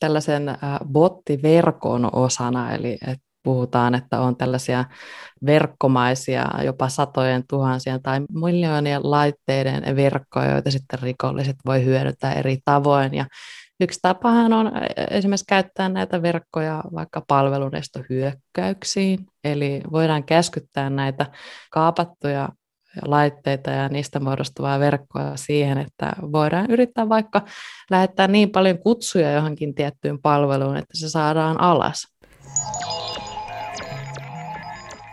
tällaisen 0.00 0.58
bottiverkon 0.92 2.08
osana, 2.12 2.74
eli 2.74 2.98
että 3.06 3.32
puhutaan, 3.42 3.94
että 3.94 4.20
on 4.20 4.36
tällaisia 4.36 4.84
verkkomaisia, 5.46 6.46
jopa 6.64 6.88
satojen 6.88 7.44
tuhansien 7.48 8.02
tai 8.02 8.20
miljoonien 8.32 9.00
laitteiden 9.10 9.96
verkkoja, 9.96 10.50
joita 10.50 10.70
sitten 10.70 10.98
rikolliset 11.02 11.56
voi 11.66 11.84
hyödyntää 11.84 12.32
eri 12.32 12.58
tavoin. 12.64 13.14
Ja 13.14 13.26
Yksi 13.82 13.98
tapahan 14.02 14.52
on 14.52 14.66
e, 14.66 14.70
esimerkiksi 15.10 15.46
käyttää 15.48 15.88
näitä 15.88 16.22
verkkoja 16.22 16.84
vaikka 16.94 17.22
palvelunestohyökkäyksiin, 17.28 19.26
eli 19.44 19.80
voidaan 19.92 20.24
käskyttää 20.24 20.90
näitä 20.90 21.26
kaapattuja 21.70 22.48
laitteita 23.02 23.70
ja 23.70 23.88
niistä 23.88 24.20
muodostuvaa 24.20 24.80
verkkoa 24.80 25.36
siihen, 25.36 25.78
että 25.78 26.12
voidaan 26.32 26.70
yrittää 26.70 27.08
vaikka 27.08 27.42
lähettää 27.90 28.28
niin 28.28 28.50
paljon 28.50 28.78
kutsuja 28.78 29.32
johonkin 29.32 29.74
tiettyyn 29.74 30.18
palveluun, 30.22 30.76
että 30.76 30.98
se 30.98 31.08
saadaan 31.08 31.60
alas. 31.60 32.08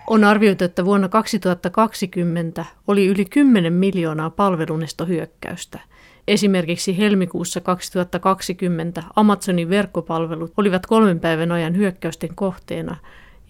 On 0.07 0.23
arvioitu, 0.23 0.63
että 0.63 0.85
vuonna 0.85 1.09
2020 1.09 2.65
oli 2.87 3.07
yli 3.07 3.25
10 3.25 3.73
miljoonaa 3.73 4.29
palvelunestohyökkäystä– 4.29 5.79
Esimerkiksi 6.27 6.97
helmikuussa 6.97 7.61
2020 7.61 9.03
Amazonin 9.15 9.69
verkkopalvelut 9.69 10.53
olivat 10.57 10.85
kolmen 10.85 11.19
päivän 11.19 11.51
ajan 11.51 11.77
hyökkäysten 11.77 12.35
kohteena 12.35 12.95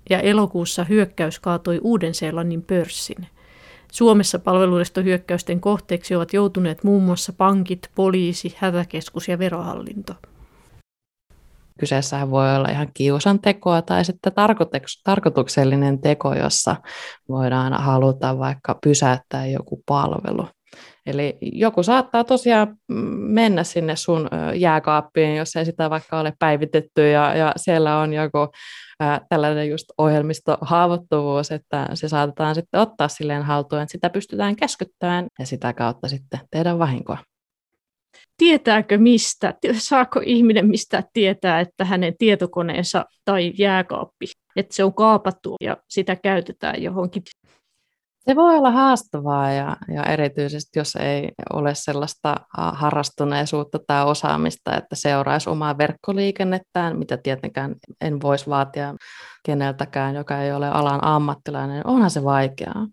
ja 0.09 0.19
elokuussa 0.19 0.83
hyökkäys 0.83 1.39
kaatoi 1.39 1.79
Uuden-Seelannin 1.83 2.61
pörssin. 2.61 3.27
Suomessa 3.91 4.39
palvelunestohyökkäysten 4.39 5.59
kohteeksi 5.59 6.15
ovat 6.15 6.33
joutuneet 6.33 6.83
muun 6.83 7.03
muassa 7.03 7.33
pankit, 7.33 7.89
poliisi, 7.95 8.55
hätäkeskus 8.57 9.27
ja 9.27 9.39
verohallinto. 9.39 10.13
Kyseessähän 11.79 12.31
voi 12.31 12.55
olla 12.55 12.69
ihan 12.69 12.87
kiusantekoa 12.93 13.81
tai 13.81 14.05
sitten 14.05 14.33
tarkoituksellinen 15.03 16.01
teko, 16.01 16.33
jossa 16.33 16.75
voidaan 17.29 17.73
haluta 17.73 18.39
vaikka 18.39 18.79
pysäyttää 18.83 19.45
joku 19.45 19.83
palvelu. 19.85 20.47
Eli 21.09 21.37
joku 21.41 21.83
saattaa 21.83 22.23
tosiaan 22.23 22.75
mennä 23.17 23.63
sinne 23.63 23.95
sun 23.95 24.29
jääkaappiin, 24.55 25.35
jos 25.35 25.55
ei 25.55 25.65
sitä 25.65 25.89
vaikka 25.89 26.19
ole 26.19 26.33
päivitetty, 26.39 27.09
ja, 27.11 27.35
ja 27.35 27.53
siellä 27.57 27.97
on 27.97 28.13
joku 28.13 28.37
ää, 28.99 29.21
tällainen 29.29 29.69
just 29.69 29.85
ohjelmistohaavoittuvuus, 29.97 31.51
että 31.51 31.87
se 31.93 32.09
saatetaan 32.09 32.55
sitten 32.55 32.79
ottaa 32.79 33.07
silleen 33.07 33.43
haltuun, 33.43 33.81
että 33.81 33.91
sitä 33.91 34.09
pystytään 34.09 34.55
käskyttämään 34.55 35.27
ja 35.39 35.45
sitä 35.45 35.73
kautta 35.73 36.07
sitten 36.07 36.39
tehdä 36.51 36.79
vahinkoa. 36.79 37.17
Tietääkö 38.37 38.97
mistä, 38.97 39.53
saako 39.73 40.21
ihminen 40.25 40.67
mistä 40.67 41.03
tietää, 41.13 41.59
että 41.59 41.85
hänen 41.85 42.13
tietokoneensa 42.17 43.05
tai 43.25 43.53
jääkaappi, 43.57 44.25
että 44.55 44.75
se 44.75 44.83
on 44.83 44.93
kaapattu 44.93 45.55
ja 45.61 45.77
sitä 45.89 46.15
käytetään 46.15 46.83
johonkin 46.83 47.23
se 48.27 48.35
voi 48.35 48.57
olla 48.57 48.71
haastavaa 48.71 49.51
ja, 49.51 49.77
ja 49.93 50.03
erityisesti, 50.03 50.79
jos 50.79 50.95
ei 50.95 51.31
ole 51.53 51.75
sellaista 51.75 52.35
harrastuneisuutta 52.53 53.79
tai 53.87 54.05
osaamista, 54.05 54.77
että 54.77 54.95
seuraisi 54.95 55.49
omaa 55.49 55.77
verkkoliikennettään, 55.77 56.99
mitä 56.99 57.17
tietenkään 57.17 57.75
en 58.01 58.21
voisi 58.21 58.49
vaatia 58.49 58.95
keneltäkään, 59.45 60.15
joka 60.15 60.41
ei 60.41 60.51
ole 60.51 60.67
alan 60.69 61.03
ammattilainen, 61.03 61.87
onhan 61.87 62.09
se 62.09 62.23
vaikeaa. 62.23 62.87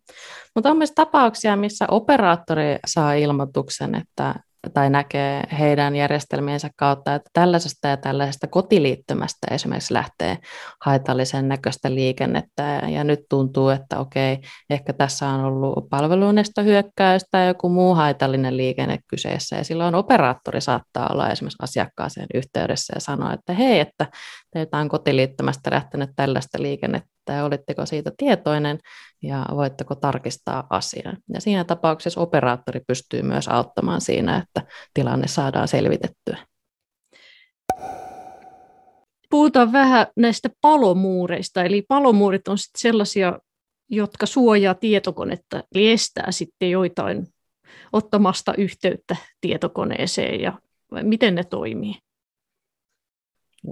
Mutta 0.54 0.70
on 0.70 0.78
myös 0.78 0.92
tapauksia, 0.94 1.56
missä 1.56 1.86
operaattori 1.90 2.78
saa 2.86 3.12
ilmoituksen, 3.12 3.94
että 3.94 4.34
tai 4.74 4.90
näkee 4.90 5.42
heidän 5.58 5.96
järjestelmiensä 5.96 6.70
kautta, 6.76 7.14
että 7.14 7.30
tällaisesta 7.32 7.88
ja 7.88 7.96
tällaisesta 7.96 8.46
kotiliittymästä 8.46 9.46
esimerkiksi 9.50 9.94
lähtee 9.94 10.38
haitallisen 10.84 11.48
näköistä 11.48 11.94
liikennettä. 11.94 12.82
Ja 12.88 13.04
nyt 13.04 13.20
tuntuu, 13.30 13.68
että 13.68 13.98
okei, 13.98 14.38
ehkä 14.70 14.92
tässä 14.92 15.28
on 15.28 15.44
ollut 15.44 15.88
palvelunestohyökkäys 15.90 17.22
tai 17.30 17.46
joku 17.46 17.68
muu 17.68 17.94
haitallinen 17.94 18.56
liikenne 18.56 18.98
kyseessä. 19.10 19.56
Ja 19.56 19.64
silloin 19.64 19.94
operaattori 19.94 20.60
saattaa 20.60 21.08
olla 21.12 21.30
esimerkiksi 21.30 21.62
asiakkaaseen 21.62 22.26
yhteydessä 22.34 22.92
ja 22.96 23.00
sanoa, 23.00 23.32
että 23.32 23.52
hei, 23.52 23.80
että 23.80 24.06
teiltä 24.52 24.78
on 24.78 24.88
kotiliittymästä 24.88 25.70
lähtenyt 25.70 26.10
tällaista 26.16 26.62
liikennettä 26.62 27.15
ja 27.32 27.44
olitteko 27.44 27.86
siitä 27.86 28.12
tietoinen 28.16 28.78
ja 29.22 29.46
voitteko 29.50 29.94
tarkistaa 29.94 30.66
asiaa. 30.70 31.16
Ja 31.34 31.40
siinä 31.40 31.64
tapauksessa 31.64 32.20
operaattori 32.20 32.80
pystyy 32.86 33.22
myös 33.22 33.48
auttamaan 33.48 34.00
siinä, 34.00 34.36
että 34.36 34.70
tilanne 34.94 35.28
saadaan 35.28 35.68
selvitettyä. 35.68 36.38
Puhutaan 39.30 39.72
vähän 39.72 40.06
näistä 40.16 40.50
palomuureista. 40.60 41.64
Eli 41.64 41.82
palomuurit 41.88 42.48
on 42.48 42.58
sitten 42.58 42.80
sellaisia, 42.80 43.38
jotka 43.90 44.26
suojaa 44.26 44.74
tietokonetta, 44.74 45.62
eli 45.74 45.90
estää 45.90 46.30
sitten 46.30 46.70
joitain 46.70 47.26
ottamasta 47.92 48.54
yhteyttä 48.58 49.16
tietokoneeseen 49.40 50.40
ja 50.40 50.52
miten 51.02 51.34
ne 51.34 51.44
toimii? 51.44 51.94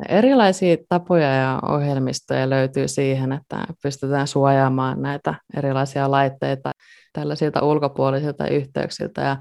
Erilaisia 0.09 0.77
tapoja 0.89 1.35
ja 1.35 1.61
ohjelmistoja 1.69 2.51
löytyy 2.51 2.89
siihen, 2.89 3.33
että 3.33 3.67
pystytään 3.83 4.27
suojaamaan 4.27 5.03
näitä 5.03 5.35
erilaisia 5.57 6.11
laitteita 6.11 6.73
tällaisilta 7.13 7.65
ulkopuolisilta 7.65 8.49
yhteyksiltä. 8.49 9.21
Ja 9.23 9.37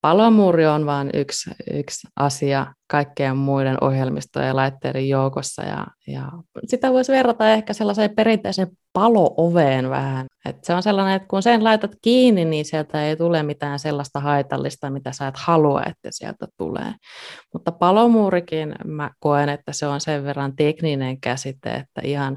Palomuuri 0.00 0.66
on 0.66 0.86
vain 0.86 1.10
yksi, 1.14 1.50
yksi 1.72 2.08
asia 2.16 2.66
kaikkien 2.86 3.36
muiden 3.36 3.76
ohjelmistojen 3.80 4.48
ja 4.48 4.56
laitteiden 4.56 5.08
joukossa. 5.08 5.62
Ja, 5.62 5.86
ja 6.06 6.32
sitä 6.66 6.92
voisi 6.92 7.12
verrata 7.12 7.50
ehkä 7.50 7.72
sellaiseen 7.72 8.10
perinteiseen 8.10 8.68
palooveen 8.92 9.90
vähän. 9.90 10.26
Et 10.44 10.64
se 10.64 10.74
on 10.74 10.82
sellainen, 10.82 11.16
että 11.16 11.28
kun 11.28 11.42
sen 11.42 11.64
laitat 11.64 11.90
kiinni, 12.02 12.44
niin 12.44 12.64
sieltä 12.64 13.04
ei 13.04 13.16
tule 13.16 13.42
mitään 13.42 13.78
sellaista 13.78 14.20
haitallista, 14.20 14.90
mitä 14.90 15.12
sä 15.12 15.28
et 15.28 15.36
halua, 15.38 15.82
että 15.86 16.08
sieltä 16.10 16.46
tulee. 16.56 16.94
Mutta 17.52 17.72
palomuurikin 17.72 18.74
mä 18.84 19.10
koen, 19.18 19.48
että 19.48 19.72
se 19.72 19.86
on 19.86 20.00
sen 20.00 20.24
verran 20.24 20.56
tekninen 20.56 21.20
käsite, 21.20 21.70
että 21.70 22.00
ihan 22.04 22.36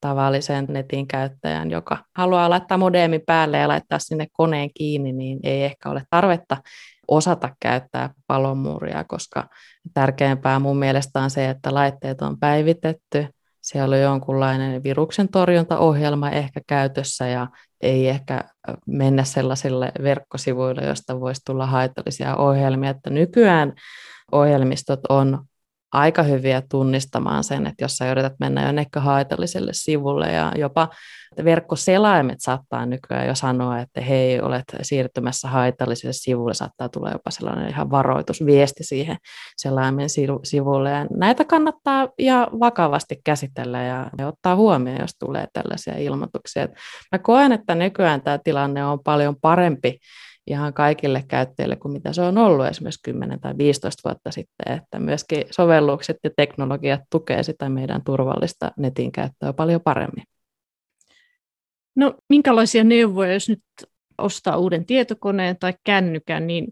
tavallisen 0.00 0.66
netin 0.68 1.08
käyttäjän, 1.08 1.70
joka 1.70 1.98
haluaa 2.16 2.50
laittaa 2.50 2.78
modeemi 2.78 3.18
päälle 3.18 3.58
ja 3.58 3.68
laittaa 3.68 3.98
sinne 3.98 4.26
koneen 4.32 4.70
kiinni, 4.74 5.12
niin 5.12 5.38
ei 5.42 5.64
ehkä 5.64 5.90
ole 5.90 6.02
tarvetta 6.10 6.56
osata 7.08 7.56
käyttää 7.60 8.10
palomuuria, 8.26 9.04
koska 9.04 9.48
tärkeämpää 9.94 10.58
mun 10.58 10.78
mielestä 10.78 11.20
on 11.20 11.30
se, 11.30 11.50
että 11.50 11.74
laitteet 11.74 12.22
on 12.22 12.38
päivitetty, 12.38 13.26
siellä 13.60 13.96
on 13.96 14.02
jonkunlainen 14.02 14.82
viruksen 14.82 15.28
torjuntaohjelma 15.28 16.30
ehkä 16.30 16.60
käytössä 16.66 17.26
ja 17.26 17.46
ei 17.80 18.08
ehkä 18.08 18.44
mennä 18.86 19.24
sellaisille 19.24 19.92
verkkosivuille, 20.02 20.82
joista 20.82 21.20
voisi 21.20 21.40
tulla 21.46 21.66
haitallisia 21.66 22.36
ohjelmia. 22.36 22.90
Että 22.90 23.10
nykyään 23.10 23.72
ohjelmistot 24.32 25.00
on 25.08 25.44
aika 25.92 26.22
hyviä 26.22 26.62
tunnistamaan 26.70 27.44
sen, 27.44 27.66
että 27.66 27.84
jos 27.84 27.96
sä 27.96 28.10
yrität 28.10 28.32
mennä 28.40 28.66
jonnekin 28.66 29.02
haitalliselle 29.02 29.70
sivulle 29.74 30.32
ja 30.32 30.52
jopa 30.56 30.88
verkkoselaimet 31.44 32.40
saattaa 32.40 32.86
nykyään 32.86 33.26
jo 33.26 33.34
sanoa, 33.34 33.80
että 33.80 34.00
hei, 34.00 34.40
olet 34.40 34.64
siirtymässä 34.82 35.48
haitalliselle 35.48 36.12
sivulle, 36.12 36.54
saattaa 36.54 36.88
tulla 36.88 37.10
jopa 37.10 37.30
sellainen 37.30 37.68
ihan 37.68 37.90
varoitusviesti 37.90 38.84
siihen 38.84 39.16
selaimen 39.56 40.08
sivulle. 40.42 40.90
Ja 40.90 41.06
näitä 41.16 41.44
kannattaa 41.44 42.08
ja 42.18 42.48
vakavasti 42.60 43.20
käsitellä 43.24 43.82
ja, 43.82 44.10
ja 44.18 44.26
ottaa 44.26 44.56
huomioon, 44.56 45.00
jos 45.00 45.14
tulee 45.18 45.46
tällaisia 45.52 45.96
ilmoituksia. 45.96 46.68
Mä 47.12 47.18
koen, 47.18 47.52
että 47.52 47.74
nykyään 47.74 48.22
tämä 48.22 48.38
tilanne 48.44 48.84
on 48.84 48.98
paljon 49.04 49.36
parempi 49.40 49.98
ihan 50.50 50.74
kaikille 50.74 51.24
käyttäjille 51.28 51.76
kuin 51.76 51.92
mitä 51.92 52.12
se 52.12 52.22
on 52.22 52.38
ollut 52.38 52.66
esimerkiksi 52.66 53.00
10 53.02 53.40
tai 53.40 53.54
15 53.58 54.08
vuotta 54.08 54.30
sitten, 54.30 54.76
että 54.76 54.98
myöskin 54.98 55.44
sovellukset 55.50 56.16
ja 56.24 56.30
teknologiat 56.36 57.00
tukee 57.10 57.42
sitä 57.42 57.68
meidän 57.68 58.04
turvallista 58.04 58.72
netin 58.76 59.12
käyttöä 59.12 59.52
paljon 59.52 59.80
paremmin. 59.80 60.24
No 61.96 62.14
minkälaisia 62.28 62.84
neuvoja, 62.84 63.32
jos 63.32 63.48
nyt 63.48 63.62
ostaa 64.18 64.56
uuden 64.56 64.86
tietokoneen 64.86 65.56
tai 65.60 65.74
kännykän, 65.84 66.46
niin 66.46 66.66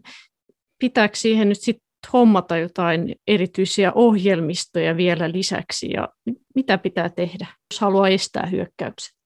pitääkö 0.79 1.15
siihen 1.15 1.49
nyt 1.49 1.59
sitten 1.59 1.87
hommata 2.13 2.57
jotain 2.57 3.15
erityisiä 3.27 3.91
ohjelmistoja 3.95 4.97
vielä 4.97 5.31
lisäksi 5.31 5.89
ja 5.93 6.09
mitä 6.55 6.77
pitää 6.77 7.09
tehdä, 7.09 7.47
jos 7.71 7.79
haluaa 7.79 8.07
estää 8.07 8.45
hyökkäykset? 8.45 9.17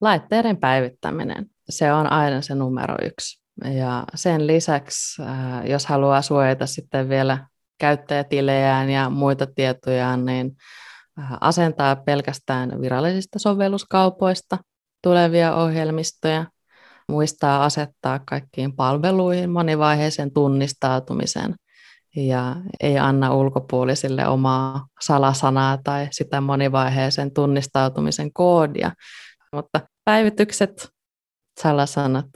Laitteiden 0.00 0.56
päivittäminen 0.56 1.46
se 1.70 1.92
on 1.92 2.12
aina 2.12 2.42
se 2.42 2.54
numero 2.54 2.96
yksi. 3.02 3.40
Ja 3.64 4.04
sen 4.14 4.46
lisäksi, 4.46 5.22
äh, 5.22 5.66
jos 5.66 5.86
haluaa 5.86 6.22
suojata 6.22 6.66
sitten 6.66 7.08
vielä 7.08 7.46
käyttäjätilejään 7.78 8.90
ja 8.90 9.10
muita 9.10 9.46
tietojaan, 9.46 10.24
niin 10.24 10.56
äh, 11.18 11.32
asentaa 11.40 11.96
pelkästään 11.96 12.80
virallisista 12.80 13.38
sovelluskaupoista 13.38 14.58
tulevia 15.02 15.54
ohjelmistoja, 15.54 16.46
muistaa 17.08 17.64
asettaa 17.64 18.18
kaikkiin 18.18 18.76
palveluihin 18.76 19.50
monivaiheisen 19.50 20.32
tunnistautumisen 20.32 21.54
ja 22.16 22.56
ei 22.80 22.98
anna 22.98 23.34
ulkopuolisille 23.34 24.26
omaa 24.26 24.86
salasanaa 25.00 25.78
tai 25.84 26.08
sitä 26.10 26.40
monivaiheisen 26.40 27.34
tunnistautumisen 27.34 28.32
koodia. 28.32 28.92
Mutta 29.52 29.80
päivitykset 30.04 30.88
salasanat, 31.60 32.30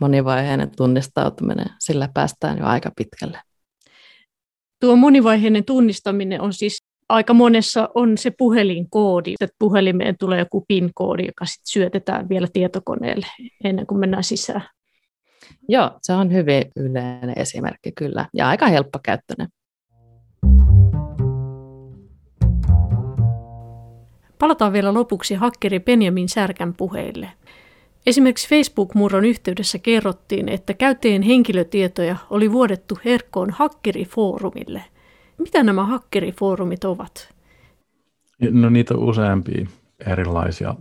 monivaiheinen 0.00 0.70
tunnistautuminen, 0.76 1.66
sillä 1.78 2.08
päästään 2.14 2.58
jo 2.58 2.66
aika 2.66 2.90
pitkälle. 2.96 3.40
Tuo 4.80 4.96
monivaiheinen 4.96 5.64
tunnistaminen 5.64 6.40
on 6.40 6.52
siis 6.52 6.84
aika 7.08 7.34
monessa 7.34 7.88
on 7.94 8.18
se 8.18 8.30
puhelinkoodi, 8.38 9.34
että 9.40 9.56
puhelimeen 9.58 10.16
tulee 10.18 10.38
joku 10.38 10.64
PIN-koodi, 10.68 11.26
joka 11.26 11.44
sitten 11.46 11.66
syötetään 11.72 12.28
vielä 12.28 12.46
tietokoneelle 12.52 13.26
ennen 13.64 13.86
kuin 13.86 14.00
mennään 14.00 14.24
sisään. 14.24 14.68
Joo, 15.68 15.90
se 16.02 16.12
on 16.12 16.32
hyvin 16.32 16.64
yleinen 16.76 17.32
esimerkki 17.36 17.92
kyllä 17.96 18.26
ja 18.34 18.48
aika 18.48 18.66
helppokäyttöinen. 18.66 19.48
Palataan 24.38 24.72
vielä 24.72 24.94
lopuksi 24.94 25.34
hakkeri 25.34 25.80
Benjamin 25.80 26.28
Särkän 26.28 26.74
puheille. 26.74 27.30
Esimerkiksi 28.06 28.48
Facebook-murron 28.48 29.24
yhteydessä 29.24 29.78
kerrottiin, 29.78 30.48
että 30.48 30.74
käyttäjien 30.74 31.22
henkilötietoja 31.22 32.16
oli 32.30 32.52
vuodettu 32.52 32.98
herkkoon 33.04 33.50
hakkerifoorumille. 33.50 34.84
Mitä 35.38 35.62
nämä 35.62 35.86
hakkerifoorumit 35.86 36.84
ovat? 36.84 37.34
No 38.50 38.70
niitä 38.70 38.94
on 38.94 39.00
useampia 39.00 39.66
erilaisia 40.06 40.74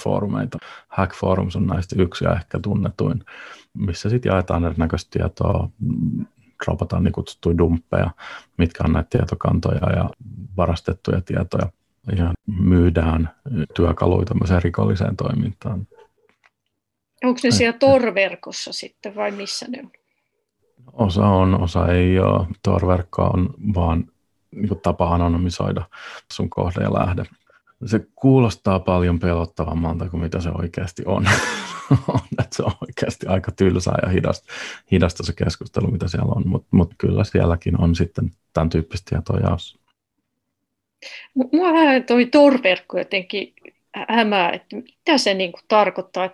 foorumeita. 0.00 0.58
Hack 0.88 1.14
Forums 1.14 1.56
on 1.56 1.66
näistä 1.66 2.02
yksi 2.02 2.24
ja 2.24 2.32
ehkä 2.32 2.58
tunnetuin, 2.58 3.24
missä 3.74 4.10
sitten 4.10 4.30
jaetaan 4.30 4.64
erinäköistä 4.64 5.18
tietoa, 5.18 5.68
dropataan 6.64 7.04
niin 7.04 7.12
kutsuttuja 7.12 7.58
dumppeja, 7.58 8.10
mitkä 8.58 8.84
on 8.84 8.92
näitä 8.92 9.08
tietokantoja 9.10 9.90
ja 9.96 10.10
varastettuja 10.56 11.20
tietoja 11.20 11.68
ja 12.16 12.32
myydään 12.46 13.30
työkaluja 13.76 14.26
tämmöiseen 14.26 14.62
rikolliseen 14.62 15.16
toimintaan. 15.16 15.86
Onko 17.24 17.40
ne 17.44 17.50
siellä 17.50 17.78
Tor-verkossa 17.78 18.72
sitten 18.72 19.14
vai 19.14 19.30
missä 19.30 19.66
ne 19.68 19.80
on? 19.82 19.90
Osa 20.92 21.26
on, 21.26 21.62
osa 21.62 21.92
ei 21.92 22.18
ole. 22.18 22.46
Tor-verkko 22.62 23.22
on 23.22 23.54
vaan 23.74 24.04
niin 24.54 24.68
kuin 24.68 24.80
tapa 24.80 25.14
anonymisoida 25.14 25.82
sun 26.32 26.50
kohde 26.50 26.82
ja 26.82 26.94
lähde. 26.94 27.24
Se 27.86 28.00
kuulostaa 28.14 28.78
paljon 28.78 29.18
pelottavammalta 29.18 30.08
kuin 30.08 30.20
mitä 30.22 30.40
se 30.40 30.50
oikeasti 30.50 31.02
on. 31.06 31.28
että 32.42 32.56
se 32.56 32.62
on 32.62 32.72
oikeasti 32.80 33.26
aika 33.26 33.52
tylsää 33.52 33.94
ja 34.02 34.08
hidasta, 34.08 34.52
hidasta 34.92 35.22
se 35.22 35.32
keskustelu, 35.32 35.90
mitä 35.90 36.08
siellä 36.08 36.32
on, 36.36 36.48
mutta 36.48 36.68
mut 36.70 36.94
kyllä 36.98 37.24
sielläkin 37.24 37.80
on 37.80 37.94
sitten 37.94 38.30
tämän 38.52 38.68
tyyppistä 38.68 39.10
tietoa 39.10 39.38
jaossa. 39.38 39.78
Mua 41.34 41.72
vähän 41.72 42.04
toi 42.04 42.26
torverkko 42.26 42.98
jotenkin 42.98 43.54
hämää, 44.08 44.52
että 44.52 44.76
mitä 44.76 45.18
se 45.18 45.34
niin 45.34 45.52
kuin 45.52 45.62
tarkoittaa, 45.68 46.30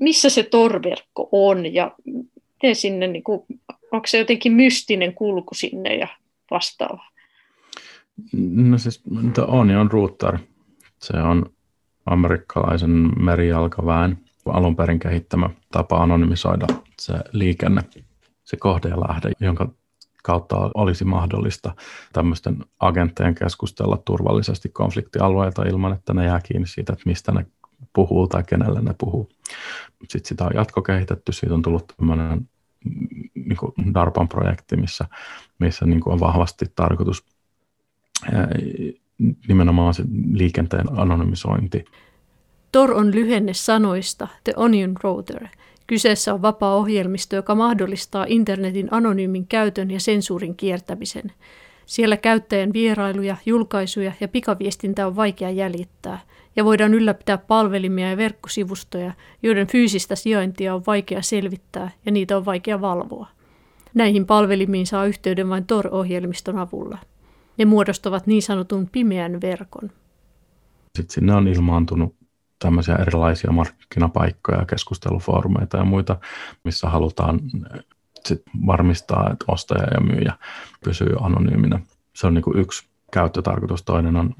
missä 0.00 0.30
se 0.30 0.42
torverkko 0.42 1.28
on 1.32 1.74
ja 1.74 1.94
miten 2.04 2.76
sinne, 2.76 3.06
niin 3.06 3.24
kuin, 3.24 3.42
onko 3.92 4.06
se 4.06 4.18
jotenkin 4.18 4.52
mystinen 4.52 5.14
kulku 5.14 5.54
sinne 5.54 5.94
ja 5.94 6.08
vastaava? 6.50 7.04
No 8.42 8.78
siis 8.78 9.02
on 9.46 9.70
on 9.70 9.90
router. 9.90 10.38
Se 10.98 11.16
on 11.16 11.52
amerikkalaisen 12.06 13.10
merijalkaväen 13.24 14.18
alun 14.46 14.76
perin 14.76 14.98
kehittämä 14.98 15.50
tapa 15.72 16.02
anonymisoida 16.02 16.66
se 17.00 17.14
liikenne, 17.32 17.82
se 18.44 18.56
kohde 18.56 18.88
ja 18.88 19.00
lähde, 19.00 19.32
jonka 19.40 19.72
kautta 20.22 20.70
olisi 20.74 21.04
mahdollista 21.04 21.74
tämmöisten 22.12 22.64
agenttejen 22.80 23.34
keskustella 23.34 23.96
turvallisesti 24.04 24.68
konfliktialueilta 24.68 25.62
ilman, 25.62 25.92
että 25.92 26.14
ne 26.14 26.24
jää 26.24 26.40
kiinni 26.40 26.66
siitä, 26.66 26.92
että 26.92 27.02
mistä 27.06 27.32
ne 27.32 27.46
puhuu 27.92 28.26
tai 28.26 28.44
kenelle 28.44 28.80
ne 28.80 28.94
puhuu. 28.98 29.28
Sitten 30.08 30.28
sitä 30.28 30.44
on 30.44 30.50
jatkokehitetty, 30.54 31.32
siitä 31.32 31.54
on 31.54 31.62
tullut 31.62 31.94
tämmöinen 31.96 32.48
niin 33.34 33.56
kuin 33.56 33.94
DARPAN 33.94 34.28
projekti, 34.28 34.76
missä, 34.76 35.04
missä 35.58 35.86
niin 35.86 36.00
kuin 36.00 36.12
on 36.12 36.20
vahvasti 36.20 36.66
tarkoitus 36.76 37.24
nimenomaan 39.48 39.94
se 39.94 40.04
liikenteen 40.32 40.98
anonymisointi. 40.98 41.84
TOR 42.72 42.92
on 42.92 43.14
lyhenne 43.14 43.54
sanoista 43.54 44.28
The 44.44 44.52
Onion 44.56 44.94
Router. 45.02 45.46
Kyseessä 45.86 46.34
on 46.34 46.42
vapaa 46.42 46.74
ohjelmisto, 46.74 47.36
joka 47.36 47.54
mahdollistaa 47.54 48.24
internetin 48.28 48.88
anonyymin 48.90 49.46
käytön 49.46 49.90
ja 49.90 50.00
sensuurin 50.00 50.56
kiertämisen. 50.56 51.32
Siellä 51.90 52.16
käyttäjän 52.16 52.72
vierailuja, 52.72 53.36
julkaisuja 53.46 54.12
ja 54.20 54.28
pikaviestintä 54.28 55.06
on 55.06 55.16
vaikea 55.16 55.50
jäljittää, 55.50 56.20
ja 56.56 56.64
voidaan 56.64 56.94
ylläpitää 56.94 57.38
palvelimia 57.38 58.10
ja 58.10 58.16
verkkosivustoja, 58.16 59.12
joiden 59.42 59.66
fyysistä 59.66 60.16
sijaintia 60.16 60.74
on 60.74 60.82
vaikea 60.86 61.22
selvittää 61.22 61.90
ja 62.06 62.12
niitä 62.12 62.36
on 62.36 62.44
vaikea 62.44 62.80
valvoa. 62.80 63.28
Näihin 63.94 64.26
palvelimiin 64.26 64.86
saa 64.86 65.04
yhteyden 65.06 65.48
vain 65.48 65.66
Tor-ohjelmiston 65.66 66.58
avulla. 66.58 66.98
Ne 67.58 67.64
muodostavat 67.64 68.26
niin 68.26 68.42
sanotun 68.42 68.88
pimeän 68.92 69.40
verkon. 69.40 69.90
Sitten 70.96 71.14
sinne 71.14 71.34
on 71.34 71.48
ilmaantunut 71.48 72.14
tämmöisiä 72.58 72.94
erilaisia 72.94 73.52
markkinapaikkoja, 73.52 74.64
keskustelufoorumeita 74.64 75.76
ja 75.76 75.84
muita, 75.84 76.18
missä 76.64 76.88
halutaan 76.88 77.40
sit 78.26 78.42
varmistaa, 78.66 79.30
että 79.32 79.44
ostaja 79.48 79.86
ja 79.94 80.00
myyjä 80.00 80.32
pysyy 80.84 81.16
anonyyminä. 81.20 81.80
Se 82.12 82.26
on 82.26 82.34
niin 82.34 82.42
kuin 82.42 82.58
yksi 82.58 82.88
käyttötarkoitus. 83.12 83.82
Toinen 83.82 84.16
on 84.16 84.34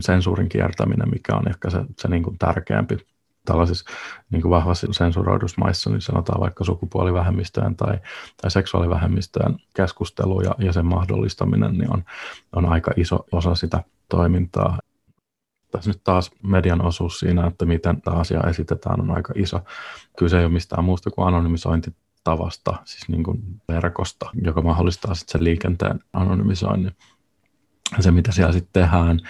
sensuurin 0.00 0.48
kiertäminen, 0.48 1.10
mikä 1.10 1.34
on 1.34 1.48
ehkä 1.48 1.70
se, 1.70 1.78
se 1.98 2.08
niin 2.08 2.22
kuin 2.22 2.38
tärkeämpi 2.38 2.98
tällaisissa 3.46 3.90
niin 4.30 4.50
vahvasti 4.50 4.86
sensuroidussa 4.90 5.60
maissa, 5.60 5.90
niin 5.90 6.00
sanotaan 6.00 6.40
vaikka 6.40 6.64
sukupuolivähemmistöjen 6.64 7.76
tai, 7.76 7.98
tai 8.42 8.50
seksuaalivähemmistöjen 8.50 9.56
keskustelu 9.76 10.40
ja, 10.40 10.54
ja 10.58 10.72
sen 10.72 10.86
mahdollistaminen 10.86 11.78
niin 11.78 11.92
on, 11.92 12.04
on 12.52 12.66
aika 12.66 12.90
iso 12.96 13.24
osa 13.32 13.54
sitä 13.54 13.82
toimintaa. 14.08 14.78
Tässä 15.70 15.90
nyt 15.90 16.00
taas 16.04 16.30
median 16.42 16.84
osuus 16.84 17.18
siinä, 17.18 17.46
että 17.46 17.64
miten 17.64 18.02
tämä 18.02 18.16
asia 18.16 18.40
esitetään, 18.40 19.00
on 19.00 19.10
aika 19.10 19.32
iso. 19.36 19.60
Kyse 20.18 20.38
ei 20.38 20.44
ole 20.44 20.52
mistään 20.52 20.84
muusta 20.84 21.10
kuin 21.10 21.28
anonymisointitavasta, 22.26 22.76
siis 22.84 23.08
niin 23.08 23.22
kuin 23.22 23.38
verkosta, 23.68 24.30
joka 24.42 24.62
mahdollistaa 24.62 25.14
sitten 25.14 25.32
sen 25.32 25.44
liikenteen 25.44 26.00
anonymisoinnin. 26.12 26.92
Se, 28.00 28.10
mitä 28.10 28.32
siellä 28.32 28.52
sitten 28.52 28.82
tehdään, 28.82 29.20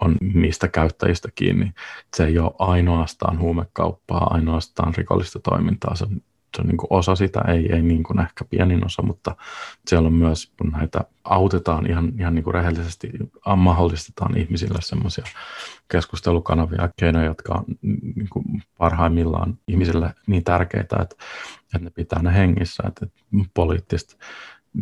on 0.00 0.16
niistä 0.34 0.68
käyttäjistä 0.68 1.28
kiinni. 1.34 1.72
Se 2.16 2.24
ei 2.24 2.38
ole 2.38 2.52
ainoastaan 2.58 3.38
huumekauppaa, 3.38 4.34
ainoastaan 4.34 4.94
rikollista 4.94 5.38
toimintaa, 5.38 5.94
se 5.94 6.04
on, 6.04 6.20
se 6.56 6.62
on 6.62 6.68
niin 6.68 6.76
kuin 6.76 6.88
osa 6.90 7.14
sitä, 7.14 7.40
ei, 7.48 7.72
ei 7.72 7.82
niin 7.82 8.02
kuin 8.02 8.20
ehkä 8.20 8.44
pienin 8.44 8.86
osa, 8.86 9.02
mutta 9.02 9.36
siellä 9.86 10.06
on 10.06 10.12
myös, 10.12 10.52
kun 10.58 10.70
näitä 10.70 11.00
autetaan 11.24 11.90
ihan, 11.90 12.12
ihan 12.18 12.34
niin 12.34 12.44
kuin 12.44 12.54
rehellisesti, 12.54 13.10
mahdollistetaan 13.56 14.36
ihmisille 14.36 14.78
semmoisia 14.80 15.24
keskustelukanavia, 15.88 16.88
keinoja, 17.00 17.24
jotka 17.24 17.54
on 17.54 17.64
niin 18.16 18.28
kuin 18.30 18.44
parhaimmillaan 18.78 19.58
ihmisille 19.68 20.14
niin 20.26 20.44
tärkeitä, 20.44 20.96
että, 21.02 21.16
että 21.62 21.78
ne 21.78 21.90
pitää 21.90 22.22
ne 22.22 22.34
hengissä, 22.34 22.82
että, 22.88 23.06
että 23.06 23.50
poliittista 23.54 24.16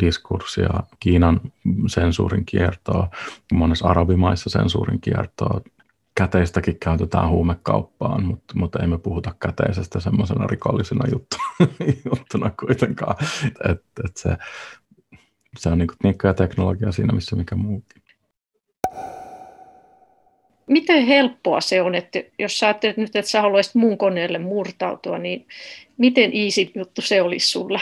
diskurssia, 0.00 0.70
Kiinan 1.00 1.40
sensuurin 1.86 2.44
kiertoa, 2.46 3.10
monessa 3.52 3.88
arabimaissa 3.88 4.50
sensuurin 4.50 5.00
kiertoa, 5.00 5.60
käteistäkin 6.20 6.78
käytetään 6.78 7.28
huumekauppaan, 7.28 8.24
mutta, 8.24 8.54
mutta 8.56 8.78
ei 8.82 8.86
me 8.86 8.98
puhuta 8.98 9.34
käteisestä 9.42 10.00
semmoisena 10.00 10.46
rikollisena 10.46 11.04
juttuna, 11.12 11.42
juttuna 12.10 12.50
kuitenkaan. 12.60 13.16
Et, 13.68 13.82
et 14.04 14.16
se, 14.16 14.36
se 15.58 15.68
on 15.68 15.78
niin 15.78 15.88
tekniikka 15.88 16.28
ja 16.28 16.34
teknologia 16.34 16.92
siinä, 16.92 17.12
missä 17.12 17.36
mikä 17.36 17.54
muukin. 17.54 18.02
Miten 20.66 21.06
helppoa 21.06 21.60
se 21.60 21.82
on, 21.82 21.94
että 21.94 22.18
jos 22.38 22.58
sä 22.58 22.66
ajattelet 22.66 22.96
nyt, 22.96 23.16
että 23.16 23.30
sä 23.30 23.42
haluaisit 23.42 23.74
mun 23.74 23.98
koneelle 23.98 24.38
murtautua, 24.38 25.18
niin 25.18 25.46
miten 25.98 26.30
easy 26.34 26.70
juttu 26.74 27.02
se 27.02 27.22
olisi 27.22 27.46
sulle? 27.46 27.80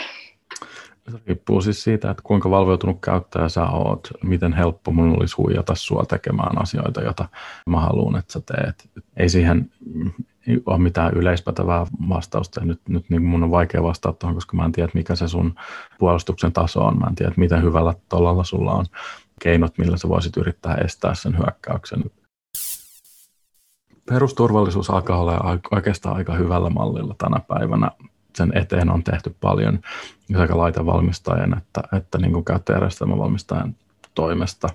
Riippuu 1.26 1.60
siis 1.60 1.84
siitä, 1.84 2.10
että 2.10 2.22
kuinka 2.22 2.50
valveutunut 2.50 2.98
käyttäjä 3.00 3.48
sä 3.48 3.66
oot, 3.66 4.08
miten 4.22 4.52
helppo 4.52 4.90
mun 4.90 5.16
olisi 5.16 5.36
huijata 5.36 5.74
sua 5.74 6.04
tekemään 6.08 6.62
asioita, 6.62 7.02
joita 7.02 7.28
mä 7.66 7.80
haluan, 7.80 8.16
että 8.18 8.32
sä 8.32 8.40
teet. 8.40 8.90
Ei 9.16 9.28
siihen 9.28 9.70
ole 10.66 10.78
mitään 10.78 11.14
yleispätevää 11.14 11.86
vastausta. 12.08 12.64
Nyt, 12.64 12.80
nyt 12.88 13.10
niin 13.10 13.22
mun 13.22 13.42
on 13.42 13.50
vaikea 13.50 13.82
vastata 13.82 14.18
tuohon, 14.18 14.34
koska 14.34 14.56
mä 14.56 14.64
en 14.64 14.72
tiedä, 14.72 14.90
mikä 14.94 15.14
se 15.14 15.28
sun 15.28 15.54
puolustuksen 15.98 16.52
taso 16.52 16.80
on. 16.80 16.98
Mä 16.98 17.06
en 17.08 17.14
tiedä, 17.14 17.32
miten 17.36 17.62
hyvällä 17.62 17.94
tolalla 18.08 18.44
sulla 18.44 18.72
on 18.72 18.86
keinot, 19.42 19.78
millä 19.78 19.96
sä 19.96 20.08
voisit 20.08 20.36
yrittää 20.36 20.74
estää 20.74 21.14
sen 21.14 21.38
hyökkäyksen. 21.38 22.04
Perusturvallisuus 24.08 24.90
alkaa 24.90 25.18
olla 25.18 25.58
oikeastaan 25.70 26.16
aika 26.16 26.34
hyvällä 26.34 26.70
mallilla 26.70 27.14
tänä 27.18 27.40
päivänä 27.48 27.90
sen 28.38 28.52
eteen 28.54 28.90
on 28.90 29.04
tehty 29.04 29.36
paljon 29.40 29.78
sekä 30.38 30.58
laitevalmistajan 30.58 31.58
että, 31.58 31.82
että 31.96 32.18
niin 32.18 32.32
kuin 32.32 32.44
käyttöjärjestelmävalmistajan 32.44 33.76
toimesta. 34.14 34.68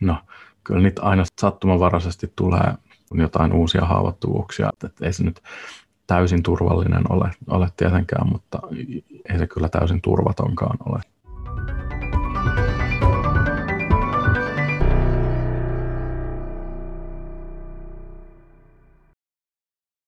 No, 0.00 0.16
kyllä 0.64 0.80
niitä 0.80 1.02
aina 1.02 1.24
sattumanvaraisesti 1.40 2.32
tulee 2.36 2.74
jotain 3.12 3.52
uusia 3.52 3.84
haavoittuvuuksia, 3.84 4.70
että 4.84 5.06
ei 5.06 5.12
se 5.12 5.24
nyt 5.24 5.42
täysin 6.06 6.42
turvallinen 6.42 7.12
ole, 7.12 7.30
ole 7.46 7.68
tietenkään, 7.76 8.28
mutta 8.28 8.58
ei 9.32 9.38
se 9.38 9.46
kyllä 9.46 9.68
täysin 9.68 10.00
turvatonkaan 10.02 10.78
ole. 10.84 11.00